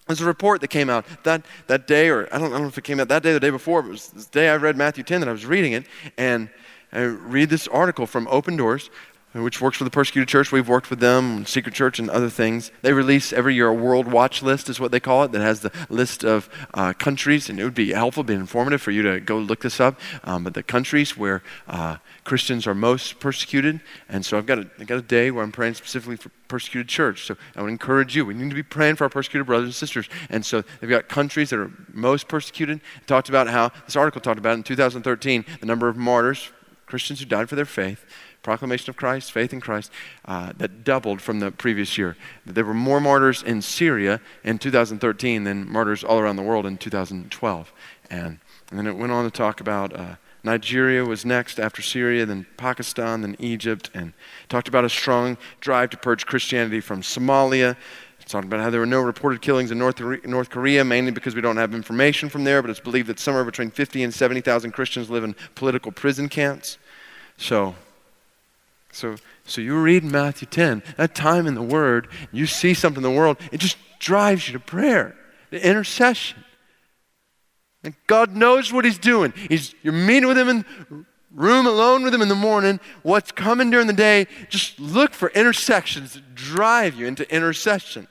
There's 0.09 0.20
a 0.20 0.26
report 0.26 0.61
that 0.62 0.68
came 0.68 0.90
out 0.90 1.07
that, 1.22 1.46
that 1.68 1.87
day, 1.87 2.09
or 2.09 2.26
I 2.35 2.38
don't, 2.38 2.48
I 2.48 2.55
don't 2.55 2.62
know 2.62 2.68
if 2.68 2.78
it 2.78 2.83
came 2.83 2.98
out 2.98 3.07
that 3.07 3.22
day 3.22 3.31
or 3.31 3.35
the 3.35 3.40
day 3.40 3.50
before, 3.50 3.83
but 3.83 3.90
it 3.90 3.92
was 3.92 4.09
the 4.09 4.28
day 4.33 4.48
I 4.48 4.57
read 4.57 4.76
Matthew 4.76 5.05
10 5.05 5.20
that 5.20 5.28
I 5.28 5.33
was 5.33 5.46
reading 5.46 5.72
it, 5.72 5.87
and 6.18 6.50
I 6.92 7.02
read 7.02 7.48
this 7.48 7.68
article 7.68 8.09
from 8.09 8.26
Open 8.26 8.57
Doors 8.57 8.90
which 9.33 9.61
works 9.61 9.79
for 9.79 9.85
the 9.85 9.90
persecuted 9.90 10.29
church. 10.29 10.53
We've 10.53 10.68
worked 10.68 10.90
with 10.90 11.01
them, 11.01 11.47
Secret 11.47 11.75
Church, 11.75 11.99
and 11.99 12.11
other 12.11 12.29
things. 12.29 12.71
They 12.83 12.92
release 12.92 13.33
every 13.33 13.55
year 13.55 13.68
a 13.68 13.75
world 13.75 14.07
watch 14.07 14.42
list, 14.42 14.68
is 14.68 14.79
what 14.79 14.90
they 14.90 15.01
call 15.01 15.25
it, 15.25 15.33
that 15.33 15.40
has 15.40 15.61
the 15.61 15.73
list 15.88 16.23
of 16.23 16.51
uh, 16.75 16.92
countries, 16.92 17.49
and 17.49 17.59
it 17.59 17.64
would 17.64 17.75
be 17.75 17.92
helpful, 17.92 18.25
be 18.25 18.35
informative 18.35 18.83
for 18.83 18.90
you 18.90 19.03
to 19.03 19.21
go 19.21 19.38
look 19.38 19.62
this 19.62 19.81
up. 19.81 19.99
Um, 20.25 20.45
but 20.45 20.55
the 20.55 20.62
countries 20.62 21.16
where 21.16 21.42
uh, 21.66 21.97
Christians 22.25 22.66
are 22.66 22.75
most 22.75 23.21
persecuted, 23.21 23.81
and 24.09 24.25
so 24.25 24.37
I've 24.37 24.47
got 24.47 24.59
a, 24.59 24.71
I've 24.79 24.87
got 24.87 24.99
a 24.99 25.03
day 25.03 25.31
where 25.31 25.42
I'm 25.42 25.53
praying 25.53 25.75
specifically 25.75 26.16
for 26.16 26.31
persecuted 26.49 26.88
church. 26.88 27.25
So 27.27 27.37
I 27.57 27.62
would 27.62 27.71
encourage 27.71 28.14
you. 28.14 28.27
We 28.27 28.35
need 28.35 28.51
to 28.51 28.55
be 28.55 28.62
praying 28.62 28.97
for 28.97 29.05
our 29.05 29.11
persecuted 29.11 29.47
brothers 29.47 29.68
and 29.68 29.75
sisters. 29.75 30.11
And 30.29 30.45
so 30.45 30.62
they've 30.81 30.90
got 30.90 31.09
countries 31.09 31.49
that 31.49 31.59
are 31.59 31.71
most 31.95 32.29
persecuted. 32.29 32.81
It 33.01 33.07
talked 33.07 33.31
about 33.31 33.49
how 33.49 33.71
this 33.87 33.97
article 33.97 34.21
talked 34.21 34.38
about 34.38 34.55
in 34.55 34.62
2013 34.62 35.47
the 35.61 35.66
number 35.66 35.88
of 35.88 35.97
martyrs, 35.97 36.51
Christians 36.85 37.21
who 37.21 37.25
died 37.25 37.49
for 37.49 37.57
their 37.57 37.64
faith 37.64 38.05
proclamation 38.42 38.90
of 38.90 38.96
Christ, 38.96 39.33
faith 39.33 39.52
in 39.52 39.61
Christ, 39.61 39.90
uh, 40.24 40.52
that 40.57 40.85
doubled 40.85 41.20
from 41.20 41.40
the 41.40 41.50
previous 41.50 41.96
year. 41.96 42.16
There 42.44 42.64
were 42.64 42.74
more 42.74 43.00
martyrs 43.00 43.42
in 43.42 43.62
Syria 43.62 44.20
in 44.44 44.59
2013 44.59 45.44
than 45.44 45.70
martyrs 45.70 46.02
all 46.02 46.18
around 46.18 46.37
the 46.37 46.42
world 46.42 46.66
in 46.66 46.76
2012. 46.76 47.72
And, 48.11 48.38
and 48.70 48.78
then 48.78 48.87
it 48.87 48.96
went 48.96 49.12
on 49.12 49.24
to 49.24 49.31
talk 49.31 49.61
about 49.61 49.94
uh, 49.94 50.16
Nigeria 50.44 51.05
was 51.05 51.24
next 51.24 51.61
after 51.61 51.83
Syria, 51.83 52.26
then 52.26 52.46
Pakistan, 52.57 53.20
then 53.20 53.37
Egypt, 53.38 53.90
and 53.94 54.12
talked 54.48 54.66
about 54.66 54.85
a 54.85 54.88
strong 54.88 55.37
drive 55.61 55.90
to 55.90 55.96
purge 55.96 56.26
Christianity 56.26 56.81
from 56.81 57.00
Somalia. 57.02 57.76
Talked 58.26 58.46
about 58.46 58.61
how 58.61 58.70
there 58.70 58.81
were 58.81 58.87
no 58.87 59.00
reported 59.00 59.42
killings 59.42 59.70
in 59.70 59.78
North, 59.78 60.00
North 60.24 60.48
Korea, 60.48 60.85
mainly 60.85 61.11
because 61.11 61.35
we 61.35 61.40
don't 61.40 61.57
have 61.57 61.74
information 61.74 62.28
from 62.28 62.44
there, 62.44 62.62
but 62.62 62.70
it's 62.70 62.81
believed 62.81 63.09
that 63.09 63.18
somewhere 63.18 63.44
between 63.44 63.70
50 63.70 64.05
and 64.05 64.14
70,000 64.14 64.70
Christians 64.70 65.11
live 65.11 65.24
in 65.24 65.35
political 65.55 65.92
prison 65.92 66.28
camps. 66.28 66.78
So 67.37 67.74
so, 68.92 69.16
so 69.44 69.61
you 69.61 69.81
read 69.81 70.05
Matthew 70.05 70.46
10, 70.46 70.83
that 70.98 71.14
time 71.14 71.46
in 71.46 71.55
the 71.55 71.62
Word, 71.62 72.09
you 72.31 72.46
see 72.46 72.74
something 72.74 73.02
in 73.02 73.11
the 73.11 73.18
world, 73.18 73.38
it 73.50 73.59
just 73.59 73.78
drives 73.98 74.46
you 74.46 74.52
to 74.52 74.61
prayer, 74.61 75.16
to 75.50 75.66
intercession. 75.66 76.44
And 77.83 77.94
God 78.07 78.37
knows 78.37 78.72
what 78.72 78.85
He's 78.85 78.98
doing. 78.98 79.33
He's, 79.48 79.74
you're 79.83 79.92
meeting 79.92 80.28
with 80.28 80.38
Him 80.38 80.48
in 80.48 81.07
room 81.35 81.66
alone 81.66 82.05
with 82.05 82.14
Him 82.14 82.20
in 82.20 82.28
the 82.28 82.35
morning. 82.35 82.78
What's 83.02 83.33
coming 83.33 83.70
during 83.70 83.87
the 83.87 83.92
day, 83.94 84.26
just 84.50 84.78
look 84.78 85.14
for 85.14 85.31
intersections 85.31 86.12
that 86.12 86.35
drive 86.35 86.94
you 86.94 87.07
into 87.07 87.28
intercession. 87.35 88.07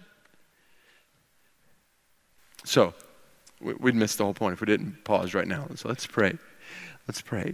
So, 2.66 2.94
we'd 3.62 3.96
miss 3.96 4.16
the 4.16 4.24
whole 4.24 4.34
point 4.34 4.54
if 4.54 4.62
we 4.62 4.66
didn't 4.66 5.04
pause 5.04 5.34
right 5.36 5.48
now. 5.48 5.68
So 5.76 5.88
let's 5.88 6.08
pray. 6.08 6.38
Let's 7.08 7.22
pray. 7.22 7.54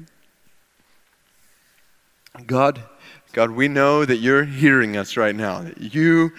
God, 2.45 2.83
God, 3.38 3.52
we 3.52 3.67
know 3.67 4.04
that 4.04 4.17
you're 4.17 4.45
hearing 4.45 4.97
us 4.97 5.15
right 5.15 5.36
now. 5.36 5.67
You, 5.78 6.32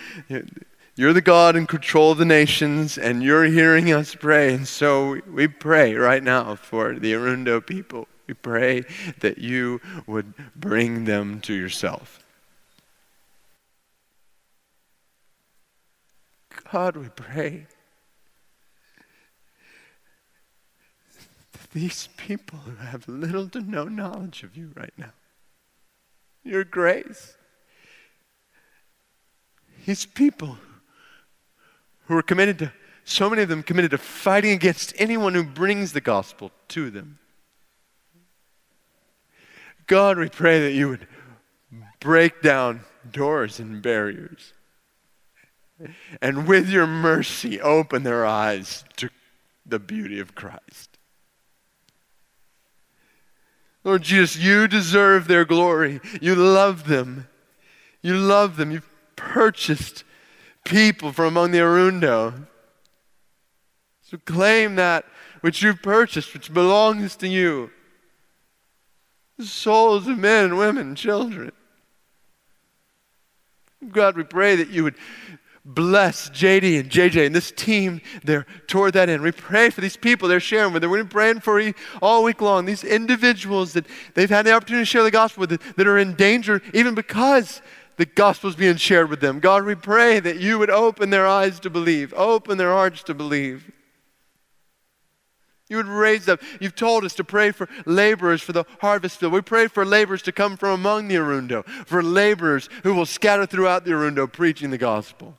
you're 0.97 1.13
the 1.13 1.21
God 1.21 1.55
in 1.55 1.69
control 1.69 2.11
of 2.11 2.19
the 2.19 2.25
nations, 2.25 2.99
and 2.99 3.23
you're 3.23 3.45
hearing 3.45 3.93
us 3.93 4.17
pray. 4.17 4.53
And 4.53 4.67
so 4.67 5.21
we 5.33 5.47
pray 5.47 5.95
right 5.95 6.25
now 6.25 6.57
for 6.57 6.99
the 6.99 7.13
Arundo 7.13 7.65
people. 7.65 8.09
We 8.27 8.35
pray 8.35 8.85
that 9.21 9.39
you 9.39 9.81
would 10.09 10.35
bring 10.57 11.05
them 11.05 11.41
to 11.43 11.55
yourself. 11.55 12.19
God, 16.73 16.97
we 16.97 17.11
pray 17.11 17.69
that 21.53 21.71
these 21.71 22.09
people 22.17 22.59
who 22.59 22.75
have 22.75 23.07
little 23.07 23.49
to 23.51 23.61
no 23.61 23.85
knowledge 23.85 24.43
of 24.43 24.57
you 24.57 24.73
right 24.75 24.93
now 24.99 25.13
your 26.49 26.65
grace. 26.65 27.37
His 29.85 30.07
people 30.07 30.59
who 32.07 32.17
are 32.17 32.23
committed 32.23 32.59
to, 32.59 32.73
so 33.05 33.31
many 33.31 33.43
of 33.43 33.49
them 33.49 33.63
committed 33.63 33.91
to 33.93 33.99
fighting 33.99 34.53
against 34.53 34.93
anyone 34.99 35.35
who 35.35 35.45
brings 35.45 35.93
the 35.93 36.01
gospel 36.01 36.51
to 36.69 36.91
them. 36.91 37.19
God, 39.87 40.19
we 40.19 40.29
pray 40.29 40.61
that 40.61 40.73
you 40.73 40.89
would 40.89 41.07
break 42.01 42.43
down 42.43 42.81
doors 43.11 43.59
and 43.59 43.81
barriers. 43.81 44.53
And 46.21 46.47
with 46.47 46.69
your 46.69 46.87
mercy, 46.87 47.61
open 47.61 48.03
their 48.03 48.27
eyes 48.27 48.85
to 48.97 49.09
the 49.65 49.79
beauty 49.79 50.19
of 50.21 50.35
Christ. 50.35 50.98
Lord 53.88 54.03
Jesus, 54.03 54.37
you 54.37 54.68
deserve 54.68 55.29
their 55.29 55.46
glory. 55.46 56.03
You 56.20 56.35
love 56.35 56.88
them. 56.88 57.27
You 58.03 58.18
love 58.18 58.59
them. 58.59 58.70
You've 58.70 58.90
purchased 59.16 60.05
people 60.62 61.11
from 61.11 61.24
among 61.29 61.53
the 61.53 61.61
Arundo. 61.61 62.46
So 64.03 64.18
claim 64.18 64.74
that 64.74 65.07
which 65.40 65.62
you've 65.62 65.81
purchased, 65.81 66.35
which 66.35 66.53
belongs 66.53 67.16
to 67.16 67.29
you. 67.29 67.70
The 69.38 69.46
souls 69.46 70.07
of 70.07 70.18
men 70.18 70.44
and 70.44 70.59
women 70.59 70.88
and 70.88 70.96
children. 70.96 71.53
God, 73.90 74.18
we 74.18 74.22
pray 74.22 74.55
that 74.57 74.68
you 74.68 74.85
would 74.85 74.96
bless 75.64 76.31
JD 76.31 76.81
and 76.81 76.90
JJ 76.90 77.27
and 77.27 77.35
this 77.35 77.53
team 77.53 78.01
there 78.25 78.47
toward 78.66 78.94
that 78.94 79.09
end. 79.09 79.23
We 79.23 79.33
pray 79.33 79.71
for 79.71 79.81
these 79.81 79.97
people 79.97 80.29
they're 80.29 80.40
sharing 80.40 80.73
with. 80.73 80.83
Them. 80.83 80.90
We're 80.90 81.05
praying 81.05 81.40
for 81.40 81.62
all 82.01 82.25
week 82.25 82.40
long. 82.40 82.64
These 82.64 82.85
individuals 82.85 83.75
that 83.75 83.87
they've 84.14 84.31
had 84.31 84.47
the 84.47 84.53
opportunity 84.53 84.83
to 84.83 84.87
share 84.87 85.03
the 85.03 85.11
gospel 85.11 85.42
with 85.42 85.61
that 85.77 85.87
are 85.87 85.99
in 85.99 86.14
danger 86.14 86.62
even 86.73 86.94
because 86.94 87.61
the 87.97 88.07
gospel 88.07 88.49
is 88.49 88.57
being 88.57 88.77
shared 88.77 89.11
with 89.11 89.21
them. 89.21 89.40
God, 89.40 89.64
we 89.64 89.75
pray 89.75 90.21
that 90.21 90.38
you 90.38 90.59
would 90.59 90.71
open 90.71 91.11
their 91.11 91.27
eyes 91.27 91.61
to 91.61 91.71
believe, 91.71 92.14
open 92.14 92.57
their 92.57 92.73
hearts 92.73 93.03
to 93.05 93.14
believe. 93.14 93.71
You 95.68 95.77
would 95.77 95.87
raise 95.87 96.25
them. 96.25 96.38
You've 96.61 96.77
told 96.77 97.05
us 97.05 97.12
to 97.14 97.25
pray 97.25 97.51
for 97.51 97.68
laborers 97.85 98.40
for 98.40 98.53
the 98.53 98.64
harvest 98.81 99.18
field. 99.21 99.35
We 99.35 99.42
pray 99.42 99.66
for 99.66 99.85
laborers 99.85 100.23
to 100.23 100.33
come 100.33 100.57
from 100.57 100.71
among 100.71 101.09
the 101.09 101.16
Arundo, 101.16 101.66
for 101.66 102.03
laborers 102.03 102.71
who 102.85 102.94
will 102.94 103.05
scatter 103.05 103.44
throughout 103.44 103.85
the 103.85 103.90
Arundo 103.90 104.33
preaching 104.33 104.71
the 104.71 104.79
gospel. 104.79 105.37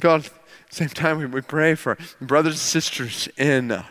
God, 0.00 0.28
same 0.70 0.88
time, 0.88 1.18
we, 1.18 1.26
we 1.26 1.40
pray 1.40 1.74
for 1.74 1.96
brothers 2.20 2.54
and 2.54 2.60
sisters 2.60 3.28
in 3.36 3.70
uh, 3.72 3.84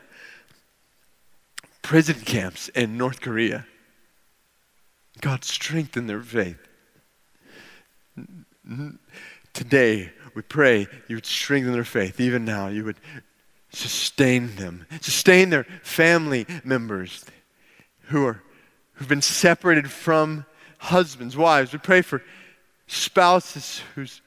prison 1.81 2.15
camps 2.25 2.69
in 2.69 2.97
North 2.97 3.21
Korea. 3.21 3.65
God, 5.21 5.43
strengthen 5.43 6.07
their 6.07 6.21
faith. 6.21 6.59
Today, 9.53 10.11
we 10.35 10.41
pray 10.43 10.87
you 11.07 11.15
would 11.15 11.25
strengthen 11.25 11.73
their 11.73 11.83
faith. 11.83 12.19
Even 12.19 12.45
now, 12.45 12.67
you 12.67 12.83
would 12.83 12.97
sustain 13.71 14.55
them, 14.55 14.85
sustain 15.01 15.49
their 15.49 15.65
family 15.81 16.45
members 16.63 17.25
who 18.03 18.25
are 18.25 18.41
who've 18.93 19.07
been 19.07 19.21
separated 19.21 19.91
from 19.91 20.45
husbands, 20.79 21.37
wives. 21.37 21.71
We 21.71 21.79
pray 21.79 22.01
for 22.01 22.21
spouses 22.87 23.81
whose 23.95 24.21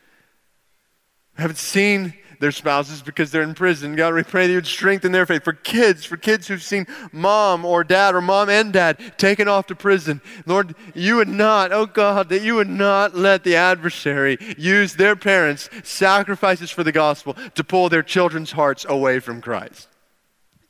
haven't 1.40 1.56
seen 1.56 2.14
their 2.40 2.50
spouses 2.50 3.02
because 3.02 3.30
they're 3.30 3.42
in 3.42 3.54
prison. 3.54 3.94
God, 3.94 4.14
we 4.14 4.22
pray 4.22 4.46
that 4.46 4.52
you 4.52 4.56
would 4.56 4.66
strengthen 4.66 5.12
their 5.12 5.26
faith. 5.26 5.44
For 5.44 5.52
kids, 5.52 6.06
for 6.06 6.16
kids 6.16 6.48
who've 6.48 6.62
seen 6.62 6.86
mom 7.12 7.66
or 7.66 7.84
dad 7.84 8.14
or 8.14 8.22
mom 8.22 8.48
and 8.48 8.72
dad 8.72 8.98
taken 9.18 9.46
off 9.46 9.66
to 9.66 9.74
prison, 9.74 10.22
Lord, 10.46 10.74
you 10.94 11.16
would 11.16 11.28
not, 11.28 11.70
oh 11.70 11.84
God, 11.84 12.30
that 12.30 12.42
you 12.42 12.54
would 12.54 12.68
not 12.68 13.14
let 13.14 13.44
the 13.44 13.56
adversary 13.56 14.38
use 14.56 14.94
their 14.94 15.16
parents' 15.16 15.68
sacrifices 15.84 16.70
for 16.70 16.82
the 16.82 16.92
gospel 16.92 17.34
to 17.54 17.62
pull 17.62 17.90
their 17.90 18.02
children's 18.02 18.52
hearts 18.52 18.86
away 18.88 19.20
from 19.20 19.42
Christ. 19.42 19.88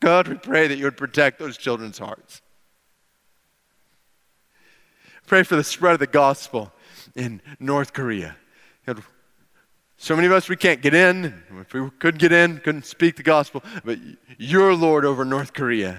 God, 0.01 0.27
we 0.27 0.35
pray 0.35 0.67
that 0.67 0.77
you 0.77 0.85
would 0.85 0.97
protect 0.97 1.39
those 1.39 1.57
children's 1.57 1.99
hearts. 1.99 2.43
Pray 5.27 5.45
for 5.45 5.55
the 5.55 5.63
spread 5.63 5.93
of 5.93 6.01
the 6.01 6.09
gospel 6.09 6.73
in 7.15 7.41
North 7.61 7.93
Korea. 7.93 8.37
God, 8.87 9.05
so 10.03 10.17
many 10.17 10.27
of 10.27 10.33
us, 10.33 10.49
we 10.49 10.57
can't 10.57 10.81
get 10.81 10.95
in. 10.95 11.43
If 11.61 11.75
we 11.75 11.91
could 11.99 12.19
get 12.19 12.33
in, 12.33 12.57
couldn't 12.61 12.87
speak 12.87 13.17
the 13.17 13.23
gospel. 13.23 13.63
But 13.85 13.99
you're 14.39 14.75
Lord 14.75 15.05
over 15.05 15.27
North 15.27 15.53
Korea. 15.53 15.99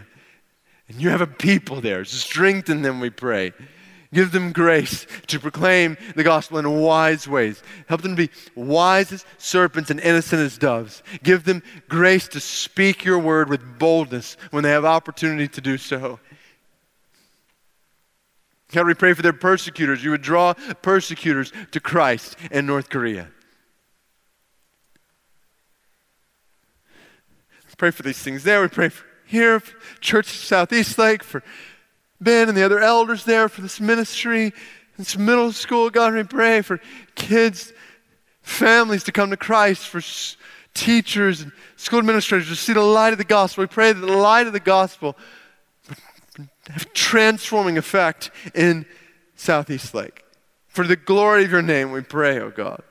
And 0.88 1.00
you 1.00 1.10
have 1.10 1.22
a 1.22 1.28
people 1.28 1.82
there. 1.82 2.04
Strengthen 2.04 2.82
them, 2.82 3.00
we 3.00 3.12
pray. 3.12 3.54
Give 4.12 4.32
them 4.32 4.54
grace 4.54 5.06
to 5.28 5.40
proclaim 5.40 5.98
the 6.16 6.24
gospel 6.24 6.58
in 6.58 6.82
wise 6.82 7.28
ways. 7.28 7.62
Help 7.86 8.02
them 8.02 8.16
to 8.16 8.28
be 8.28 8.34
wise 8.56 9.12
as 9.12 9.24
serpents 9.38 9.92
and 9.92 10.00
innocent 10.00 10.42
as 10.42 10.58
doves. 10.58 11.04
Give 11.22 11.44
them 11.44 11.62
grace 11.88 12.28
to 12.30 12.40
speak 12.40 13.06
your 13.06 13.20
word 13.20 13.52
with 13.52 13.78
boldness 13.78 14.36
when 14.50 14.64
they 14.64 14.72
have 14.72 14.84
opportunity 14.84 15.48
to 15.50 15.62
do 15.62 15.78
so. 15.78 16.20
God, 18.72 18.88
we 18.88 18.96
pray 18.96 19.14
for 19.14 19.22
their 19.22 19.32
persecutors. 19.32 20.04
You 20.04 20.10
would 20.10 20.24
draw 20.24 20.54
persecutors 20.82 21.54
to 21.70 21.80
Christ 21.80 22.36
in 22.50 22.66
North 22.66 22.90
Korea. 22.90 23.30
Pray 27.82 27.90
for 27.90 28.04
these 28.04 28.20
things 28.20 28.44
there. 28.44 28.62
We 28.62 28.68
pray 28.68 28.90
for 28.90 29.04
here, 29.26 29.60
Church 30.02 30.28
Southeast 30.28 31.00
Lake, 31.00 31.24
for 31.24 31.42
Ben 32.20 32.48
and 32.48 32.56
the 32.56 32.62
other 32.62 32.80
elders 32.80 33.26
there 33.26 33.50
for 33.50 33.62
this 33.62 33.82
ministry. 33.82 34.54
this 35.00 35.18
middle 35.18 35.52
school. 35.52 35.90
God, 35.90 36.14
we 36.14 36.22
pray 36.22 36.62
for 36.62 36.80
kids, 37.16 37.74
families 38.44 39.04
to 39.06 39.12
come 39.12 39.32
to 39.32 39.36
Christ, 39.36 39.88
for 39.88 40.00
teachers 40.76 41.42
and 41.42 41.52
school 41.76 41.98
administrators 41.98 42.50
to 42.50 42.56
see 42.56 42.74
the 42.74 42.82
light 42.82 43.14
of 43.14 43.18
the 43.18 43.24
gospel. 43.24 43.64
We 43.64 43.68
pray 43.68 43.92
that 43.92 44.00
the 44.00 44.16
light 44.16 44.46
of 44.46 44.54
the 44.54 44.60
gospel 44.60 45.18
have 46.68 46.94
transforming 46.94 47.80
effect 47.80 48.30
in 48.54 48.86
Southeast 49.36 49.96
Lake. 49.96 50.24
For 50.68 50.86
the 50.86 50.96
glory 50.96 51.46
of 51.46 51.52
your 51.52 51.64
name, 51.64 51.92
we 51.92 52.02
pray, 52.02 52.40
oh 52.40 52.52
God. 52.52 52.84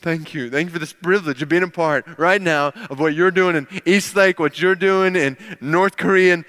Thank 0.00 0.34
you. 0.34 0.50
Thank 0.50 0.68
you 0.68 0.72
for 0.72 0.78
this 0.78 0.92
privilege 0.92 1.42
of 1.42 1.48
being 1.48 1.62
a 1.62 1.68
part 1.68 2.06
right 2.18 2.40
now 2.40 2.68
of 2.90 3.00
what 3.00 3.14
you're 3.14 3.30
doing 3.30 3.56
in 3.56 3.66
East 3.84 4.14
Lake, 4.14 4.38
what 4.38 4.60
you're 4.60 4.74
doing 4.74 5.16
in 5.16 5.36
North 5.60 5.96
Korean 5.96 6.44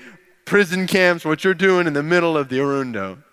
prison 0.45 0.87
camps, 0.87 1.25
what 1.25 1.43
you're 1.43 1.53
doing 1.53 1.87
in 1.87 1.93
the 1.93 2.03
middle 2.03 2.37
of 2.37 2.49
the 2.49 2.57
Arundo. 2.57 3.23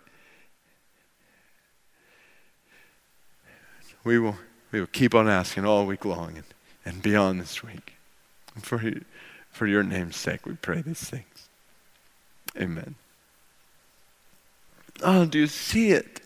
We 4.03 4.19
will, 4.19 4.37
we 4.71 4.81
will 4.81 4.87
keep 4.87 5.15
on 5.15 5.29
asking 5.29 5.65
all 5.65 5.87
week 5.87 6.05
long 6.05 6.37
and, 6.37 6.45
and 6.85 7.03
beyond 7.03 7.41
this 7.41 7.63
week. 7.63 7.95
For, 8.61 8.83
for 9.51 9.67
your 9.67 9.83
name's 9.83 10.17
sake, 10.17 10.47
we 10.47 10.55
pray 10.55 10.83
these 10.83 11.03
things. 11.03 11.49
Amen. 12.57 12.95
Oh, 15.03 15.25
do 15.25 15.39
you 15.41 15.47
see 15.47 15.91
it? 15.91 16.21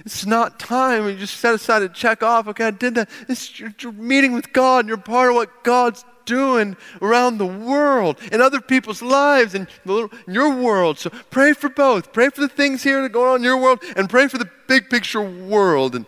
It's 0.00 0.26
not 0.26 0.58
time. 0.58 1.08
You 1.08 1.16
just 1.16 1.38
set 1.38 1.54
aside 1.54 1.80
to 1.80 1.88
check 1.88 2.22
off. 2.22 2.46
Okay, 2.48 2.64
I 2.64 2.70
did 2.70 2.94
that. 2.94 3.08
It's, 3.28 3.58
you're 3.58 3.92
meeting 3.92 4.32
with 4.32 4.52
God, 4.52 4.80
and 4.80 4.88
you're 4.88 4.96
part 4.96 5.30
of 5.30 5.36
what 5.36 5.64
God's 5.64 6.04
doing 6.24 6.76
around 7.00 7.38
the 7.38 7.46
world 7.46 8.18
in 8.30 8.40
other 8.40 8.60
people's 8.60 9.00
lives 9.00 9.54
and 9.54 9.66
in 9.86 10.10
your 10.26 10.54
world. 10.54 10.98
So 10.98 11.10
pray 11.30 11.54
for 11.54 11.68
both. 11.68 12.12
Pray 12.12 12.28
for 12.28 12.42
the 12.42 12.48
things 12.48 12.82
here 12.82 13.02
that 13.02 13.12
go 13.12 13.32
on 13.32 13.36
in 13.36 13.44
your 13.44 13.56
world, 13.56 13.82
and 13.96 14.08
pray 14.08 14.28
for 14.28 14.38
the 14.38 14.48
big 14.66 14.90
picture 14.90 15.22
world. 15.22 15.94
And, 15.94 16.06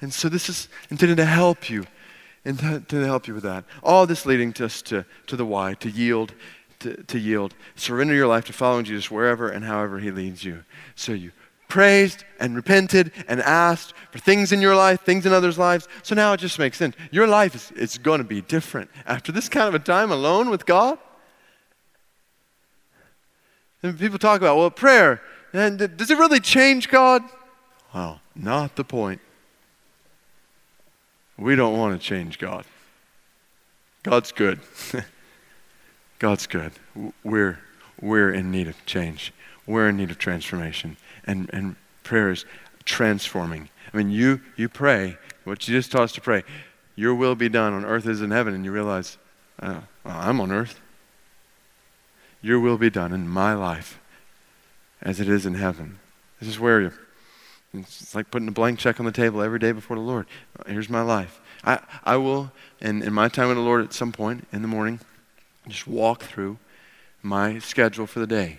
and 0.00 0.12
so 0.12 0.28
this 0.28 0.48
is 0.48 0.68
intended 0.90 1.16
to 1.16 1.24
help 1.24 1.70
you, 1.70 1.86
and 2.44 2.58
to, 2.58 2.80
to 2.80 3.00
help 3.00 3.26
you 3.26 3.34
with 3.34 3.44
that. 3.44 3.64
All 3.82 4.06
this 4.06 4.26
leading 4.26 4.52
us 4.62 4.82
to, 4.82 5.04
to 5.26 5.36
the 5.36 5.46
why, 5.46 5.74
to 5.74 5.90
yield, 5.90 6.34
to, 6.80 7.02
to 7.04 7.18
yield. 7.18 7.54
Surrender 7.74 8.14
your 8.14 8.26
life 8.26 8.44
to 8.46 8.52
following 8.52 8.84
Jesus 8.84 9.10
wherever 9.10 9.48
and 9.48 9.64
however 9.64 9.98
He 9.98 10.10
leads 10.10 10.44
you. 10.44 10.64
So 10.94 11.12
you 11.12 11.32
praised 11.72 12.24
and 12.38 12.54
repented 12.54 13.10
and 13.28 13.40
asked 13.40 13.94
for 14.10 14.18
things 14.18 14.52
in 14.52 14.60
your 14.60 14.76
life, 14.76 15.00
things 15.00 15.24
in 15.24 15.32
others' 15.32 15.58
lives. 15.58 15.88
So 16.02 16.14
now 16.14 16.34
it 16.34 16.36
just 16.36 16.58
makes 16.58 16.76
sense. 16.76 16.94
Your 17.10 17.26
life 17.26 17.54
is 17.54 17.72
it's 17.74 17.96
going 17.96 18.18
to 18.18 18.24
be 18.24 18.42
different 18.42 18.90
after 19.06 19.32
this 19.32 19.48
kind 19.48 19.68
of 19.68 19.74
a 19.74 19.78
time 19.78 20.12
alone 20.12 20.50
with 20.50 20.66
God. 20.66 20.98
And 23.82 23.98
people 23.98 24.18
talk 24.18 24.38
about, 24.38 24.58
well, 24.58 24.70
prayer, 24.70 25.22
and 25.54 25.78
does 25.96 26.10
it 26.10 26.18
really 26.18 26.40
change 26.40 26.90
God? 26.90 27.22
Well, 27.94 28.20
not 28.36 28.76
the 28.76 28.84
point. 28.84 29.22
We 31.38 31.56
don't 31.56 31.78
want 31.78 31.98
to 31.98 32.06
change 32.06 32.38
God. 32.38 32.66
God's 34.02 34.30
good. 34.30 34.60
God's 36.18 36.46
good. 36.46 36.72
We're, 37.24 37.60
we're 37.98 38.30
in 38.30 38.50
need 38.50 38.68
of 38.68 38.76
change. 38.84 39.32
We're 39.66 39.88
in 39.88 39.96
need 39.96 40.10
of 40.10 40.18
transformation 40.18 40.98
and, 41.24 41.50
and 41.52 41.76
prayer 42.02 42.30
is 42.30 42.44
transforming. 42.84 43.68
I 43.92 43.96
mean, 43.96 44.10
you, 44.10 44.40
you 44.56 44.68
pray, 44.68 45.18
what 45.44 45.66
you 45.66 45.74
just 45.74 45.92
taught 45.92 46.02
us 46.02 46.12
to 46.12 46.20
pray, 46.20 46.42
your 46.96 47.14
will 47.14 47.34
be 47.34 47.48
done 47.48 47.72
on 47.72 47.84
earth 47.84 48.06
as 48.06 48.20
in 48.20 48.30
heaven, 48.30 48.54
and 48.54 48.64
you 48.64 48.72
realize, 48.72 49.18
oh, 49.62 49.82
well, 50.04 50.16
I'm 50.16 50.40
on 50.40 50.52
earth. 50.52 50.80
Your 52.40 52.58
will 52.58 52.78
be 52.78 52.90
done 52.90 53.12
in 53.12 53.28
my 53.28 53.54
life 53.54 54.00
as 55.00 55.20
it 55.20 55.28
is 55.28 55.46
in 55.46 55.54
heaven. 55.54 55.98
This 56.40 56.48
is 56.48 56.58
where 56.58 56.80
you 56.80 56.92
it's 57.74 58.14
like 58.14 58.30
putting 58.30 58.48
a 58.48 58.52
blank 58.52 58.78
check 58.78 59.00
on 59.00 59.06
the 59.06 59.12
table 59.12 59.40
every 59.40 59.58
day 59.58 59.72
before 59.72 59.96
the 59.96 60.02
Lord. 60.02 60.26
Here's 60.66 60.90
my 60.90 61.00
life. 61.00 61.40
I, 61.64 61.80
I 62.04 62.16
will, 62.16 62.52
in, 62.80 63.02
in 63.02 63.12
my 63.12 63.28
time 63.28 63.48
with 63.48 63.56
the 63.56 63.62
Lord 63.62 63.82
at 63.84 63.92
some 63.92 64.12
point 64.12 64.46
in 64.52 64.62
the 64.62 64.68
morning, 64.68 65.00
just 65.68 65.86
walk 65.86 66.22
through 66.22 66.58
my 67.22 67.58
schedule 67.60 68.06
for 68.06 68.18
the 68.18 68.26
day 68.26 68.58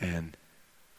and 0.00 0.36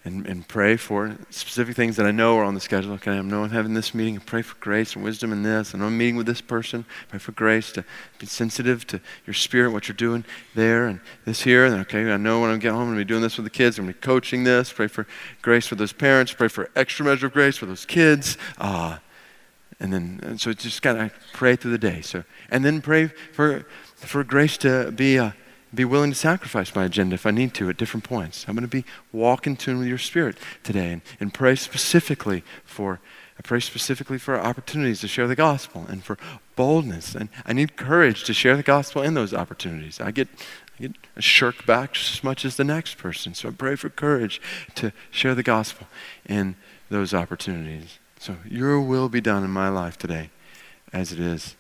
and, 0.06 0.26
and 0.28 0.48
pray 0.48 0.78
for 0.78 1.18
specific 1.30 1.76
things 1.76 1.98
that 1.98 2.06
I 2.06 2.12
know 2.12 2.38
are 2.38 2.46
on 2.46 2.54
the 2.54 2.62
schedule. 2.62 2.94
Okay, 2.94 3.12
I 3.12 3.22
know 3.22 3.44
I'm 3.44 3.50
having 3.50 3.74
this 3.74 3.94
meeting. 3.94 4.18
pray 4.20 4.42
for 4.42 4.56
grace 4.60 4.96
and 4.96 5.04
wisdom 5.04 5.34
in 5.34 5.44
this. 5.44 5.74
And 5.74 5.84
I'm 5.84 5.98
meeting 5.98 6.16
with 6.16 6.26
this 6.26 6.40
person. 6.40 6.86
Pray 7.10 7.20
for 7.20 7.34
grace 7.34 7.74
to 7.74 7.84
be 8.18 8.26
sensitive 8.26 8.88
to 8.88 9.02
your 9.26 9.34
spirit, 9.34 9.72
what 9.72 9.90
you're 9.90 9.96
doing 9.98 10.24
there 10.56 10.88
and 10.88 11.02
this 11.26 11.42
here. 11.42 11.66
And 11.66 11.76
okay, 11.82 12.10
I 12.12 12.18
know 12.18 12.40
when 12.40 12.50
I 12.50 12.58
get 12.58 12.72
home, 12.72 12.82
I'm 12.82 12.88
going 12.88 13.00
to 13.00 13.06
be 13.06 13.08
doing 13.08 13.22
this 13.22 13.36
with 13.36 13.44
the 13.44 13.50
kids. 13.50 13.78
I'm 13.78 13.86
going 13.86 13.94
to 13.94 14.00
be 14.00 14.06
coaching 14.06 14.46
this. 14.46 14.72
Pray 14.72 14.88
for 14.88 15.06
grace 15.42 15.68
for 15.68 15.76
those 15.76 15.94
parents. 15.94 16.32
Pray 16.32 16.48
for 16.48 16.70
extra 16.78 17.06
measure 17.06 17.28
of 17.28 17.34
grace 17.34 17.58
for 17.58 17.66
those 17.66 17.86
kids. 17.86 18.38
Uh, 18.58 19.00
and 19.82 19.92
then, 19.92 20.22
and 20.24 20.40
so 20.40 20.54
just 20.54 20.82
kind 20.82 20.98
of 20.98 21.12
pray 21.34 21.58
through 21.58 21.72
the 21.72 21.78
day. 21.78 22.00
So, 22.02 22.24
and 22.50 22.64
then 22.64 22.82
pray 22.82 23.08
for, 23.34 23.66
for 23.96 24.24
grace 24.24 24.58
to 24.60 24.92
be. 24.92 25.20
Uh, 25.20 25.32
be 25.74 25.86
willing 25.86 26.12
to 26.12 26.16
sacrifice 26.16 26.74
my 26.74 26.86
agenda 26.86 27.14
if 27.16 27.26
I 27.26 27.32
need 27.32 27.54
to 27.56 27.70
at 27.70 27.78
different 27.78 28.04
points. 28.04 28.46
I'm 28.48 28.56
going 28.56 28.68
to 28.68 28.68
be 28.68 28.86
walk 29.12 29.46
in 29.46 29.56
tune 29.56 29.78
with 29.80 29.88
your 29.88 29.98
spirit 29.98 30.38
today 30.64 30.94
and, 30.94 31.02
and 31.20 31.34
pray 31.34 31.56
specifically 31.56 32.44
for 32.66 33.00
I 33.38 33.42
pray 33.42 33.62
specifically 33.62 34.18
for 34.18 34.38
opportunities 34.38 35.00
to 35.00 35.08
share 35.08 35.26
the 35.26 35.36
gospel 35.36 35.86
and 35.88 36.04
for 36.04 36.18
boldness. 36.58 37.16
And 37.16 37.30
I 37.46 37.54
need 37.54 37.78
courage 37.78 38.26
to 38.26 38.34
share 38.34 38.58
the 38.58 38.64
gospel 38.64 39.02
in 39.02 39.14
those 39.14 39.34
opportunities. 39.34 40.02
I 40.02 40.12
get 40.12 40.28
I 40.78 40.84
get 40.84 40.96
a 41.16 41.22
shirk 41.22 41.66
back 41.66 41.96
as 41.96 42.22
much 42.22 42.44
as 42.44 42.58
the 42.58 42.66
next 42.66 42.98
person. 42.98 43.34
So 43.34 43.48
I 43.48 43.52
pray 43.52 43.76
for 43.76 43.90
courage 43.90 44.42
to 44.76 44.92
share 45.10 45.36
the 45.36 45.44
gospel 45.44 45.88
in 46.26 46.58
those 46.90 47.14
opportunities. 47.14 48.00
So 48.20 48.36
your 48.46 48.82
will 48.82 49.08
be 49.08 49.22
done 49.22 49.46
in 49.46 49.52
my 49.52 49.70
life 49.70 49.98
today 49.98 50.32
as 50.92 51.14
it 51.14 51.20
is 51.20 51.56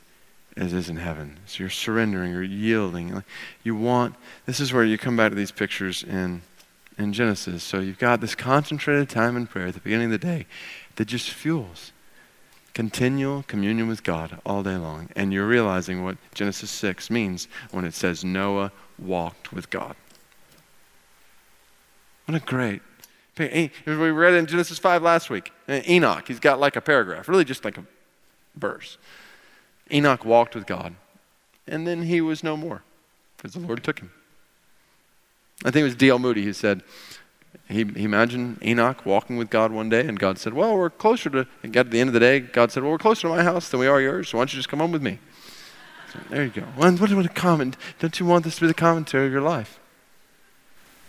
as 0.59 0.73
is 0.73 0.89
in 0.89 0.97
heaven. 0.97 1.37
So 1.45 1.63
you're 1.63 1.69
surrendering, 1.69 2.33
you're 2.33 2.43
yielding. 2.43 3.23
You 3.63 3.75
want, 3.75 4.15
this 4.45 4.59
is 4.59 4.73
where 4.73 4.83
you 4.83 4.97
come 4.97 5.15
back 5.15 5.31
to 5.31 5.35
these 5.35 5.51
pictures 5.51 6.03
in, 6.03 6.41
in 6.97 7.13
Genesis. 7.13 7.63
So 7.63 7.79
you've 7.79 7.97
got 7.97 8.19
this 8.19 8.35
concentrated 8.35 9.09
time 9.09 9.37
in 9.37 9.47
prayer 9.47 9.67
at 9.67 9.73
the 9.73 9.79
beginning 9.79 10.07
of 10.07 10.11
the 10.11 10.17
day 10.17 10.45
that 10.97 11.05
just 11.05 11.29
fuels 11.29 11.93
continual 12.73 13.43
communion 13.43 13.87
with 13.87 14.03
God 14.03 14.39
all 14.45 14.61
day 14.61 14.75
long. 14.75 15.09
And 15.15 15.31
you're 15.31 15.47
realizing 15.47 16.03
what 16.03 16.17
Genesis 16.33 16.69
6 16.69 17.09
means 17.09 17.47
when 17.71 17.85
it 17.85 17.93
says 17.93 18.25
Noah 18.25 18.71
walked 18.97 19.53
with 19.53 19.69
God. 19.69 19.95
What 22.25 22.35
a 22.35 22.45
great. 22.45 22.81
We 23.37 23.71
read 23.85 24.33
in 24.33 24.45
Genesis 24.45 24.77
5 24.77 25.01
last 25.01 25.29
week. 25.29 25.53
Eh, 25.69 25.81
Enoch, 25.87 26.27
he's 26.27 26.41
got 26.41 26.59
like 26.59 26.75
a 26.75 26.81
paragraph, 26.81 27.29
really 27.29 27.45
just 27.45 27.63
like 27.63 27.77
a 27.77 27.85
verse. 28.55 28.97
Enoch 29.91 30.25
walked 30.25 30.55
with 30.55 30.65
God, 30.65 30.95
and 31.67 31.87
then 31.87 32.03
he 32.03 32.21
was 32.21 32.43
no 32.43 32.55
more 32.55 32.83
because 33.37 33.53
the 33.53 33.59
Lord 33.59 33.83
took 33.83 33.99
him. 33.99 34.11
I 35.63 35.71
think 35.71 35.81
it 35.81 35.85
was 35.85 35.95
D.L. 35.95 36.19
Moody 36.19 36.43
who 36.43 36.53
said, 36.53 36.83
he, 37.67 37.83
he 37.83 38.03
imagined 38.03 38.59
Enoch 38.63 39.05
walking 39.05 39.37
with 39.37 39.49
God 39.49 39.71
one 39.71 39.89
day, 39.89 40.05
and 40.07 40.17
God 40.17 40.37
said, 40.37 40.53
Well, 40.53 40.75
we're 40.75 40.89
closer 40.89 41.29
to, 41.29 41.47
and 41.61 41.75
at 41.77 41.91
the 41.91 41.99
end 41.99 42.09
of 42.09 42.13
the 42.13 42.19
day, 42.19 42.39
God 42.39 42.71
said, 42.71 42.83
Well, 42.83 42.91
we're 42.91 42.97
closer 42.97 43.23
to 43.23 43.29
my 43.29 43.43
house 43.43 43.69
than 43.69 43.79
we 43.79 43.87
are 43.87 44.01
yours, 44.01 44.29
so 44.29 44.37
why 44.37 44.41
don't 44.41 44.53
you 44.53 44.57
just 44.57 44.69
come 44.69 44.79
home 44.79 44.91
with 44.91 45.03
me? 45.03 45.19
So 46.11 46.19
there 46.29 46.43
you 46.43 46.49
go. 46.49 46.61
what, 46.61 46.99
what 46.99 47.25
a 47.25 47.29
comment. 47.29 47.77
Don't 47.99 48.19
you 48.19 48.25
want 48.25 48.43
this 48.43 48.55
to 48.55 48.61
be 48.61 48.67
the 48.67 48.73
commentary 48.73 49.27
of 49.27 49.31
your 49.31 49.41
life? 49.41 49.79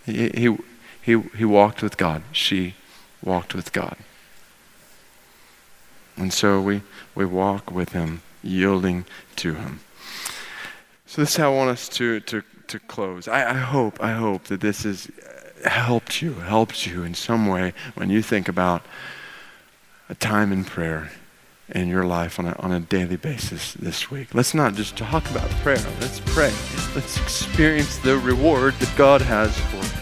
He, 0.05 0.29
he, 0.31 0.57
he, 1.01 1.21
he 1.37 1.45
walked 1.45 1.83
with 1.83 1.97
God. 1.97 2.23
She 2.33 2.75
walked 3.23 3.55
with 3.55 3.73
God. 3.73 3.97
And 6.17 6.33
so 6.33 6.61
we, 6.61 6.83
we 7.15 7.25
walk 7.25 7.71
with 7.71 7.93
him 7.93 8.21
yielding 8.43 9.05
to 9.37 9.55
Him. 9.55 9.81
So 11.07 11.23
this 11.23 11.31
is 11.31 11.37
how 11.37 11.53
I 11.53 11.57
want 11.57 11.71
us 11.71 11.89
to, 11.91 12.21
to, 12.21 12.43
to 12.69 12.79
close. 12.79 13.27
I, 13.29 13.51
I 13.51 13.55
hope, 13.55 14.01
I 14.01 14.13
hope 14.13 14.45
that 14.45 14.61
this 14.61 14.85
has 14.85 15.11
helped 15.65 16.23
you, 16.23 16.35
helped 16.35 16.87
you 16.87 17.03
in 17.03 17.15
some 17.15 17.47
way 17.47 17.73
when 17.95 18.11
you 18.11 18.23
think 18.23 18.49
about 18.49 18.83
a 20.09 20.15
time 20.15 20.53
in 20.53 20.65
prayer 20.65 21.11
in 21.69 21.89
your 21.89 22.05
life 22.05 22.39
on 22.39 22.47
a, 22.47 22.53
on 22.59 22.73
a 22.73 22.81
daily 22.81 23.17
basis 23.17 23.75
this 23.75 24.11
week. 24.11 24.35
Let's 24.35 24.55
not 24.55 24.75
just 24.75 24.97
talk 24.97 25.29
about 25.31 25.49
prayer. 25.63 25.85
Let's 26.01 26.21
pray. 26.21 26.53
Let's 26.95 27.21
experience 27.21 27.99
the 27.99 28.19
reward 28.19 28.75
that 28.75 28.97
God 28.97 29.21
has 29.23 29.57
for 29.57 29.77
us. 29.77 30.00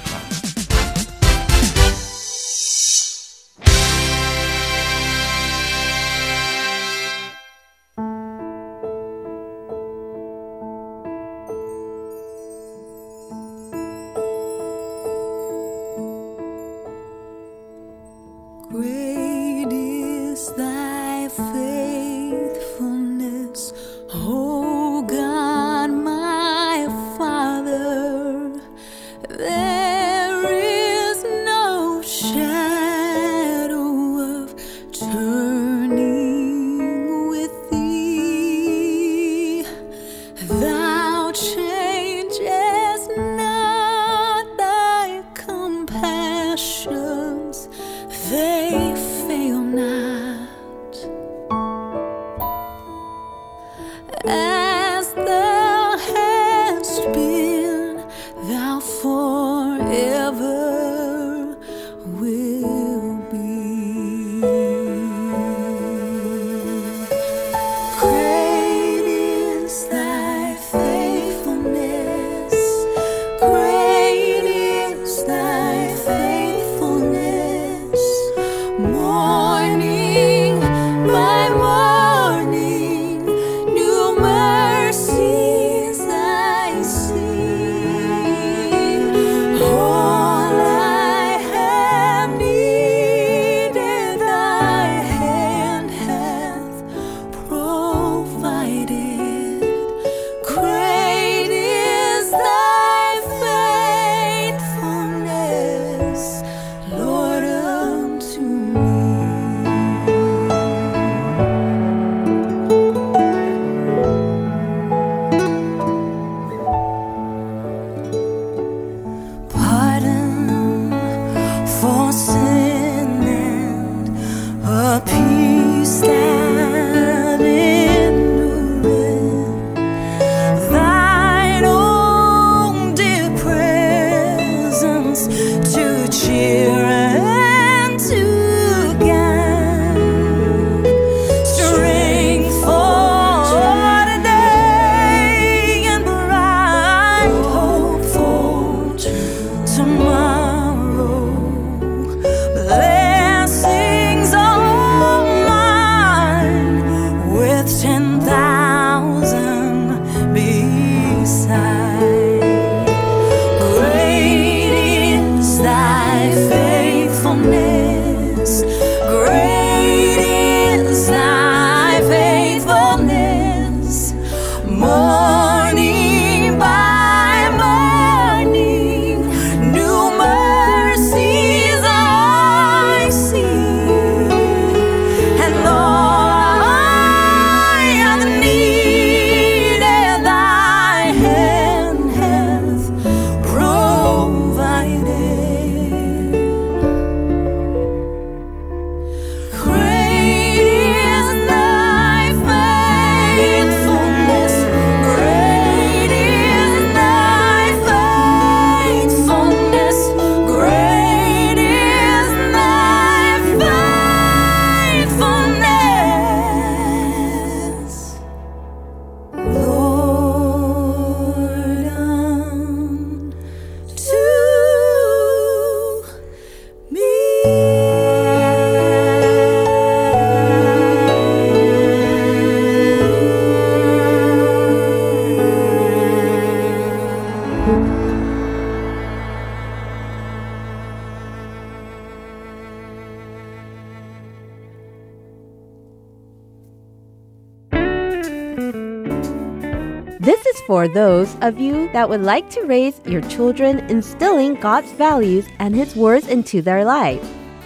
Those 250.89 251.36
of 251.41 251.59
you 251.59 251.91
that 251.93 252.09
would 252.09 252.22
like 252.22 252.49
to 252.51 252.64
raise 252.64 253.01
your 253.05 253.22
children 253.22 253.78
instilling 253.91 254.55
God's 254.55 254.91
values 254.93 255.47
and 255.59 255.74
His 255.74 255.95
words 255.97 256.28
into 256.28 256.62
their 256.62 256.84
life. 256.84 257.22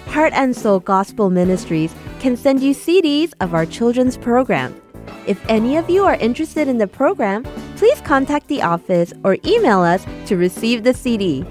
Heart 0.07 0.33
and 0.35 0.55
Soul 0.55 0.81
Gospel 0.81 1.31
Ministries 1.31 1.95
can 2.21 2.37
send 2.37 2.63
you 2.63 2.75
CDs 2.75 3.33
of 3.41 3.55
our 3.55 3.67
children's 3.67 4.17
program. 4.17 4.81
If 5.27 5.41
any 5.49 5.77
of 5.77 5.89
you 5.89 6.05
are 6.05 6.17
interested 6.17 6.69
in 6.69 6.79
the 6.79 6.87
program, 6.87 7.45
please 7.77 8.01
contact 8.03 8.49
the 8.49 8.63
office 8.63 9.13
or 9.25 9.37
email 9.45 9.81
us 9.81 10.05
to 10.27 10.37
receive 10.37 10.85
the 10.85 10.95
CD. 10.95 11.45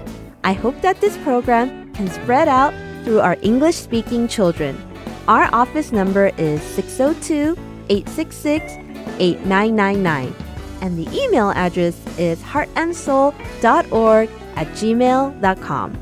I 0.44 0.52
hope 0.52 0.80
that 0.82 1.00
this 1.00 1.16
program 1.18 1.92
can 1.94 2.08
spread 2.08 2.48
out 2.48 2.72
through 3.04 3.20
our 3.20 3.36
English 3.42 3.76
speaking 3.76 4.28
children. 4.28 4.80
Our 5.28 5.48
office 5.52 5.92
number 5.92 6.32
is 6.38 6.62
602 6.62 7.56
866 7.88 8.72
8999 9.18 10.51
and 10.82 10.98
the 10.98 11.08
email 11.16 11.50
address 11.50 11.96
is 12.18 12.42
heartandsoul.org 12.42 14.28
at 14.56 14.66
gmail.com. 14.76 15.98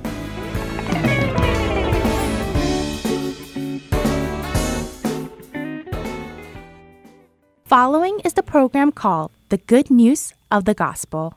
Following 7.65 8.19
is 8.25 8.33
the 8.33 8.43
program 8.43 8.91
called 8.91 9.31
The 9.51 9.59
Good 9.59 9.91
News 9.91 10.35
of 10.51 10.65
the 10.65 10.75
Gospel. 10.75 11.35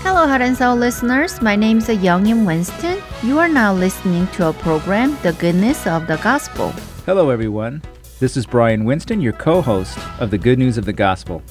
Hello, 0.00 0.26
Heart 0.26 0.42
and 0.42 0.56
Soul 0.56 0.76
listeners. 0.76 1.42
My 1.42 1.54
name 1.54 1.78
is 1.78 1.88
Youngin 1.88 2.46
Winston. 2.46 2.97
You 3.20 3.40
are 3.40 3.48
now 3.48 3.74
listening 3.74 4.28
to 4.28 4.50
a 4.50 4.52
program, 4.52 5.18
The 5.24 5.32
Good 5.32 5.56
News 5.56 5.88
of 5.88 6.06
the 6.06 6.18
Gospel. 6.18 6.70
Hello, 7.04 7.30
everyone. 7.30 7.82
This 8.20 8.36
is 8.36 8.46
Brian 8.46 8.84
Winston, 8.84 9.20
your 9.20 9.32
co 9.32 9.60
host 9.60 9.98
of 10.20 10.30
the 10.30 10.38
Good 10.38 10.56
News 10.56 10.78
of 10.78 10.84
the 10.84 10.92
Gospel. 10.92 11.42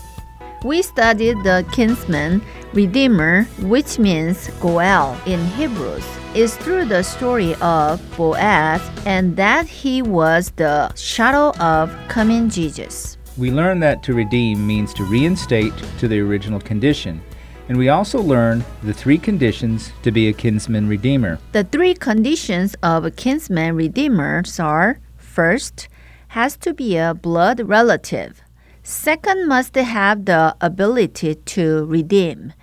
We 0.63 0.81
studied 0.81 1.35
the 1.43 1.67
kinsman 1.73 2.41
redeemer, 2.71 3.43
which 3.59 3.99
means 3.99 4.47
Goel 4.61 5.19
in 5.25 5.45
Hebrews. 5.45 6.05
Is 6.33 6.55
through 6.55 6.85
the 6.85 7.03
story 7.03 7.53
of 7.55 8.01
Boaz 8.15 8.81
and 9.05 9.35
that 9.35 9.67
he 9.67 10.01
was 10.01 10.53
the 10.55 10.93
shadow 10.95 11.51
of 11.59 11.93
coming 12.07 12.49
Jesus. 12.49 13.17
We 13.35 13.51
learned 13.51 13.83
that 13.83 14.03
to 14.03 14.13
redeem 14.13 14.65
means 14.65 14.93
to 14.93 15.03
reinstate 15.03 15.73
to 15.99 16.07
the 16.07 16.21
original 16.21 16.61
condition. 16.61 17.21
And 17.69 17.77
we 17.77 17.89
also 17.89 18.21
learn 18.21 18.63
the 18.81 18.93
three 18.93 19.17
conditions 19.17 19.91
to 20.03 20.11
be 20.11 20.27
a 20.27 20.33
kinsman 20.33 20.87
redeemer. 20.87 21.39
The 21.51 21.65
three 21.65 21.93
conditions 21.93 22.75
of 22.81 23.03
a 23.03 23.11
kinsman 23.11 23.75
redeemer 23.75 24.43
are 24.59 24.99
first, 25.17 25.89
has 26.29 26.55
to 26.57 26.73
be 26.73 26.97
a 26.97 27.13
blood 27.13 27.59
relative. 27.59 28.41
Second, 28.83 29.47
must 29.47 29.75
have 29.75 30.25
the 30.25 30.55
ability 30.61 31.35
to 31.35 31.85
redeem. 31.85 32.53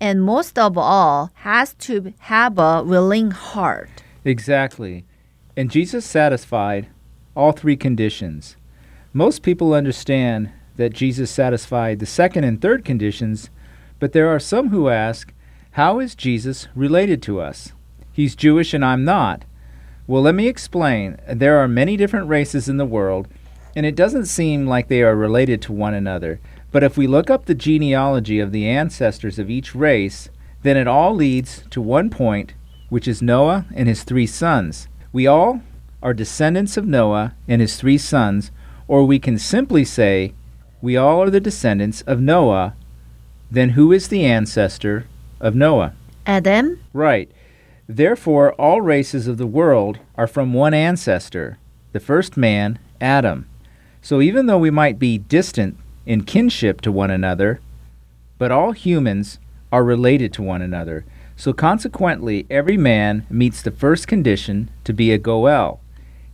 And 0.00 0.22
most 0.22 0.58
of 0.58 0.76
all, 0.76 1.30
has 1.34 1.74
to 1.74 2.12
have 2.18 2.58
a 2.58 2.82
willing 2.82 3.30
heart. 3.30 4.02
Exactly. 4.24 5.04
And 5.56 5.70
Jesus 5.70 6.04
satisfied 6.04 6.88
all 7.36 7.52
three 7.52 7.76
conditions. 7.76 8.56
Most 9.12 9.42
people 9.42 9.72
understand 9.72 10.50
that 10.76 10.92
Jesus 10.92 11.30
satisfied 11.30 11.98
the 11.98 12.06
second 12.06 12.44
and 12.44 12.60
third 12.60 12.84
conditions, 12.84 13.50
but 13.98 14.12
there 14.12 14.28
are 14.28 14.38
some 14.38 14.70
who 14.70 14.88
ask, 14.88 15.32
How 15.72 15.98
is 15.98 16.14
Jesus 16.14 16.68
related 16.74 17.22
to 17.22 17.40
us? 17.40 17.72
He's 18.12 18.36
Jewish 18.36 18.74
and 18.74 18.84
I'm 18.84 19.04
not. 19.04 19.44
Well, 20.06 20.22
let 20.22 20.34
me 20.34 20.48
explain. 20.48 21.18
There 21.28 21.58
are 21.58 21.68
many 21.68 21.96
different 21.96 22.28
races 22.28 22.68
in 22.68 22.78
the 22.78 22.86
world, 22.86 23.28
and 23.76 23.84
it 23.84 23.94
doesn't 23.94 24.26
seem 24.26 24.66
like 24.66 24.88
they 24.88 25.02
are 25.02 25.14
related 25.14 25.60
to 25.62 25.72
one 25.72 25.94
another. 25.94 26.40
But 26.70 26.82
if 26.82 26.96
we 26.96 27.06
look 27.06 27.30
up 27.30 27.44
the 27.44 27.54
genealogy 27.54 28.40
of 28.40 28.52
the 28.52 28.66
ancestors 28.68 29.38
of 29.38 29.50
each 29.50 29.74
race, 29.74 30.30
then 30.62 30.76
it 30.76 30.88
all 30.88 31.14
leads 31.14 31.64
to 31.70 31.80
one 31.80 32.10
point, 32.10 32.54
which 32.88 33.06
is 33.06 33.22
Noah 33.22 33.66
and 33.74 33.88
his 33.88 34.02
three 34.02 34.26
sons. 34.26 34.88
We 35.12 35.26
all 35.26 35.62
are 36.02 36.14
descendants 36.14 36.76
of 36.76 36.86
Noah 36.86 37.34
and 37.46 37.60
his 37.60 37.76
three 37.76 37.98
sons, 37.98 38.50
or 38.86 39.04
we 39.04 39.18
can 39.18 39.38
simply 39.38 39.84
say 39.84 40.34
we 40.80 40.96
all 40.96 41.22
are 41.22 41.30
the 41.30 41.40
descendants 41.40 42.02
of 42.02 42.20
Noah. 42.20 42.74
Then 43.50 43.70
who 43.70 43.92
is 43.92 44.08
the 44.08 44.24
ancestor 44.24 45.06
of 45.40 45.54
Noah? 45.54 45.94
Adam? 46.26 46.80
Right. 46.92 47.30
Therefore, 47.88 48.52
all 48.54 48.80
races 48.82 49.26
of 49.26 49.38
the 49.38 49.46
world 49.46 49.98
are 50.16 50.26
from 50.26 50.52
one 50.52 50.74
ancestor, 50.74 51.58
the 51.92 52.00
first 52.00 52.36
man, 52.36 52.78
Adam. 53.00 53.46
So 54.02 54.20
even 54.20 54.46
though 54.46 54.58
we 54.58 54.70
might 54.70 54.98
be 54.98 55.18
distant 55.18 55.78
in 56.04 56.24
kinship 56.24 56.80
to 56.82 56.92
one 56.92 57.10
another, 57.10 57.60
but 58.36 58.52
all 58.52 58.72
humans 58.72 59.38
are 59.72 59.84
related 59.84 60.32
to 60.34 60.42
one 60.42 60.62
another. 60.62 61.04
So 61.36 61.52
consequently, 61.52 62.46
every 62.50 62.76
man 62.76 63.26
meets 63.30 63.62
the 63.62 63.70
first 63.70 64.08
condition 64.08 64.70
to 64.84 64.92
be 64.92 65.12
a 65.12 65.18
Goel. 65.18 65.80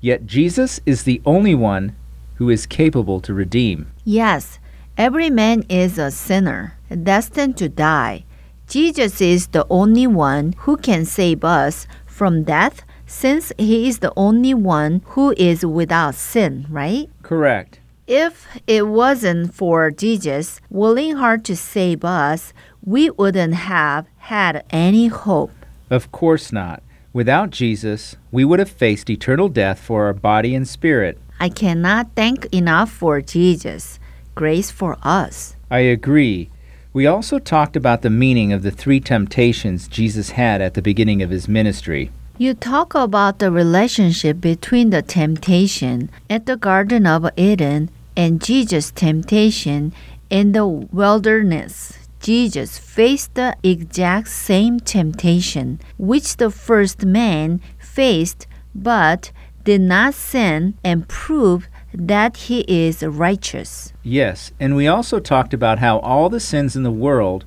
Yet 0.01 0.27
Jesus 0.27 0.81
is 0.87 1.05
the 1.05 1.21
only 1.25 1.55
one 1.55 1.95
who 2.37 2.51
is 2.51 2.67
capable 2.67 3.21
to 3.21 3.35
redeem. 3.35 3.91
Yes, 4.05 4.59
every 4.97 5.31
man 5.31 5.65
is 5.69 5.99
a 5.99 6.11
sinner, 6.11 6.77
destined 7.03 7.57
to 7.59 7.69
die. 7.69 8.25
Jesus 8.69 9.21
is 9.21 9.49
the 9.49 9.67
only 9.69 10.07
one 10.07 10.55
who 10.59 10.77
can 10.77 11.05
save 11.05 11.45
us 11.45 11.87
from 12.07 12.45
death 12.45 12.83
since 13.07 13.53
he 13.59 13.89
is 13.89 13.99
the 13.99 14.13
only 14.17 14.55
one 14.55 15.03
who 15.09 15.35
is 15.37 15.65
without 15.67 16.15
sin, 16.15 16.67
right? 16.71 17.11
Correct. 17.23 17.81
If 18.07 18.47
it 18.67 18.87
wasn't 18.87 19.55
for 19.55 19.91
Jesus 19.91 20.61
willing 20.71 21.17
heart 21.17 21.45
to 21.45 21.57
save 21.57 22.05
us, 22.05 22.53
we 22.83 23.11
wouldn't 23.11 23.55
have 23.55 24.07
had 24.19 24.65
any 24.71 25.09
hope. 25.09 25.53
Of 25.91 26.13
course 26.13 26.53
not. 26.53 26.83
Without 27.13 27.51
Jesus, 27.51 28.17
we 28.31 28.45
would 28.45 28.59
have 28.59 28.71
faced 28.71 29.09
eternal 29.09 29.49
death 29.49 29.79
for 29.79 30.07
our 30.07 30.13
body 30.13 30.55
and 30.55 30.67
spirit. 30.67 31.19
I 31.41 31.49
cannot 31.49 32.09
thank 32.15 32.47
enough 32.47 32.91
for 32.91 33.21
Jesus' 33.21 33.99
grace 34.35 34.71
for 34.71 34.97
us. 35.03 35.57
I 35.71 35.81
agree. 35.81 36.51
We 36.93 37.07
also 37.07 37.39
talked 37.39 37.75
about 37.75 38.03
the 38.03 38.11
meaning 38.11 38.53
of 38.53 38.63
the 38.63 38.71
three 38.71 39.01
temptations 39.01 39.89
Jesus 39.89 40.31
had 40.31 40.61
at 40.61 40.75
the 40.75 40.83
beginning 40.83 41.23
of 41.23 41.31
his 41.31 41.49
ministry. 41.49 42.11
You 42.39 42.55
talk 42.55 42.95
about 42.95 43.39
the 43.39 43.51
relationship 43.51 44.41
between 44.41 44.91
the 44.91 45.03
temptation 45.03 46.11
at 46.29 46.47
the 46.47 46.57
Garden 46.57 47.07
of 47.07 47.29
Eden 47.37 47.91
and 48.17 48.43
Jesus' 48.43 48.91
temptation 48.91 49.93
in 50.31 50.53
the 50.53 50.67
wilderness. 50.67 51.99
Jesus 52.21 52.79
faced 52.79 53.35
the 53.35 53.57
exact 53.63 54.29
same 54.29 54.81
temptation 54.81 55.81
which 55.99 56.39
the 56.39 56.51
first 56.51 57.05
man 57.05 57.61
faced, 57.79 58.47
but 58.75 59.31
did 59.65 59.81
not 59.81 60.15
sin 60.15 60.75
and 60.83 61.09
prove 61.09 61.69
that 61.97 62.37
he 62.37 62.65
is 62.69 63.03
righteous. 63.03 63.93
Yes, 64.03 64.53
and 64.59 64.75
we 64.75 64.87
also 64.87 65.21
talked 65.21 65.55
about 65.55 65.79
how 65.79 65.99
all 66.01 66.29
the 66.29 66.41
sins 66.41 66.77
in 66.77 66.83
the 66.83 66.91
world 66.91 67.45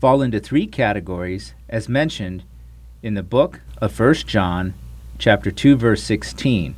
fall 0.00 0.20
into 0.20 0.40
three 0.40 0.66
categories 0.66 1.54
as 1.68 1.88
mentioned 1.88 2.42
in 3.02 3.14
the 3.14 3.22
book 3.22 3.60
of 3.78 3.98
1 3.98 4.14
John 4.26 4.74
chapter 5.18 5.50
2 5.50 5.76
verse 5.76 6.02
16. 6.02 6.74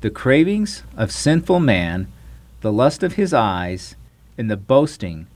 The 0.00 0.10
cravings 0.10 0.82
of 0.96 1.12
sinful 1.12 1.60
man, 1.60 2.10
the 2.60 2.72
lust 2.72 3.02
of 3.02 3.14
his 3.14 3.32
eyes, 3.34 3.96
and 4.38 4.50
the 4.50 4.56
boasting 4.56 5.26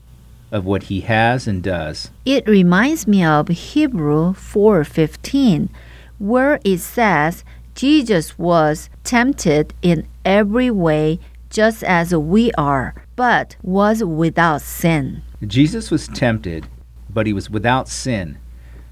of 0.51 0.65
what 0.65 0.83
he 0.83 1.01
has 1.01 1.47
and 1.47 1.63
does. 1.63 2.11
It 2.25 2.47
reminds 2.47 3.07
me 3.07 3.23
of 3.23 3.47
Hebrew 3.47 4.33
4:15 4.33 5.69
where 6.17 6.59
it 6.63 6.79
says 6.79 7.43
Jesus 7.73 8.37
was 8.37 8.89
tempted 9.03 9.73
in 9.81 10.05
every 10.25 10.71
way 10.71 11.19
just 11.49 11.83
as 11.83 12.15
we 12.15 12.51
are, 12.53 12.95
but 13.15 13.55
was 13.61 14.03
without 14.03 14.61
sin. 14.61 15.21
Jesus 15.45 15.91
was 15.91 16.07
tempted, 16.07 16.67
but 17.09 17.27
he 17.27 17.33
was 17.33 17.49
without 17.49 17.89
sin. 17.89 18.37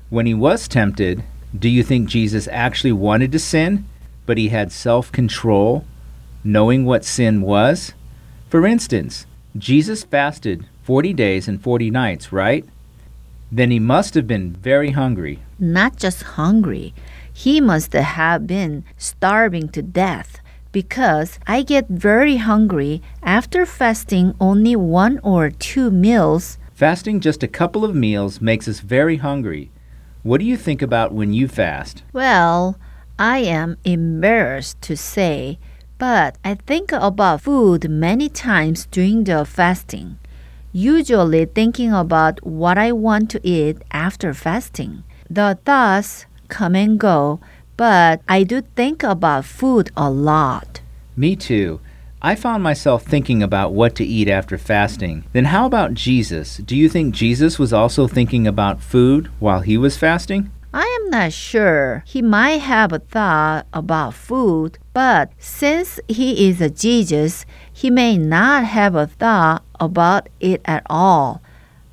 When 0.09 0.25
he 0.25 0.33
was 0.33 0.67
tempted, 0.67 1.23
do 1.57 1.69
you 1.69 1.83
think 1.83 2.09
Jesus 2.09 2.47
actually 2.51 2.91
wanted 2.91 3.31
to 3.31 3.39
sin, 3.39 3.85
but 4.25 4.37
he 4.37 4.49
had 4.49 4.71
self 4.71 5.11
control, 5.11 5.85
knowing 6.43 6.85
what 6.85 7.05
sin 7.05 7.41
was? 7.41 7.93
For 8.49 8.65
instance, 8.65 9.25
Jesus 9.57 10.03
fasted 10.03 10.65
40 10.83 11.13
days 11.13 11.47
and 11.47 11.61
40 11.61 11.91
nights, 11.91 12.31
right? 12.31 12.65
Then 13.51 13.71
he 13.71 13.79
must 13.79 14.13
have 14.13 14.27
been 14.27 14.53
very 14.53 14.91
hungry. 14.91 15.39
Not 15.57 15.97
just 15.97 16.23
hungry, 16.23 16.93
he 17.31 17.61
must 17.61 17.93
have 17.93 18.45
been 18.45 18.83
starving 18.97 19.69
to 19.69 19.81
death 19.81 20.38
because 20.71 21.39
I 21.47 21.61
get 21.63 21.87
very 21.87 22.37
hungry 22.37 23.01
after 23.23 23.65
fasting 23.65 24.35
only 24.39 24.75
one 24.75 25.19
or 25.23 25.49
two 25.49 25.91
meals. 25.91 26.57
Fasting 26.73 27.19
just 27.19 27.43
a 27.43 27.47
couple 27.47 27.83
of 27.83 27.95
meals 27.95 28.41
makes 28.41 28.67
us 28.67 28.79
very 28.79 29.17
hungry. 29.17 29.71
What 30.23 30.39
do 30.39 30.45
you 30.45 30.57
think 30.57 30.81
about 30.81 31.13
when 31.13 31.33
you 31.33 31.47
fast? 31.47 32.03
Well, 32.13 32.77
I 33.17 33.39
am 33.39 33.77
embarrassed 33.83 34.81
to 34.83 34.95
say, 34.95 35.59
but 35.97 36.37
I 36.43 36.55
think 36.55 36.91
about 36.91 37.41
food 37.41 37.89
many 37.89 38.29
times 38.29 38.85
during 38.85 39.25
the 39.25 39.43
fasting, 39.45 40.17
usually 40.71 41.45
thinking 41.45 41.93
about 41.93 42.45
what 42.45 42.77
I 42.77 42.91
want 42.91 43.29
to 43.31 43.41
eat 43.43 43.77
after 43.91 44.33
fasting. 44.33 45.03
The 45.29 45.59
thoughts 45.65 46.25
come 46.47 46.75
and 46.75 46.99
go, 46.99 47.39
but 47.79 48.21
I 48.27 48.43
do 48.43 48.59
think 48.59 49.03
about 49.03 49.45
food 49.45 49.89
a 49.95 50.09
lot. 50.09 50.81
Me 51.15 51.37
too. 51.37 51.79
I 52.21 52.35
found 52.35 52.61
myself 52.61 53.03
thinking 53.03 53.41
about 53.41 53.71
what 53.71 53.95
to 53.95 54.03
eat 54.03 54.27
after 54.27 54.57
fasting. 54.57 55.23
Then 55.31 55.45
how 55.45 55.65
about 55.65 55.93
Jesus? 55.93 56.57
Do 56.57 56.75
you 56.75 56.89
think 56.89 57.15
Jesus 57.15 57.57
was 57.57 57.71
also 57.71 58.05
thinking 58.05 58.45
about 58.45 58.81
food 58.81 59.27
while 59.39 59.61
he 59.61 59.77
was 59.77 59.95
fasting? 59.95 60.51
I 60.73 60.83
am 60.99 61.09
not 61.09 61.31
sure. 61.31 62.03
He 62.05 62.21
might 62.21 62.59
have 62.59 62.91
a 62.91 62.99
thought 62.99 63.65
about 63.71 64.13
food, 64.13 64.77
but 64.91 65.31
since 65.39 66.01
he 66.09 66.49
is 66.49 66.59
a 66.59 66.69
Jesus, 66.69 67.45
he 67.71 67.89
may 67.89 68.17
not 68.17 68.65
have 68.65 68.93
a 68.93 69.07
thought 69.07 69.63
about 69.79 70.27
it 70.41 70.59
at 70.65 70.83
all. 70.89 71.41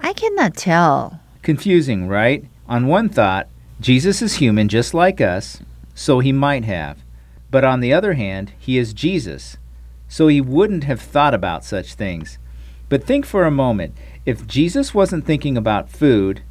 I 0.01 0.15
cannot 0.15 0.57
tell. 0.57 1.21
Confusing, 1.43 2.09
right? 2.09 2.45
On 2.69 2.89
one 2.89 3.09
thought, 3.09 3.47
Jesus 3.81 4.21
is 4.21 4.35
human 4.43 4.69
just 4.69 4.93
like 4.93 5.21
us, 5.21 5.61
so 5.97 6.21
he 6.21 6.31
might 6.31 6.65
have. 6.65 7.03
But 7.51 7.65
on 7.65 7.81
the 7.81 7.93
other 7.93 8.13
hand, 8.13 8.53
he 8.59 8.79
is 8.79 8.93
Jesus, 8.93 9.57
so 10.09 10.29
he 10.29 10.41
wouldn't 10.41 10.85
have 10.85 11.01
thought 11.01 11.35
about 11.35 11.65
such 11.65 11.95
things. 11.95 12.39
But 12.89 13.03
think 13.03 13.27
for 13.27 13.45
a 13.45 13.51
moment 13.51 13.97
if 14.25 14.47
Jesus 14.47 14.95
wasn't 14.95 15.25
thinking 15.25 15.57
about 15.57 15.91
food, 15.91 16.43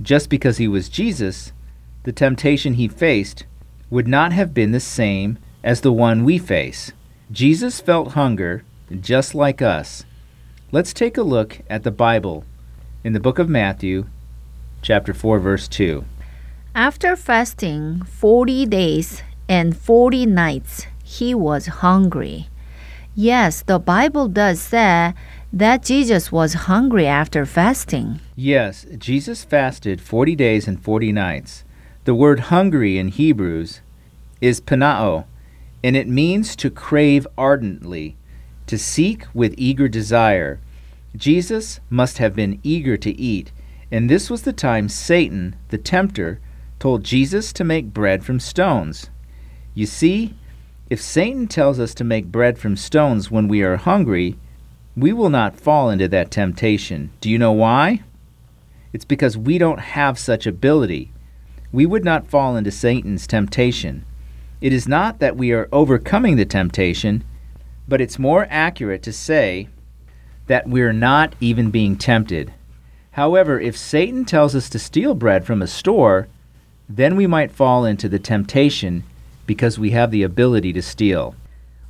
just 0.00 0.28
because 0.28 0.58
he 0.58 0.68
was 0.68 0.88
Jesus, 0.88 1.52
the 2.02 2.12
temptation 2.12 2.74
he 2.74 2.86
faced 2.86 3.46
would 3.90 4.06
not 4.06 4.32
have 4.32 4.52
been 4.52 4.72
the 4.72 4.80
same 4.80 5.38
as 5.64 5.80
the 5.80 5.92
one 5.92 6.24
we 6.24 6.38
face. 6.38 6.92
Jesus 7.30 7.80
felt 7.80 8.12
hunger 8.12 8.64
just 9.00 9.34
like 9.34 9.62
us. 9.62 10.04
Let's 10.70 10.92
take 10.92 11.16
a 11.16 11.22
look 11.22 11.60
at 11.70 11.82
the 11.82 11.90
Bible 11.90 12.44
in 13.04 13.12
the 13.12 13.20
book 13.20 13.38
of 13.38 13.48
Matthew, 13.48 14.06
chapter 14.82 15.14
4, 15.14 15.38
verse 15.38 15.68
2. 15.68 16.04
After 16.74 17.16
fasting 17.16 18.02
40 18.02 18.64
days 18.64 19.22
and 19.46 19.76
40 19.76 20.24
nights, 20.24 20.86
he 21.04 21.34
was 21.34 21.66
hungry. 21.66 22.48
Yes, 23.14 23.60
the 23.60 23.78
Bible 23.78 24.26
does 24.26 24.58
say 24.58 25.12
that 25.52 25.82
Jesus 25.82 26.32
was 26.32 26.64
hungry 26.64 27.06
after 27.06 27.44
fasting. 27.44 28.20
Yes, 28.34 28.86
Jesus 28.96 29.44
fasted 29.44 30.00
40 30.00 30.34
days 30.34 30.66
and 30.66 30.82
40 30.82 31.12
nights. 31.12 31.62
The 32.04 32.14
word 32.14 32.48
hungry 32.48 32.96
in 32.96 33.08
Hebrews 33.08 33.82
is 34.40 34.58
panao, 34.58 35.26
and 35.84 35.94
it 35.94 36.08
means 36.08 36.56
to 36.56 36.70
crave 36.70 37.26
ardently, 37.36 38.16
to 38.66 38.78
seek 38.78 39.26
with 39.34 39.54
eager 39.58 39.88
desire. 39.88 40.58
Jesus 41.14 41.80
must 41.90 42.16
have 42.16 42.34
been 42.34 42.60
eager 42.62 42.96
to 42.96 43.10
eat, 43.20 43.52
and 43.90 44.08
this 44.08 44.30
was 44.30 44.42
the 44.42 44.54
time 44.54 44.88
Satan, 44.88 45.54
the 45.68 45.76
tempter, 45.76 46.40
told 46.82 47.04
Jesus 47.04 47.52
to 47.52 47.62
make 47.62 47.94
bread 47.94 48.24
from 48.24 48.40
stones. 48.40 49.08
You 49.72 49.86
see, 49.86 50.34
if 50.90 51.00
Satan 51.00 51.46
tells 51.46 51.78
us 51.78 51.94
to 51.94 52.02
make 52.02 52.32
bread 52.32 52.58
from 52.58 52.74
stones 52.74 53.30
when 53.30 53.46
we 53.46 53.62
are 53.62 53.76
hungry, 53.76 54.36
we 54.96 55.12
will 55.12 55.30
not 55.30 55.54
fall 55.54 55.90
into 55.90 56.08
that 56.08 56.32
temptation. 56.32 57.12
Do 57.20 57.30
you 57.30 57.38
know 57.38 57.52
why? 57.52 58.02
It's 58.92 59.04
because 59.04 59.38
we 59.38 59.58
don't 59.58 59.78
have 59.78 60.18
such 60.18 60.44
ability. 60.44 61.12
We 61.70 61.86
would 61.86 62.04
not 62.04 62.26
fall 62.26 62.56
into 62.56 62.72
Satan's 62.72 63.28
temptation. 63.28 64.04
It 64.60 64.72
is 64.72 64.88
not 64.88 65.20
that 65.20 65.36
we 65.36 65.52
are 65.52 65.68
overcoming 65.70 66.34
the 66.34 66.44
temptation, 66.44 67.22
but 67.86 68.00
it's 68.00 68.18
more 68.18 68.48
accurate 68.50 69.04
to 69.04 69.12
say 69.12 69.68
that 70.48 70.68
we're 70.68 70.92
not 70.92 71.36
even 71.38 71.70
being 71.70 71.94
tempted. 71.94 72.52
However, 73.12 73.60
if 73.60 73.76
Satan 73.76 74.24
tells 74.24 74.56
us 74.56 74.68
to 74.70 74.80
steal 74.80 75.14
bread 75.14 75.46
from 75.46 75.62
a 75.62 75.68
store, 75.68 76.26
then 76.96 77.16
we 77.16 77.26
might 77.26 77.50
fall 77.50 77.84
into 77.84 78.08
the 78.08 78.18
temptation 78.18 79.02
because 79.46 79.78
we 79.78 79.90
have 79.90 80.10
the 80.10 80.22
ability 80.22 80.72
to 80.74 80.82
steal. 80.82 81.34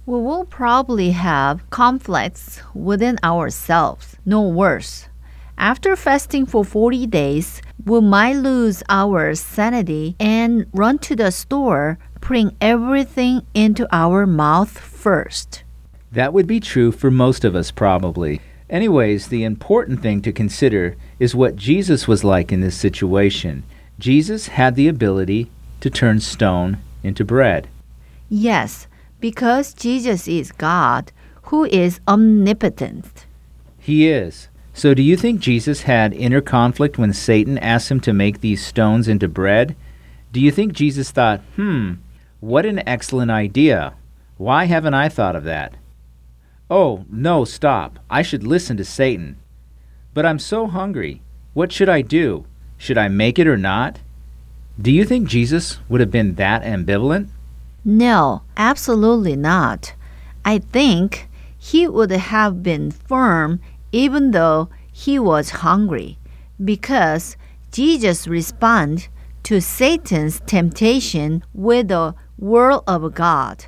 We 0.06 0.18
will 0.18 0.44
probably 0.44 1.10
have 1.10 1.68
conflicts 1.70 2.60
within 2.74 3.18
ourselves, 3.22 4.16
no 4.24 4.42
worse. 4.42 5.08
After 5.58 5.94
fasting 5.96 6.46
for 6.46 6.64
40 6.64 7.06
days, 7.06 7.62
we 7.84 8.00
might 8.00 8.36
lose 8.36 8.82
our 8.88 9.34
sanity 9.34 10.16
and 10.18 10.66
run 10.72 10.98
to 11.00 11.16
the 11.16 11.30
store, 11.30 11.98
putting 12.20 12.56
everything 12.60 13.46
into 13.54 13.86
our 13.92 14.26
mouth 14.26 14.76
first. 14.76 15.62
That 16.10 16.32
would 16.32 16.46
be 16.46 16.60
true 16.60 16.92
for 16.92 17.10
most 17.10 17.44
of 17.44 17.54
us, 17.54 17.70
probably. 17.70 18.40
Anyways, 18.70 19.28
the 19.28 19.44
important 19.44 20.00
thing 20.00 20.22
to 20.22 20.32
consider 20.32 20.96
is 21.18 21.34
what 21.34 21.56
Jesus 21.56 22.08
was 22.08 22.24
like 22.24 22.52
in 22.52 22.60
this 22.60 22.76
situation. 22.76 23.64
Jesus 23.98 24.48
had 24.48 24.74
the 24.74 24.88
ability 24.88 25.50
to 25.80 25.90
turn 25.90 26.20
stone 26.20 26.78
into 27.02 27.24
bread. 27.24 27.68
Yes, 28.28 28.86
because 29.20 29.74
Jesus 29.74 30.26
is 30.26 30.52
God, 30.52 31.12
who 31.44 31.64
is 31.64 32.00
omnipotent. 32.08 33.26
He 33.78 34.08
is. 34.08 34.48
So, 34.74 34.94
do 34.94 35.02
you 35.02 35.16
think 35.16 35.40
Jesus 35.40 35.82
had 35.82 36.14
inner 36.14 36.40
conflict 36.40 36.96
when 36.96 37.12
Satan 37.12 37.58
asked 37.58 37.90
him 37.90 38.00
to 38.00 38.12
make 38.12 38.40
these 38.40 38.64
stones 38.64 39.06
into 39.06 39.28
bread? 39.28 39.76
Do 40.32 40.40
you 40.40 40.50
think 40.50 40.72
Jesus 40.72 41.10
thought, 41.10 41.40
hmm, 41.56 41.94
what 42.40 42.64
an 42.64 42.86
excellent 42.88 43.30
idea? 43.30 43.94
Why 44.38 44.64
haven't 44.64 44.94
I 44.94 45.08
thought 45.10 45.36
of 45.36 45.44
that? 45.44 45.74
Oh, 46.70 47.04
no, 47.10 47.44
stop. 47.44 47.98
I 48.08 48.22
should 48.22 48.44
listen 48.44 48.78
to 48.78 48.84
Satan. 48.84 49.36
But 50.14 50.24
I'm 50.24 50.38
so 50.38 50.66
hungry. 50.66 51.20
What 51.52 51.70
should 51.70 51.90
I 51.90 52.00
do? 52.00 52.46
Should 52.82 52.98
I 52.98 53.06
make 53.06 53.38
it 53.38 53.46
or 53.46 53.56
not? 53.56 54.00
Do 54.76 54.90
you 54.90 55.04
think 55.04 55.28
Jesus 55.28 55.78
would 55.88 56.00
have 56.00 56.10
been 56.10 56.34
that 56.34 56.64
ambivalent? 56.64 57.28
No, 57.84 58.42
absolutely 58.56 59.36
not. 59.36 59.94
I 60.44 60.58
think 60.58 61.28
he 61.56 61.86
would 61.86 62.10
have 62.10 62.60
been 62.64 62.90
firm 62.90 63.60
even 63.92 64.32
though 64.32 64.68
he 64.90 65.16
was 65.16 65.62
hungry, 65.62 66.18
because 66.64 67.36
Jesus 67.70 68.26
responded 68.26 69.06
to 69.44 69.60
Satan's 69.60 70.40
temptation 70.40 71.44
with 71.54 71.86
the 71.86 72.16
word 72.36 72.80
of 72.88 73.14
God. 73.14 73.64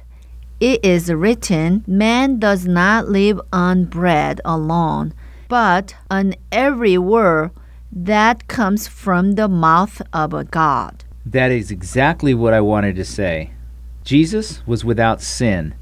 It 0.59 0.85
is 0.85 1.13
written, 1.13 1.85
Man 1.87 2.41
does 2.41 2.67
not 2.67 3.09
live 3.09 3.41
on 3.53 3.85
bread 3.85 4.41
alone, 4.45 5.15
but 5.47 5.95
on 6.11 6.35
every 6.51 6.99
word 6.99 7.53
that 7.97 8.49
comes 8.49 8.89
from 8.89 9.33
the 9.33 9.47
mouth 9.47 10.03
of 10.13 10.35
a 10.35 10.43
God. 10.43 11.05
That 11.25 11.53
is 11.53 11.71
exactly 11.71 12.35
what 12.35 12.53
I 12.53 12.61
wanted 12.61 12.97
to 12.97 13.05
say. 13.05 13.53
Jesus 14.03 14.67
was 14.67 14.85
without 14.85 15.23
sin. 15.23 15.75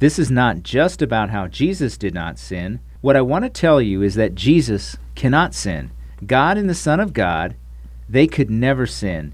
This 0.00 0.18
is 0.18 0.32
not 0.32 0.64
just 0.64 1.00
about 1.00 1.30
how 1.30 1.46
Jesus 1.46 1.96
did 1.96 2.12
not 2.12 2.38
sin. 2.40 2.80
What 3.02 3.16
I 3.16 3.20
want 3.20 3.44
to 3.44 3.50
tell 3.50 3.80
you 3.80 4.02
is 4.02 4.16
that 4.16 4.34
Jesus 4.34 4.96
cannot 5.14 5.54
sin. 5.54 5.92
God 6.26 6.58
and 6.58 6.68
the 6.68 6.74
Son 6.74 6.98
of 6.98 7.12
God, 7.12 7.54
they 8.08 8.26
could 8.26 8.50
never 8.50 8.84
sin. 8.84 9.32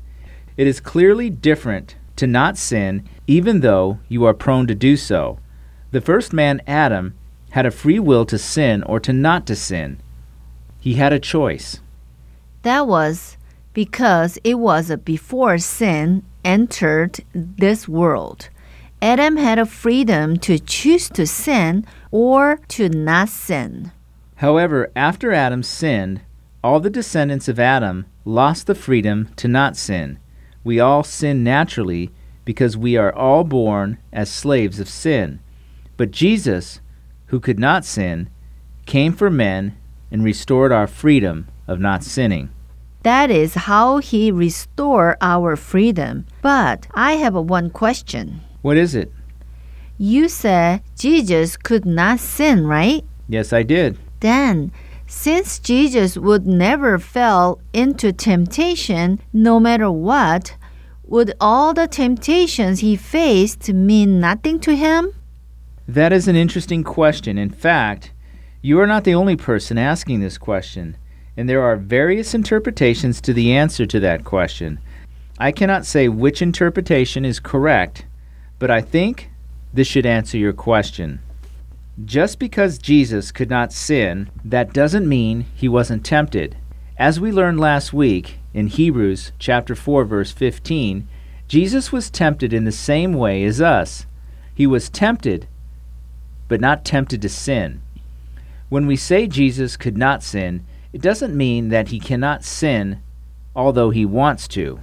It 0.58 0.66
is 0.66 0.78
clearly 0.78 1.30
different 1.30 1.96
to 2.16 2.26
not 2.26 2.58
sin, 2.58 3.08
even 3.26 3.60
though 3.60 3.98
you 4.08 4.24
are 4.26 4.34
prone 4.34 4.66
to 4.66 4.74
do 4.74 4.96
so. 4.96 5.38
The 5.90 6.02
first 6.02 6.34
man, 6.34 6.60
Adam, 6.66 7.14
had 7.50 7.64
a 7.64 7.70
free 7.70 7.98
will 7.98 8.26
to 8.26 8.38
sin 8.38 8.82
or 8.82 9.00
to 9.00 9.12
not 9.12 9.46
to 9.46 9.56
sin. 9.56 10.00
He 10.78 10.94
had 10.94 11.12
a 11.12 11.18
choice. 11.18 11.80
That 12.66 12.88
was 12.88 13.36
because 13.74 14.40
it 14.42 14.58
was 14.58 14.90
before 15.04 15.56
sin 15.58 16.24
entered 16.44 17.20
this 17.32 17.86
world. 17.86 18.48
Adam 19.00 19.36
had 19.36 19.60
a 19.60 19.64
freedom 19.64 20.36
to 20.38 20.58
choose 20.58 21.08
to 21.10 21.28
sin 21.28 21.86
or 22.10 22.58
to 22.66 22.88
not 22.88 23.28
sin. 23.28 23.92
However, 24.42 24.90
after 24.96 25.32
Adam 25.32 25.62
sinned, 25.62 26.22
all 26.64 26.80
the 26.80 26.90
descendants 26.90 27.46
of 27.46 27.60
Adam 27.60 28.06
lost 28.24 28.66
the 28.66 28.74
freedom 28.74 29.28
to 29.36 29.46
not 29.46 29.76
sin. 29.76 30.18
We 30.64 30.80
all 30.80 31.04
sin 31.04 31.44
naturally 31.44 32.10
because 32.44 32.76
we 32.76 32.96
are 32.96 33.14
all 33.14 33.44
born 33.44 33.98
as 34.12 34.28
slaves 34.28 34.80
of 34.80 34.88
sin. 34.88 35.38
But 35.96 36.10
Jesus, 36.10 36.80
who 37.26 37.38
could 37.38 37.60
not 37.60 37.84
sin, 37.84 38.28
came 38.86 39.12
for 39.12 39.30
men 39.30 39.78
and 40.10 40.24
restored 40.24 40.72
our 40.72 40.88
freedom 40.88 41.46
of 41.68 41.78
not 41.78 42.02
sinning. 42.02 42.50
That 43.06 43.30
is 43.30 43.54
how 43.54 43.98
he 43.98 44.32
restored 44.32 45.18
our 45.20 45.54
freedom. 45.54 46.26
But 46.42 46.88
I 46.92 47.12
have 47.12 47.36
one 47.36 47.70
question. 47.70 48.40
What 48.62 48.76
is 48.76 48.96
it? 48.96 49.12
You 49.96 50.28
said 50.28 50.82
Jesus 50.98 51.56
could 51.56 51.86
not 51.86 52.18
sin, 52.18 52.66
right? 52.66 53.04
Yes, 53.28 53.52
I 53.52 53.62
did. 53.62 53.96
Then, 54.18 54.72
since 55.06 55.60
Jesus 55.60 56.16
would 56.16 56.48
never 56.48 56.98
fall 56.98 57.60
into 57.72 58.12
temptation 58.12 59.20
no 59.32 59.60
matter 59.60 59.88
what, 59.88 60.56
would 61.04 61.32
all 61.40 61.74
the 61.74 61.86
temptations 61.86 62.80
he 62.80 62.96
faced 62.96 63.72
mean 63.72 64.18
nothing 64.18 64.58
to 64.58 64.74
him? 64.74 65.12
That 65.86 66.12
is 66.12 66.26
an 66.26 66.34
interesting 66.34 66.82
question. 66.82 67.38
In 67.38 67.50
fact, 67.50 68.10
you 68.62 68.80
are 68.80 68.86
not 68.88 69.04
the 69.04 69.14
only 69.14 69.36
person 69.36 69.78
asking 69.78 70.18
this 70.18 70.38
question, 70.38 70.96
and 71.36 71.48
there 71.48 71.62
are 71.62 71.76
various 71.76 72.34
interpretations 72.34 73.20
to 73.20 73.32
the 73.32 73.52
answer 73.52 73.86
to 73.86 74.00
that 74.00 74.24
question. 74.24 74.78
I 75.38 75.52
cannot 75.52 75.84
say 75.84 76.08
which 76.08 76.40
interpretation 76.40 77.24
is 77.24 77.40
correct, 77.40 78.06
but 78.58 78.70
I 78.70 78.80
think 78.80 79.30
this 79.72 79.86
should 79.86 80.06
answer 80.06 80.38
your 80.38 80.54
question. 80.54 81.20
Just 82.04 82.38
because 82.38 82.78
Jesus 82.78 83.32
could 83.32 83.50
not 83.50 83.72
sin, 83.72 84.30
that 84.44 84.72
doesn't 84.72 85.08
mean 85.08 85.46
he 85.54 85.68
wasn't 85.68 86.04
tempted. 86.04 86.56
As 86.98 87.20
we 87.20 87.30
learned 87.30 87.60
last 87.60 87.92
week 87.92 88.38
in 88.54 88.68
Hebrews 88.68 89.32
chapter 89.38 89.74
4 89.74 90.04
verse 90.04 90.32
15, 90.32 91.06
Jesus 91.48 91.92
was 91.92 92.10
tempted 92.10 92.52
in 92.52 92.64
the 92.64 92.72
same 92.72 93.12
way 93.12 93.44
as 93.44 93.60
us. 93.60 94.06
He 94.54 94.66
was 94.66 94.88
tempted, 94.88 95.46
but 96.48 96.60
not 96.60 96.84
tempted 96.84 97.20
to 97.22 97.28
sin. 97.28 97.82
When 98.68 98.86
we 98.86 98.96
say 98.96 99.26
Jesus 99.26 99.76
could 99.76 99.96
not 99.96 100.22
sin, 100.22 100.64
it 100.96 101.02
doesn't 101.02 101.36
mean 101.36 101.68
that 101.68 101.88
he 101.88 102.00
cannot 102.00 102.42
sin 102.42 103.02
although 103.54 103.90
he 103.90 104.06
wants 104.06 104.48
to. 104.48 104.80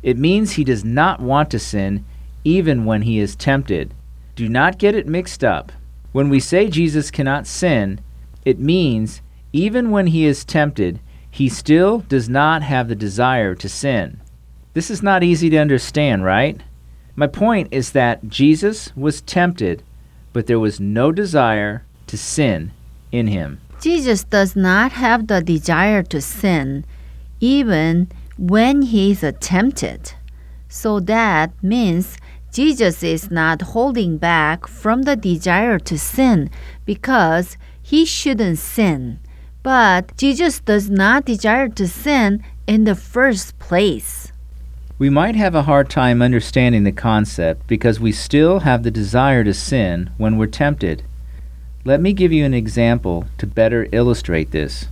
It 0.00 0.16
means 0.16 0.52
he 0.52 0.62
does 0.62 0.84
not 0.84 1.18
want 1.18 1.50
to 1.50 1.58
sin 1.58 2.04
even 2.44 2.84
when 2.84 3.02
he 3.02 3.18
is 3.18 3.34
tempted. 3.34 3.92
Do 4.36 4.48
not 4.48 4.78
get 4.78 4.94
it 4.94 5.08
mixed 5.08 5.42
up. 5.42 5.72
When 6.12 6.28
we 6.28 6.38
say 6.38 6.68
Jesus 6.68 7.10
cannot 7.10 7.48
sin, 7.48 8.00
it 8.44 8.60
means 8.60 9.20
even 9.52 9.90
when 9.90 10.06
he 10.06 10.26
is 10.26 10.44
tempted, 10.44 11.00
he 11.28 11.48
still 11.48 12.04
does 12.08 12.28
not 12.28 12.62
have 12.62 12.86
the 12.86 12.94
desire 12.94 13.56
to 13.56 13.68
sin. 13.68 14.20
This 14.74 14.92
is 14.92 15.02
not 15.02 15.24
easy 15.24 15.50
to 15.50 15.58
understand, 15.58 16.22
right? 16.24 16.60
My 17.16 17.26
point 17.26 17.66
is 17.72 17.90
that 17.90 18.28
Jesus 18.28 18.94
was 18.94 19.20
tempted, 19.22 19.82
but 20.32 20.46
there 20.46 20.60
was 20.60 20.78
no 20.78 21.10
desire 21.10 21.84
to 22.06 22.16
sin 22.16 22.70
in 23.10 23.26
him. 23.26 23.60
Jesus 23.82 24.22
does 24.22 24.54
not 24.54 24.92
have 24.92 25.26
the 25.26 25.42
desire 25.42 26.04
to 26.04 26.20
sin, 26.20 26.84
even 27.40 28.08
when 28.38 28.82
he 28.82 29.10
is 29.10 29.24
tempted. 29.40 30.12
So 30.68 31.00
that 31.00 31.50
means 31.64 32.16
Jesus 32.52 33.02
is 33.02 33.28
not 33.28 33.74
holding 33.74 34.18
back 34.18 34.68
from 34.68 35.02
the 35.02 35.16
desire 35.16 35.80
to 35.80 35.98
sin 35.98 36.48
because 36.86 37.56
he 37.82 38.04
shouldn't 38.04 38.58
sin. 38.58 39.18
But 39.64 40.16
Jesus 40.16 40.60
does 40.60 40.88
not 40.88 41.24
desire 41.24 41.68
to 41.70 41.88
sin 41.88 42.44
in 42.68 42.84
the 42.84 42.94
first 42.94 43.58
place. 43.58 44.30
We 44.96 45.10
might 45.10 45.34
have 45.34 45.56
a 45.56 45.64
hard 45.64 45.90
time 45.90 46.22
understanding 46.22 46.84
the 46.84 46.92
concept 46.92 47.66
because 47.66 47.98
we 47.98 48.12
still 48.12 48.60
have 48.60 48.84
the 48.84 48.92
desire 48.92 49.42
to 49.42 49.52
sin 49.52 50.10
when 50.18 50.38
we're 50.38 50.46
tempted. 50.46 51.02
Let 51.84 52.00
me 52.00 52.12
give 52.12 52.32
you 52.32 52.44
an 52.44 52.54
example 52.54 53.26
to 53.38 53.46
better 53.46 53.88
illustrate 53.90 54.52
this. 54.52 54.86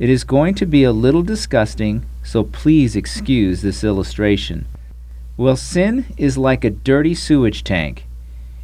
It 0.00 0.10
is 0.10 0.24
going 0.24 0.56
to 0.56 0.66
be 0.66 0.82
a 0.82 0.90
little 0.90 1.22
disgusting, 1.22 2.04
so 2.24 2.42
please 2.42 2.96
excuse 2.96 3.62
this 3.62 3.84
illustration. 3.84 4.66
Well, 5.36 5.54
sin 5.56 6.06
is 6.16 6.36
like 6.36 6.64
a 6.64 6.70
dirty 6.70 7.14
sewage 7.14 7.62
tank. 7.62 8.04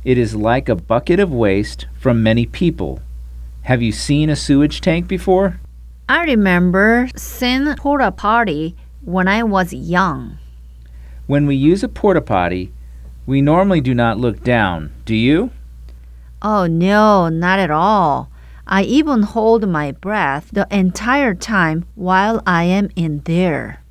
It 0.02 0.18
is 0.18 0.34
like 0.34 0.68
a 0.68 0.74
bucket 0.74 1.20
of 1.20 1.32
waste 1.32 1.86
from 1.96 2.24
many 2.24 2.44
people. 2.44 3.00
Have 3.62 3.80
you 3.80 3.92
seen 3.92 4.30
a 4.30 4.36
sewage 4.36 4.80
tank 4.80 5.06
before? 5.06 5.60
I 6.08 6.24
remember 6.24 7.08
seeing 7.14 7.72
porta 7.76 8.10
potty 8.10 8.74
when 9.00 9.28
I 9.28 9.44
was 9.44 9.72
young. 9.72 10.38
When 11.28 11.46
we 11.46 11.54
use 11.54 11.84
a 11.84 11.88
porta 11.88 12.20
potty, 12.20 12.72
we 13.26 13.40
normally 13.40 13.80
do 13.80 13.94
not 13.94 14.18
look 14.18 14.42
down, 14.42 14.92
do 15.04 15.14
you? 15.14 15.50
Oh 16.44 16.66
no, 16.66 17.30
not 17.30 17.58
at 17.58 17.70
all. 17.70 18.30
I 18.66 18.82
even 18.82 19.22
hold 19.22 19.66
my 19.66 19.92
breath 19.92 20.50
the 20.52 20.68
entire 20.70 21.34
time 21.34 21.86
while 21.94 22.42
I 22.46 22.64
am 22.64 22.90
in 22.94 23.20
there. 23.20 23.82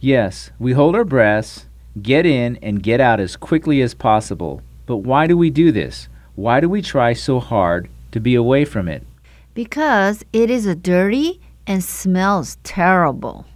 Yes, 0.00 0.50
we 0.58 0.72
hold 0.72 0.96
our 0.96 1.04
breaths, 1.04 1.66
get 2.02 2.26
in, 2.26 2.56
and 2.62 2.82
get 2.82 3.00
out 3.00 3.20
as 3.20 3.36
quickly 3.36 3.80
as 3.80 3.94
possible. 3.94 4.60
But 4.86 4.98
why 4.98 5.28
do 5.28 5.36
we 5.36 5.50
do 5.50 5.70
this? 5.70 6.08
Why 6.34 6.58
do 6.58 6.68
we 6.68 6.82
try 6.82 7.12
so 7.12 7.38
hard 7.38 7.88
to 8.10 8.18
be 8.18 8.34
away 8.34 8.64
from 8.64 8.88
it? 8.88 9.06
Because 9.54 10.24
it 10.32 10.50
is 10.50 10.66
dirty 10.82 11.40
and 11.64 11.84
smells 11.84 12.58
terrible. 12.64 13.46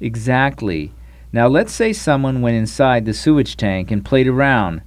Exactly. 0.00 0.92
Now 1.32 1.46
let's 1.46 1.72
say 1.72 1.92
someone 1.92 2.42
went 2.42 2.56
inside 2.56 3.04
the 3.04 3.14
sewage 3.14 3.56
tank 3.56 3.92
and 3.92 4.04
played 4.04 4.26
around. 4.26 4.82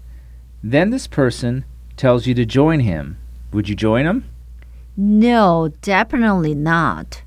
Then 0.61 0.89
this 0.89 1.07
person 1.07 1.63
tells 1.97 2.27
you 2.27 2.33
to 2.35 2.45
join 2.45 2.81
him. 2.81 3.17
Would 3.51 3.69
you 3.69 3.75
join 3.75 4.05
him? 4.05 4.25
No, 4.97 5.71
definitely 5.81 6.55
not. 6.55 7.23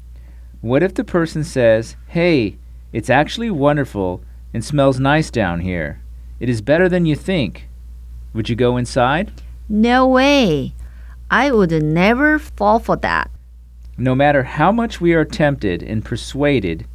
What 0.60 0.82
if 0.82 0.94
the 0.94 1.04
person 1.04 1.44
says, 1.44 1.96
Hey, 2.08 2.56
it's 2.92 3.10
actually 3.10 3.50
wonderful 3.50 4.22
and 4.52 4.64
smells 4.64 4.98
nice 4.98 5.30
down 5.30 5.60
here. 5.60 6.00
It 6.40 6.48
is 6.48 6.60
better 6.60 6.88
than 6.88 7.06
you 7.06 7.14
think. 7.14 7.68
Would 8.32 8.48
you 8.48 8.56
go 8.56 8.76
inside? 8.76 9.32
No 9.68 10.06
way. 10.06 10.74
I 11.30 11.50
would 11.50 11.70
never 11.82 12.38
fall 12.38 12.78
for 12.78 12.96
that. 12.96 13.30
No 13.96 14.14
matter 14.14 14.44
how 14.44 14.72
much 14.72 15.00
we 15.00 15.12
are 15.12 15.24
tempted 15.24 15.82
and 15.82 16.04
persuaded, 16.04 16.86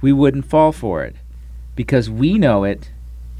we 0.00 0.12
wouldn't 0.12 0.46
fall 0.46 0.72
for 0.72 1.04
it 1.04 1.16
because 1.74 2.08
we 2.08 2.38
know 2.38 2.64
it 2.64 2.90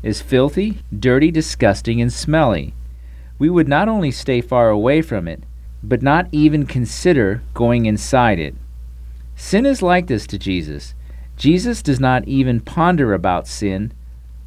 is 0.02 0.20
filthy, 0.20 0.82
dirty, 0.96 1.30
disgusting, 1.30 2.00
and 2.00 2.12
smelly. 2.12 2.74
We 3.38 3.50
would 3.50 3.68
not 3.68 3.88
only 3.88 4.10
stay 4.10 4.40
far 4.40 4.70
away 4.70 5.02
from 5.02 5.28
it, 5.28 5.42
but 5.82 6.02
not 6.02 6.28
even 6.32 6.66
consider 6.66 7.42
going 7.54 7.86
inside 7.86 8.38
it. 8.38 8.54
Sin 9.36 9.66
is 9.66 9.82
like 9.82 10.06
this 10.06 10.26
to 10.28 10.38
Jesus. 10.38 10.94
Jesus 11.36 11.82
does 11.82 12.00
not 12.00 12.26
even 12.26 12.60
ponder 12.60 13.12
about 13.12 13.46
sin, 13.46 13.92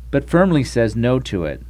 but 0.10 0.30
firmly 0.30 0.64
says 0.64 0.96
no 0.96 1.20
to 1.20 1.46
it. 1.46 1.62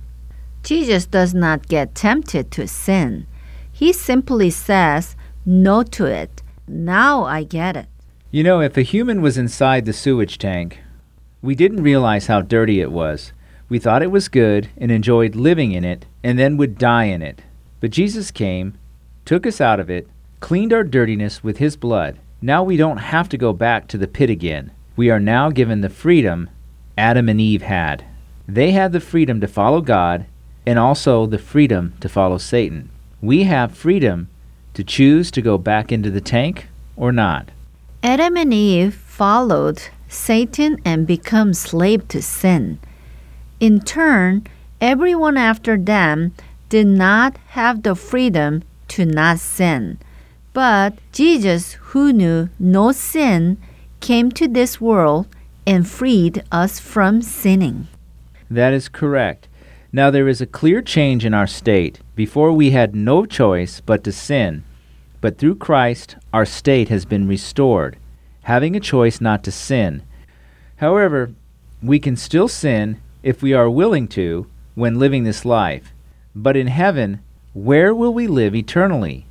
Jesus 0.63 1.05
does 1.05 1.33
not 1.33 1.67
get 1.67 1.95
tempted 1.95 2.51
to 2.51 2.67
sin. 2.67 3.27
He 3.71 3.91
simply 3.91 4.49
says 4.49 5.15
no 5.45 5.83
to 5.83 6.05
it. 6.05 6.41
Now 6.67 7.23
I 7.25 7.43
get 7.43 7.75
it. 7.75 7.87
You 8.31 8.43
know, 8.43 8.61
if 8.61 8.77
a 8.77 8.81
human 8.81 9.21
was 9.21 9.37
inside 9.37 9.85
the 9.85 9.93
sewage 9.93 10.37
tank, 10.37 10.79
we 11.41 11.55
didn't 11.55 11.83
realize 11.83 12.27
how 12.27 12.41
dirty 12.41 12.79
it 12.79 12.91
was. 12.91 13.33
We 13.69 13.79
thought 13.79 14.01
it 14.01 14.11
was 14.11 14.27
good 14.27 14.69
and 14.77 14.91
enjoyed 14.91 15.35
living 15.35 15.71
in 15.71 15.85
it 15.85 16.05
and 16.23 16.37
then 16.37 16.57
would 16.57 16.77
die 16.77 17.05
in 17.05 17.21
it. 17.21 17.43
But 17.79 17.91
Jesus 17.91 18.31
came, 18.31 18.77
took 19.25 19.45
us 19.45 19.61
out 19.61 19.79
of 19.79 19.89
it, 19.89 20.07
cleaned 20.39 20.73
our 20.73 20.83
dirtiness 20.83 21.43
with 21.43 21.57
his 21.57 21.77
blood. 21.77 22.17
Now 22.41 22.63
we 22.63 22.77
don't 22.77 22.97
have 22.97 23.29
to 23.29 23.37
go 23.37 23.53
back 23.53 23.87
to 23.89 23.97
the 23.97 24.07
pit 24.07 24.29
again. 24.29 24.71
We 24.95 25.09
are 25.09 25.19
now 25.19 25.49
given 25.49 25.81
the 25.81 25.89
freedom 25.89 26.49
Adam 26.97 27.29
and 27.29 27.39
Eve 27.39 27.61
had. 27.61 28.03
They 28.47 28.71
had 28.71 28.91
the 28.91 28.99
freedom 28.99 29.39
to 29.41 29.47
follow 29.47 29.81
God 29.81 30.25
and 30.65 30.79
also 30.79 31.25
the 31.25 31.37
freedom 31.37 31.93
to 32.01 32.09
follow 32.09 32.37
Satan. 32.37 32.89
We 33.21 33.43
have 33.43 33.77
freedom 33.77 34.29
to 34.73 34.83
choose 34.83 35.29
to 35.31 35.41
go 35.41 35.57
back 35.57 35.91
into 35.91 36.09
the 36.09 36.21
tank 36.21 36.67
or 36.97 37.11
not. 37.11 37.49
Adam 38.01 38.35
and 38.35 38.53
Eve 38.53 38.95
followed 38.95 39.81
Satan 40.07 40.77
and 40.83 41.05
become 41.05 41.53
slave 41.53 42.07
to 42.07 42.21
sin. 42.21 42.79
In 43.59 43.81
turn, 43.81 44.47
everyone 44.79 45.35
after 45.35 45.75
them 45.77 46.33
did 46.69 46.87
not 46.87 47.37
have 47.49 47.83
the 47.83 47.93
freedom 47.93 48.63
to 48.89 49.05
not 49.05 49.39
sin. 49.39 49.99
But 50.53 50.97
Jesus, 51.11 51.73
who 51.73 52.13
knew 52.13 52.49
no 52.57 52.91
sin, 52.93 53.57
came 53.99 54.31
to 54.31 54.47
this 54.47 54.79
world 54.79 55.27
and 55.67 55.87
freed 55.87 56.41
us 56.51 56.79
from 56.79 57.21
sinning. 57.21 57.87
That 58.49 58.73
is 58.73 58.87
correct. 58.87 59.49
Now 59.91 60.09
there 60.09 60.27
is 60.27 60.39
a 60.39 60.45
clear 60.45 60.81
change 60.81 61.25
in 61.25 61.33
our 61.33 61.47
state. 61.47 61.99
Before 62.15 62.53
we 62.53 62.71
had 62.71 62.95
no 62.95 63.25
choice 63.25 63.81
but 63.81 64.03
to 64.05 64.11
sin, 64.11 64.63
but 65.19 65.37
through 65.37 65.55
Christ 65.55 66.15
our 66.31 66.45
state 66.45 66.87
has 66.89 67.03
been 67.03 67.27
restored, 67.27 67.97
having 68.43 68.75
a 68.75 68.79
choice 68.79 69.19
not 69.19 69.43
to 69.43 69.51
sin. 69.51 70.03
However, 70.77 71.33
we 71.83 71.99
can 71.99 72.15
still 72.15 72.47
sin 72.47 73.01
if 73.23 73.41
we 73.41 73.53
are 73.53 73.69
willing 73.69 74.07
to 74.07 74.47
when 74.75 74.99
living 74.99 75.23
this 75.23 75.45
life. 75.45 75.93
But 76.35 76.55
in 76.55 76.67
heaven, 76.67 77.21
where 77.53 77.93
will 77.93 78.13
we 78.13 78.27
live 78.27 78.55
eternally? 78.55 79.25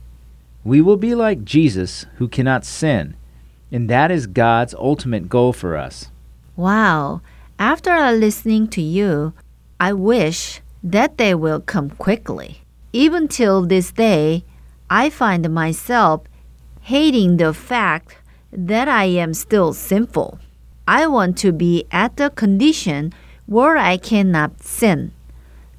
We 0.65 0.81
will 0.81 0.97
be 0.97 1.15
like 1.15 1.45
Jesus 1.45 2.05
who 2.17 2.29
cannot 2.29 2.65
sin, 2.65 3.17
and 3.73 3.89
that 3.89 4.11
is 4.11 4.27
God's 4.27 4.75
ultimate 4.75 5.29
goal 5.29 5.53
for 5.53 5.77
us. 5.77 6.11
Wow. 6.57 7.23
After 7.59 8.13
listening 8.13 8.69
to 8.69 8.83
you, 8.83 9.33
I 9.81 9.93
wish 9.93 10.61
that 10.83 11.17
day 11.17 11.35
will 11.35 11.61
come 11.61 11.91
quickly. 11.91 12.63
Even 12.93 13.29
till 13.29 13.67
this 13.67 13.93
day, 13.93 14.45
I 14.91 15.11
find 15.11 15.49
myself 15.51 16.23
hating 16.83 17.37
the 17.37 17.53
fact 17.53 18.17
that 18.53 18.89
I 18.89 19.05
am 19.05 19.35
still 19.35 19.73
sinful. 19.73 20.39
I 20.87 21.07
want 21.07 21.37
to 21.39 21.53
be 21.53 21.85
at 21.93 22.17
the 22.17 22.31
condition 22.31 23.13
where 23.49 23.79
I 23.79 23.97
cannot 23.97 24.63
sin. 24.63 25.13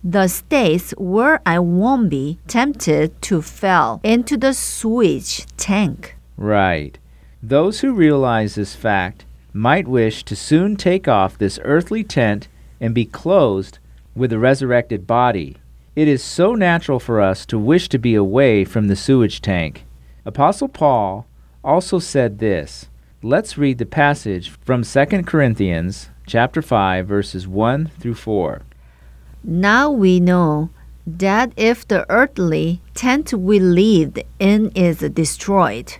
The 0.03 0.27
states 0.27 0.91
where 0.97 1.39
I 1.45 1.59
won't 1.59 2.09
be 2.09 2.39
tempted 2.47 3.21
to 3.23 3.43
fall 3.43 4.01
into 4.03 4.37
the 4.37 4.53
sewage 4.53 5.45
tank. 5.55 6.15
Right. 6.35 6.97
Those 7.43 7.81
who 7.81 7.93
realize 7.93 8.55
this 8.55 8.75
fact 8.75 9.25
might 9.53 9.87
wish 9.87 10.23
to 10.23 10.35
soon 10.35 10.77
take 10.77 11.07
off 11.07 11.37
this 11.37 11.59
earthly 11.63 12.03
tent 12.03 12.47
and 12.81 12.95
be 12.95 13.05
clothed 13.05 13.77
with 14.15 14.33
a 14.33 14.39
resurrected 14.39 15.05
body. 15.05 15.57
It 15.95 16.07
is 16.07 16.23
so 16.23 16.55
natural 16.55 16.99
for 16.99 17.21
us 17.21 17.45
to 17.47 17.59
wish 17.59 17.87
to 17.89 17.99
be 17.99 18.15
away 18.15 18.65
from 18.65 18.87
the 18.87 18.95
sewage 18.95 19.41
tank. 19.41 19.85
Apostle 20.25 20.69
Paul 20.69 21.27
also 21.63 21.99
said 21.99 22.39
this 22.39 22.87
Let's 23.21 23.57
read 23.57 23.77
the 23.77 23.85
passage 23.85 24.49
from 24.49 24.83
2 24.83 25.05
Corinthians 25.23 26.09
chapter 26.29 26.61
5 26.61 27.07
verses 27.07 27.47
1 27.47 27.87
through 27.99 28.13
4. 28.13 28.61
Now 29.43 29.89
we 29.89 30.19
know 30.19 30.69
that 31.07 31.51
if 31.57 31.87
the 31.87 32.05
earthly 32.07 32.81
tent 32.93 33.33
we 33.33 33.59
lived 33.59 34.21
in 34.37 34.69
is 34.75 34.99
destroyed, 34.99 35.97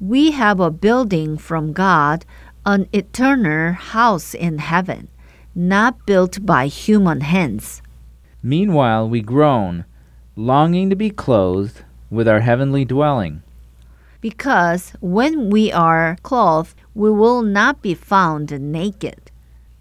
we 0.00 0.30
have 0.30 0.60
a 0.60 0.70
building 0.70 1.36
from 1.36 1.74
God, 1.74 2.24
an 2.64 2.88
eternal 2.94 3.74
house 3.74 4.32
in 4.32 4.58
heaven, 4.58 5.08
not 5.54 6.06
built 6.06 6.46
by 6.46 6.68
human 6.68 7.20
hands. 7.20 7.82
Meanwhile 8.42 9.10
we 9.10 9.20
groan, 9.20 9.84
longing 10.36 10.88
to 10.88 10.96
be 10.96 11.10
clothed 11.10 11.82
with 12.10 12.26
our 12.26 12.40
heavenly 12.40 12.86
dwelling. 12.86 13.42
Because 14.22 14.92
when 15.00 15.50
we 15.50 15.70
are 15.70 16.16
clothed, 16.22 16.74
we 16.94 17.10
will 17.10 17.42
not 17.42 17.82
be 17.82 17.94
found 17.94 18.50
naked. 18.58 19.25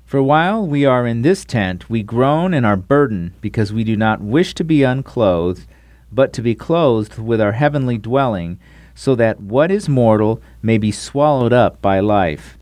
For 0.06 0.22
while 0.22 0.66
we 0.66 0.86
are 0.86 1.08
in 1.08 1.24
this 1.24 1.43
tent, 1.43 1.89
we 1.89 2.03
groan 2.03 2.53
and 2.53 2.64
are 2.64 2.78
burdened, 2.78 3.32
because 3.41 3.74
we 3.74 3.84
do 3.84 3.97
not 3.97 4.22
wish 4.22 4.53
to 4.53 4.64
be 4.64 4.84
unclothed, 4.84 5.66
but 6.12 6.32
to 6.34 6.43
be 6.43 6.53
clothed 6.53 7.18
with 7.18 7.41
our 7.41 7.53
heavenly 7.53 7.97
dwelling, 7.97 8.60
so 8.93 9.16
that 9.16 9.41
what 9.41 9.72
is 9.72 9.89
mortal 9.89 10.39
may 10.62 10.78
be 10.78 10.91
swallowed 10.91 11.51
up 11.51 11.82
by 11.82 11.99
life. 11.99 12.56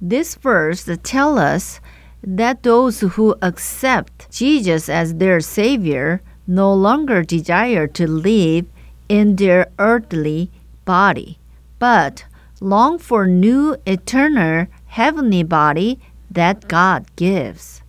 This 0.00 0.36
verse 0.36 0.88
tells 1.02 1.38
us 1.40 1.80
that 2.22 2.62
those 2.62 3.00
who 3.00 3.34
accept 3.42 4.30
Jesus 4.30 4.88
as 4.88 5.16
their 5.16 5.40
Savior 5.40 6.22
no 6.46 6.72
longer 6.72 7.24
desire 7.24 7.88
to 7.88 8.06
live 8.06 8.66
in 9.08 9.34
their 9.36 9.66
earthly 9.80 10.50
body, 10.84 11.38
but 11.80 12.24
long 12.60 12.96
for 12.98 13.26
new 13.26 13.76
eternal 13.86 14.66
heavenly 14.86 15.42
body 15.42 15.98
that 16.36 16.68
God 16.68 17.06
gives. 17.16 17.82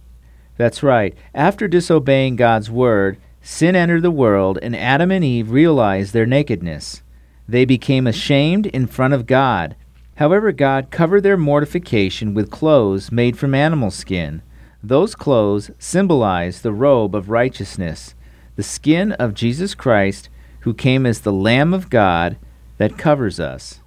That's 0.55 0.81
right. 0.81 1.13
After 1.35 1.67
disobeying 1.67 2.37
God's 2.37 2.71
word, 2.71 3.17
sin 3.41 3.75
entered 3.75 4.03
the 4.03 4.09
world, 4.11 4.57
and 4.61 4.73
Adam 4.73 5.11
and 5.11 5.23
Eve 5.23 5.51
realized 5.51 6.13
their 6.13 6.25
nakedness. 6.25 7.03
They 7.45 7.65
became 7.65 8.07
ashamed 8.07 8.65
in 8.67 8.87
front 8.87 9.13
of 9.13 9.27
God. 9.27 9.75
However, 10.15 10.53
God 10.53 10.91
covered 10.91 11.21
their 11.21 11.35
mortification 11.35 12.33
with 12.33 12.49
clothes 12.49 13.11
made 13.11 13.37
from 13.37 13.53
animal 13.53 13.91
skin. 13.91 14.41
Those 14.81 15.13
clothes 15.13 15.69
symbolize 15.77 16.61
the 16.61 16.73
robe 16.73 17.15
of 17.15 17.29
righteousness, 17.29 18.15
the 18.55 18.63
skin 18.63 19.11
of 19.13 19.33
Jesus 19.33 19.75
Christ, 19.75 20.29
who 20.61 20.73
came 20.73 21.05
as 21.05 21.19
the 21.19 21.33
Lamb 21.33 21.73
of 21.73 21.89
God 21.89 22.37
that 22.77 22.97
covers 22.97 23.41
us. 23.41 23.81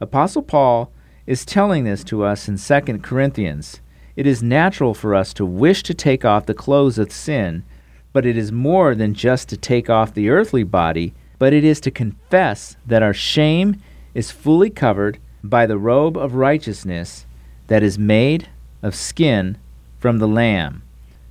Apostle 0.00 0.42
Paul 0.42 0.92
is 1.26 1.44
telling 1.44 1.84
this 1.84 2.02
to 2.04 2.24
us 2.24 2.48
in 2.48 2.58
2 2.58 2.98
Corinthians. 2.98 3.80
It 4.20 4.26
is 4.26 4.42
natural 4.42 4.92
for 4.92 5.14
us 5.14 5.32
to 5.32 5.46
wish 5.46 5.82
to 5.82 5.94
take 5.94 6.26
off 6.26 6.44
the 6.44 6.52
clothes 6.52 6.98
of 6.98 7.10
sin, 7.10 7.62
but 8.12 8.26
it 8.26 8.36
is 8.36 8.52
more 8.52 8.94
than 8.94 9.14
just 9.14 9.48
to 9.48 9.56
take 9.56 9.88
off 9.88 10.12
the 10.12 10.28
earthly 10.28 10.62
body, 10.62 11.14
but 11.38 11.54
it 11.54 11.64
is 11.64 11.80
to 11.80 11.90
confess 11.90 12.76
that 12.86 13.02
our 13.02 13.14
shame 13.14 13.80
is 14.12 14.30
fully 14.30 14.68
covered 14.68 15.18
by 15.42 15.64
the 15.64 15.78
robe 15.78 16.18
of 16.18 16.34
righteousness 16.34 17.24
that 17.68 17.82
is 17.82 17.98
made 17.98 18.50
of 18.82 18.94
skin 18.94 19.56
from 19.98 20.18
the 20.18 20.28
Lamb, 20.28 20.82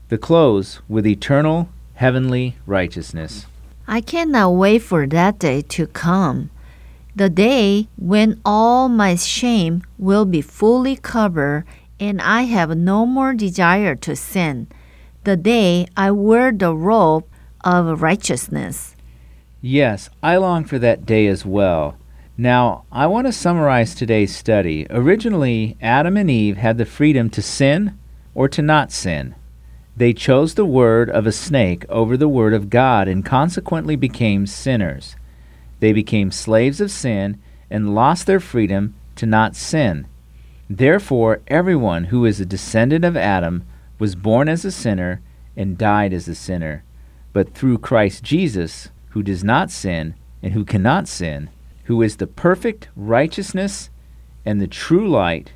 the 0.08 0.18
clothes 0.18 0.82
with 0.90 1.06
eternal 1.06 1.70
heavenly 1.94 2.56
righteousness. 2.66 3.46
I 3.88 4.02
cannot 4.02 4.50
wait 4.54 4.80
for 4.80 5.06
that 5.06 5.38
day 5.38 5.62
to 5.62 5.86
come. 5.86 6.50
The 7.16 7.30
day 7.30 7.88
when 7.98 8.42
all 8.44 8.90
my 8.90 9.14
shame 9.14 9.84
will 10.00 10.26
be 10.26 10.42
fully 10.42 10.96
covered 10.96 11.66
and 12.00 12.22
I 12.22 12.44
have 12.44 12.76
no 12.78 13.06
more 13.06 13.34
desire 13.34 13.96
to 13.96 14.16
sin. 14.16 14.68
The 15.24 15.38
day 15.38 15.88
I 15.98 16.12
wear 16.12 16.52
the 16.52 16.76
robe 16.76 17.26
of 17.64 18.02
righteousness. 18.02 18.96
Yes, 19.62 20.10
I 20.24 20.38
long 20.38 20.64
for 20.64 20.80
that 20.80 21.06
day 21.06 21.28
as 21.28 21.46
well. 21.46 21.98
Now, 22.38 22.86
I 22.90 23.06
want 23.08 23.28
to 23.28 23.34
summarize 23.34 23.94
today's 23.94 24.34
study. 24.34 24.88
Originally, 24.90 25.76
Adam 25.82 26.16
and 26.16 26.32
Eve 26.32 26.56
had 26.56 26.78
the 26.78 26.86
freedom 26.86 27.30
to 27.32 27.42
sin 27.42 28.00
or 28.34 28.48
to 28.48 28.62
not 28.62 28.94
sin. 28.94 29.36
They 29.98 30.14
chose 30.14 30.54
the 30.54 30.64
word 30.64 31.10
of 31.10 31.28
a 31.28 31.34
snake 31.34 31.84
over 31.90 32.16
the 32.16 32.30
word 32.30 32.54
of 32.54 32.70
God 32.70 33.10
and 33.10 33.26
consequently 33.26 33.98
became 33.98 34.48
sinners. 34.48 35.18
They 35.82 35.92
became 35.92 36.32
slaves 36.32 36.80
of 36.80 36.92
sin 36.92 37.42
and 37.70 37.94
lost 37.94 38.26
their 38.26 38.40
freedom 38.40 38.96
to 39.18 39.26
not 39.26 39.58
sin. 39.58 40.08
Therefore, 40.70 41.42
everyone 41.48 42.06
who 42.06 42.26
is 42.26 42.40
a 42.40 42.46
descendant 42.46 43.04
of 43.04 43.18
Adam 43.18 43.66
was 43.98 44.16
born 44.16 44.48
as 44.48 44.64
a 44.64 44.72
sinner 44.72 45.22
and 45.58 45.78
died 45.78 46.14
as 46.14 46.28
a 46.28 46.36
sinner. 46.36 46.84
But 47.34 47.56
through 47.56 47.80
Christ 47.80 48.24
Jesus, 48.24 48.90
who 49.10 49.24
does 49.24 49.44
not 49.44 49.72
sin 49.72 50.14
and 50.44 50.54
who 50.54 50.64
cannot 50.64 51.08
sin, 51.08 51.50
who 51.86 52.02
is 52.04 52.18
the 52.18 52.28
perfect 52.28 52.88
righteousness 52.96 53.90
and 54.46 54.62
the 54.62 54.68
true 54.68 55.10
light, 55.10 55.54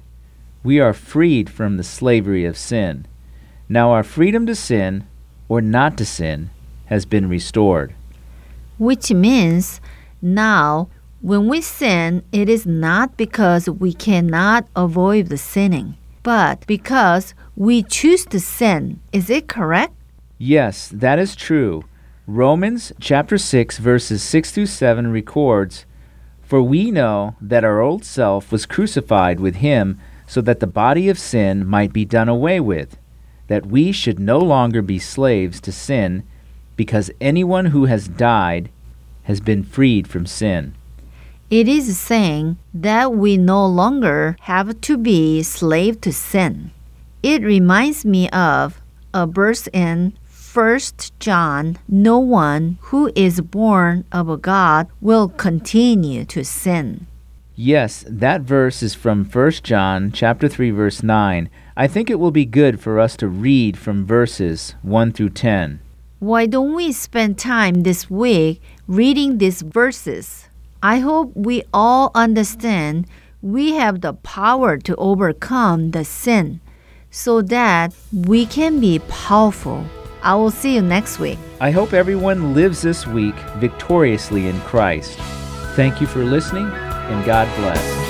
we 0.63 0.79
are 0.79 0.93
freed 0.93 1.49
from 1.49 1.77
the 1.77 1.83
slavery 1.83 2.43
of 2.45 2.57
sin. 2.57 3.05
Now 3.69 3.91
our 3.91 4.03
freedom 4.03 4.45
to 4.47 4.55
sin 4.55 5.05
or 5.47 5.61
not 5.61 5.95
to 5.97 6.05
sin 6.05 6.49
has 6.85 7.05
been 7.05 7.29
restored. 7.29 7.93
Which 8.79 9.11
means 9.11 9.79
now 10.21 10.89
when 11.23 11.47
we 11.47 11.61
sin, 11.61 12.21
it 12.33 12.49
is 12.49 12.65
not 12.65 13.15
because 13.15 13.69
we 13.69 13.93
cannot 13.93 14.67
avoid 14.75 15.27
the 15.27 15.37
sinning, 15.37 15.95
but 16.21 16.67
because 16.67 17.33
we 17.55 17.81
choose 17.81 18.25
to 18.25 18.41
sin. 18.41 18.99
Is 19.13 19.29
it 19.29 19.47
correct? 19.47 19.93
Yes, 20.37 20.89
that 20.89 21.19
is 21.19 21.33
true. 21.33 21.85
Romans 22.27 22.91
chapter 22.99 23.37
6 23.37 23.77
verses 23.77 24.21
6 24.21 24.51
through 24.51 24.65
7 24.65 25.13
records 25.13 25.85
for 26.41 26.61
we 26.61 26.91
know 26.91 27.37
that 27.39 27.63
our 27.63 27.79
old 27.79 28.03
self 28.03 28.51
was 28.51 28.65
crucified 28.65 29.39
with 29.39 29.55
him 29.55 29.97
so 30.27 30.41
that 30.41 30.59
the 30.59 30.67
body 30.67 31.07
of 31.07 31.17
sin 31.17 31.65
might 31.65 31.93
be 31.93 32.03
done 32.03 32.27
away 32.27 32.59
with, 32.59 32.97
that 33.47 33.65
we 33.65 33.93
should 33.93 34.19
no 34.19 34.39
longer 34.39 34.81
be 34.81 34.99
slaves 34.99 35.61
to 35.61 35.71
sin, 35.71 36.23
because 36.75 37.11
anyone 37.21 37.67
who 37.67 37.85
has 37.85 38.09
died 38.09 38.69
has 39.23 39.39
been 39.39 39.63
freed 39.63 40.05
from 40.05 40.25
sin. 40.25 40.75
It 41.53 41.67
is 41.67 41.99
saying 41.99 42.57
that 42.73 43.13
we 43.13 43.37
no 43.37 43.63
longer 43.67 44.37
have 44.41 44.81
to 44.81 44.97
be 44.97 45.43
slave 45.43 46.01
to 46.01 46.11
sin. 46.11 46.71
It 47.21 47.43
reminds 47.43 48.03
me 48.03 48.27
of 48.31 48.81
a 49.13 49.27
verse 49.27 49.67
in 49.71 50.13
1 50.51 50.79
John, 51.19 51.77
no 51.87 52.17
one 52.17 52.79
who 52.89 53.11
is 53.15 53.39
born 53.39 54.03
of 54.11 54.41
God 54.41 54.87
will 54.99 55.29
continue 55.29 56.25
to 56.25 56.43
sin. 56.43 57.05
Yes, 57.55 58.03
that 58.09 58.41
verse 58.41 58.81
is 58.81 58.95
from 58.95 59.23
1 59.23 59.51
John 59.61 60.11
chapter 60.11 60.47
3 60.47 60.71
verse 60.71 61.03
9. 61.03 61.51
I 61.77 61.85
think 61.85 62.09
it 62.09 62.19
will 62.19 62.31
be 62.31 62.45
good 62.45 62.79
for 62.79 62.99
us 62.99 63.15
to 63.17 63.27
read 63.27 63.77
from 63.77 64.07
verses 64.07 64.73
1 64.81 65.11
through 65.11 65.29
10. 65.37 65.81
Why 66.17 66.47
don't 66.47 66.73
we 66.73 66.91
spend 66.91 67.37
time 67.37 67.83
this 67.83 68.09
week 68.09 68.59
reading 68.87 69.37
these 69.37 69.61
verses? 69.61 70.47
I 70.83 70.99
hope 70.99 71.31
we 71.33 71.63
all 71.73 72.11
understand 72.13 73.07
we 73.41 73.73
have 73.73 74.01
the 74.01 74.13
power 74.13 74.77
to 74.77 74.95
overcome 74.97 75.91
the 75.91 76.05
sin 76.05 76.61
so 77.09 77.41
that 77.41 77.95
we 78.11 78.45
can 78.45 78.79
be 78.79 78.99
powerful 78.99 79.85
I 80.23 80.35
will 80.35 80.51
see 80.51 80.75
you 80.75 80.81
next 80.81 81.19
week. 81.19 81.37
I 81.59 81.69
hope 81.69 81.91
everyone 81.91 82.53
lives 82.53 82.81
this 82.81 83.05
week 83.05 83.35
victoriously 83.57 84.47
in 84.47 84.57
Christ. 84.61 85.19
Thank 85.75 85.99
you 85.99 86.07
for 86.07 86.23
listening, 86.23 86.65
and 86.65 87.25
God 87.25 87.53
bless. 87.57 88.02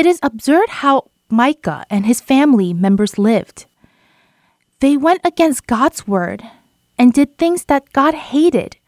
It 0.00 0.06
is 0.06 0.18
absurd 0.22 0.80
how 0.80 1.10
Micah 1.28 1.84
and 1.90 2.06
his 2.06 2.22
family 2.22 2.72
members 2.72 3.18
lived. 3.18 3.66
They 4.78 4.96
went 4.96 5.20
against 5.24 5.66
God's 5.66 6.08
word 6.08 6.42
and 6.96 7.12
did 7.12 7.36
things 7.36 7.66
that 7.66 7.92
God 7.92 8.14
hated, 8.14 8.78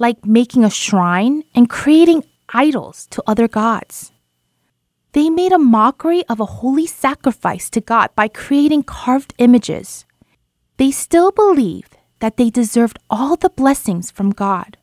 like 0.00 0.26
making 0.26 0.64
a 0.64 0.68
shrine 0.70 1.44
and 1.54 1.70
creating 1.70 2.24
idols 2.48 3.06
to 3.12 3.22
other 3.24 3.46
gods. 3.46 4.10
They 5.12 5.30
made 5.30 5.52
a 5.52 5.62
mockery 5.62 6.24
of 6.28 6.40
a 6.40 6.58
holy 6.58 6.88
sacrifice 6.88 7.70
to 7.70 7.80
God 7.80 8.10
by 8.16 8.26
creating 8.26 8.82
carved 8.82 9.34
images. 9.38 10.06
They 10.76 10.90
still 10.90 11.30
believed 11.30 11.98
that 12.18 12.36
they 12.36 12.50
deserved 12.50 12.98
all 13.08 13.36
the 13.36 13.50
blessings 13.50 14.10
from 14.10 14.30
God. 14.30 14.76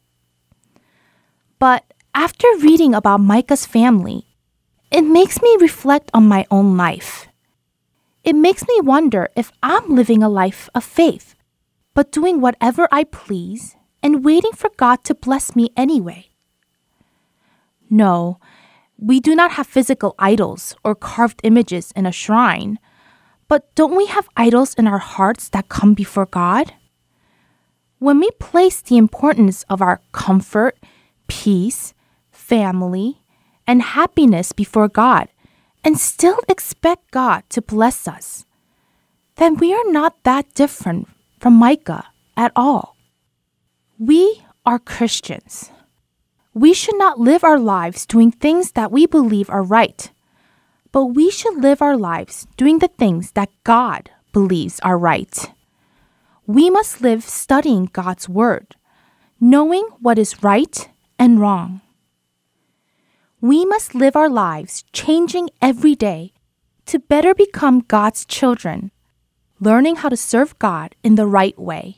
But 1.60 1.84
after 2.14 2.48
reading 2.62 2.96
about 2.96 3.20
Micah's 3.20 3.66
family, 3.66 4.35
it 4.92 5.02
makes 5.02 5.42
me 5.42 5.58
reflect 5.60 6.10
on 6.14 6.28
my 6.28 6.46
own 6.50 6.78
life. 6.78 7.28
It 8.24 8.36
makes 8.36 8.68
me 8.68 8.82
wonder 8.82 9.30
if 9.36 9.52
I'm 9.62 9.96
living 9.96 10.24
a 10.24 10.30
life 10.30 10.70
of 10.74 10.84
faith, 10.84 11.36
but 11.94 12.12
doing 12.12 12.42
whatever 12.42 12.88
I 12.92 13.04
please 13.04 13.76
and 14.02 14.26
waiting 14.26 14.52
for 14.54 14.70
God 14.78 15.04
to 15.06 15.16
bless 15.16 15.56
me 15.56 15.70
anyway. 15.78 16.28
No, 17.90 18.40
we 18.98 19.20
do 19.20 19.36
not 19.36 19.52
have 19.52 19.68
physical 19.68 20.16
idols 20.18 20.76
or 20.84 20.96
carved 20.96 21.42
images 21.44 21.92
in 21.96 22.06
a 22.06 22.12
shrine, 22.12 22.80
but 23.48 23.74
don't 23.76 23.96
we 23.96 24.08
have 24.08 24.30
idols 24.38 24.74
in 24.74 24.88
our 24.88 25.00
hearts 25.00 25.50
that 25.50 25.70
come 25.70 25.94
before 25.94 26.26
God? 26.26 26.74
When 28.00 28.20
we 28.20 28.30
place 28.40 28.82
the 28.82 28.98
importance 28.98 29.64
of 29.70 29.82
our 29.82 30.02
comfort, 30.12 30.78
peace, 31.28 31.94
family, 32.32 33.22
and 33.68 33.82
happiness 33.82 34.52
before 34.52 34.88
God 34.88 35.28
and 35.84 36.00
still 36.00 36.40
expect 36.48 37.12
God 37.12 37.44
to 37.50 37.62
bless 37.62 38.08
us, 38.08 38.46
then 39.36 39.58
we 39.58 39.74
are 39.74 39.92
not 39.92 40.24
that 40.24 40.54
different 40.54 41.08
from 41.40 41.54
Micah 41.54 42.06
at 42.36 42.52
all. 42.56 42.96
We 44.00 44.44
are 44.66 44.80
Christians. 44.80 45.72
We 46.54 46.74
should 46.74 46.98
not 46.98 47.20
live 47.20 47.44
our 47.44 47.60
lives 47.60 48.06
doing 48.06 48.32
things 48.32 48.72
that 48.72 48.92
we 48.92 49.06
believe 49.06 49.50
are 49.50 49.64
right, 49.64 50.10
but 50.92 51.08
we 51.08 51.30
should 51.30 51.62
live 51.62 51.82
our 51.82 51.98
lives 51.98 52.48
doing 52.58 52.80
the 52.80 52.88
things 52.88 53.32
that 53.32 53.50
God 53.64 54.10
believes 54.32 54.80
are 54.80 54.98
right. 54.98 55.52
We 56.48 56.70
must 56.70 57.02
live 57.02 57.24
studying 57.24 57.90
God's 57.92 58.30
Word, 58.30 58.76
knowing 59.40 59.84
what 60.00 60.18
is 60.18 60.44
right 60.44 60.90
and 61.20 61.40
wrong. 61.40 61.82
We 63.46 63.64
must 63.64 63.94
live 63.94 64.16
our 64.16 64.28
lives 64.28 64.84
changing 64.92 65.52
every 65.62 65.94
day 65.94 66.34
to 66.88 66.98
better 66.98 67.36
become 67.36 67.82
God's 67.82 68.26
children, 68.26 68.90
learning 69.60 69.98
how 69.98 70.10
to 70.10 70.18
serve 70.18 70.58
God 70.58 70.96
in 71.04 71.14
the 71.14 71.28
right 71.28 71.54
way. 71.56 71.98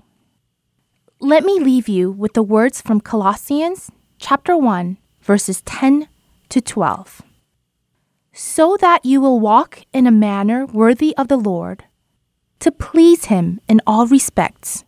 Let 1.21 1.45
me 1.45 1.57
leave 1.57 1.87
you 1.87 2.11
with 2.11 2.33
the 2.33 2.43
words 2.43 2.81
from 2.81 2.99
Colossians 2.99 3.89
chapter 4.19 4.57
1 4.57 4.97
verses 5.21 5.61
10 5.61 6.09
to 6.49 6.59
12. 6.59 7.21
So 8.33 8.75
that 8.81 9.05
you 9.05 9.21
will 9.21 9.39
walk 9.39 9.83
in 9.93 10.05
a 10.05 10.11
manner 10.11 10.65
worthy 10.65 11.15
of 11.15 11.29
the 11.29 11.37
Lord, 11.37 11.85
to 12.59 12.73
please 12.73 13.31
him 13.31 13.61
in 13.69 13.79
all 13.87 14.05
respects, 14.05 14.83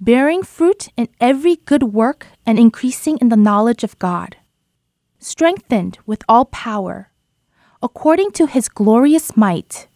bearing 0.00 0.44
fruit 0.44 0.88
in 0.96 1.08
every 1.20 1.56
good 1.56 1.82
work 1.82 2.28
and 2.46 2.58
increasing 2.58 3.18
in 3.18 3.28
the 3.28 3.36
knowledge 3.36 3.84
of 3.84 3.98
God, 3.98 4.38
strengthened 5.24 5.98
with 6.04 6.22
all 6.28 6.44
power, 6.44 7.10
according 7.82 8.30
to 8.30 8.46
his 8.46 8.68
glorious 8.68 9.36
might, 9.36 9.88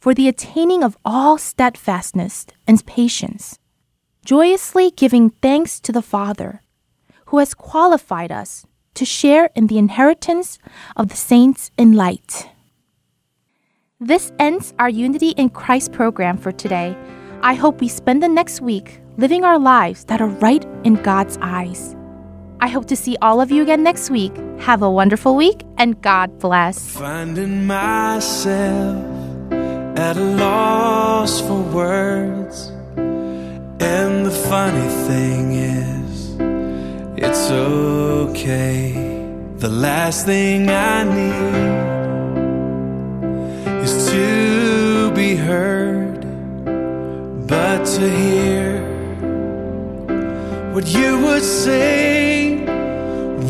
for 0.00 0.14
the 0.14 0.26
attaining 0.26 0.82
of 0.82 0.96
all 1.04 1.36
steadfastness 1.36 2.46
and 2.66 2.84
patience, 2.86 3.58
joyously 4.24 4.90
giving 4.90 5.28
thanks 5.42 5.80
to 5.80 5.92
the 5.92 6.00
Father, 6.00 6.62
who 7.26 7.38
has 7.38 7.52
qualified 7.52 8.32
us 8.32 8.66
to 8.94 9.04
share 9.04 9.50
in 9.54 9.66
the 9.66 9.76
inheritance 9.76 10.58
of 10.96 11.08
the 11.10 11.16
saints 11.16 11.70
in 11.76 11.92
light. 11.92 12.48
This 14.00 14.32
ends 14.38 14.72
our 14.78 14.88
Unity 14.88 15.30
in 15.30 15.50
Christ 15.50 15.92
program 15.92 16.38
for 16.38 16.52
today. 16.52 16.96
I 17.42 17.52
hope 17.52 17.82
we 17.82 17.88
spend 17.88 18.22
the 18.22 18.28
next 18.28 18.62
week 18.62 19.02
living 19.18 19.44
our 19.44 19.58
lives 19.58 20.04
that 20.06 20.22
are 20.22 20.28
right 20.40 20.64
in 20.84 20.94
God's 20.94 21.36
eyes. 21.42 21.94
I 22.62 22.68
hope 22.68 22.86
to 22.88 22.96
see 22.96 23.16
all 23.22 23.40
of 23.40 23.50
you 23.50 23.62
again 23.62 23.82
next 23.82 24.10
week. 24.10 24.32
Have 24.58 24.82
a 24.82 24.90
wonderful 24.90 25.34
week 25.34 25.64
and 25.78 26.00
God 26.02 26.38
bless. 26.38 26.94
Finding 26.94 27.66
myself 27.66 29.02
at 29.96 30.18
a 30.18 30.24
loss 30.44 31.40
for 31.40 31.62
words. 31.62 32.68
And 33.80 34.26
the 34.26 34.30
funny 34.30 34.88
thing 35.08 35.52
is, 35.52 36.36
it's 37.16 37.50
okay. 37.50 38.92
The 39.56 39.70
last 39.70 40.26
thing 40.26 40.68
I 40.68 41.04
need 41.04 41.80
is 43.84 44.10
to 44.10 45.10
be 45.14 45.34
heard, 45.34 46.20
but 47.46 47.86
to 47.86 48.10
hear 48.10 48.80
what 50.74 50.86
you 50.88 51.18
would 51.24 51.42
say. 51.42 52.39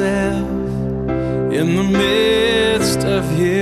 Myself 0.00 0.48
in 1.52 1.76
the 1.76 1.82
midst 1.82 3.00
of 3.04 3.38
you, 3.38 3.59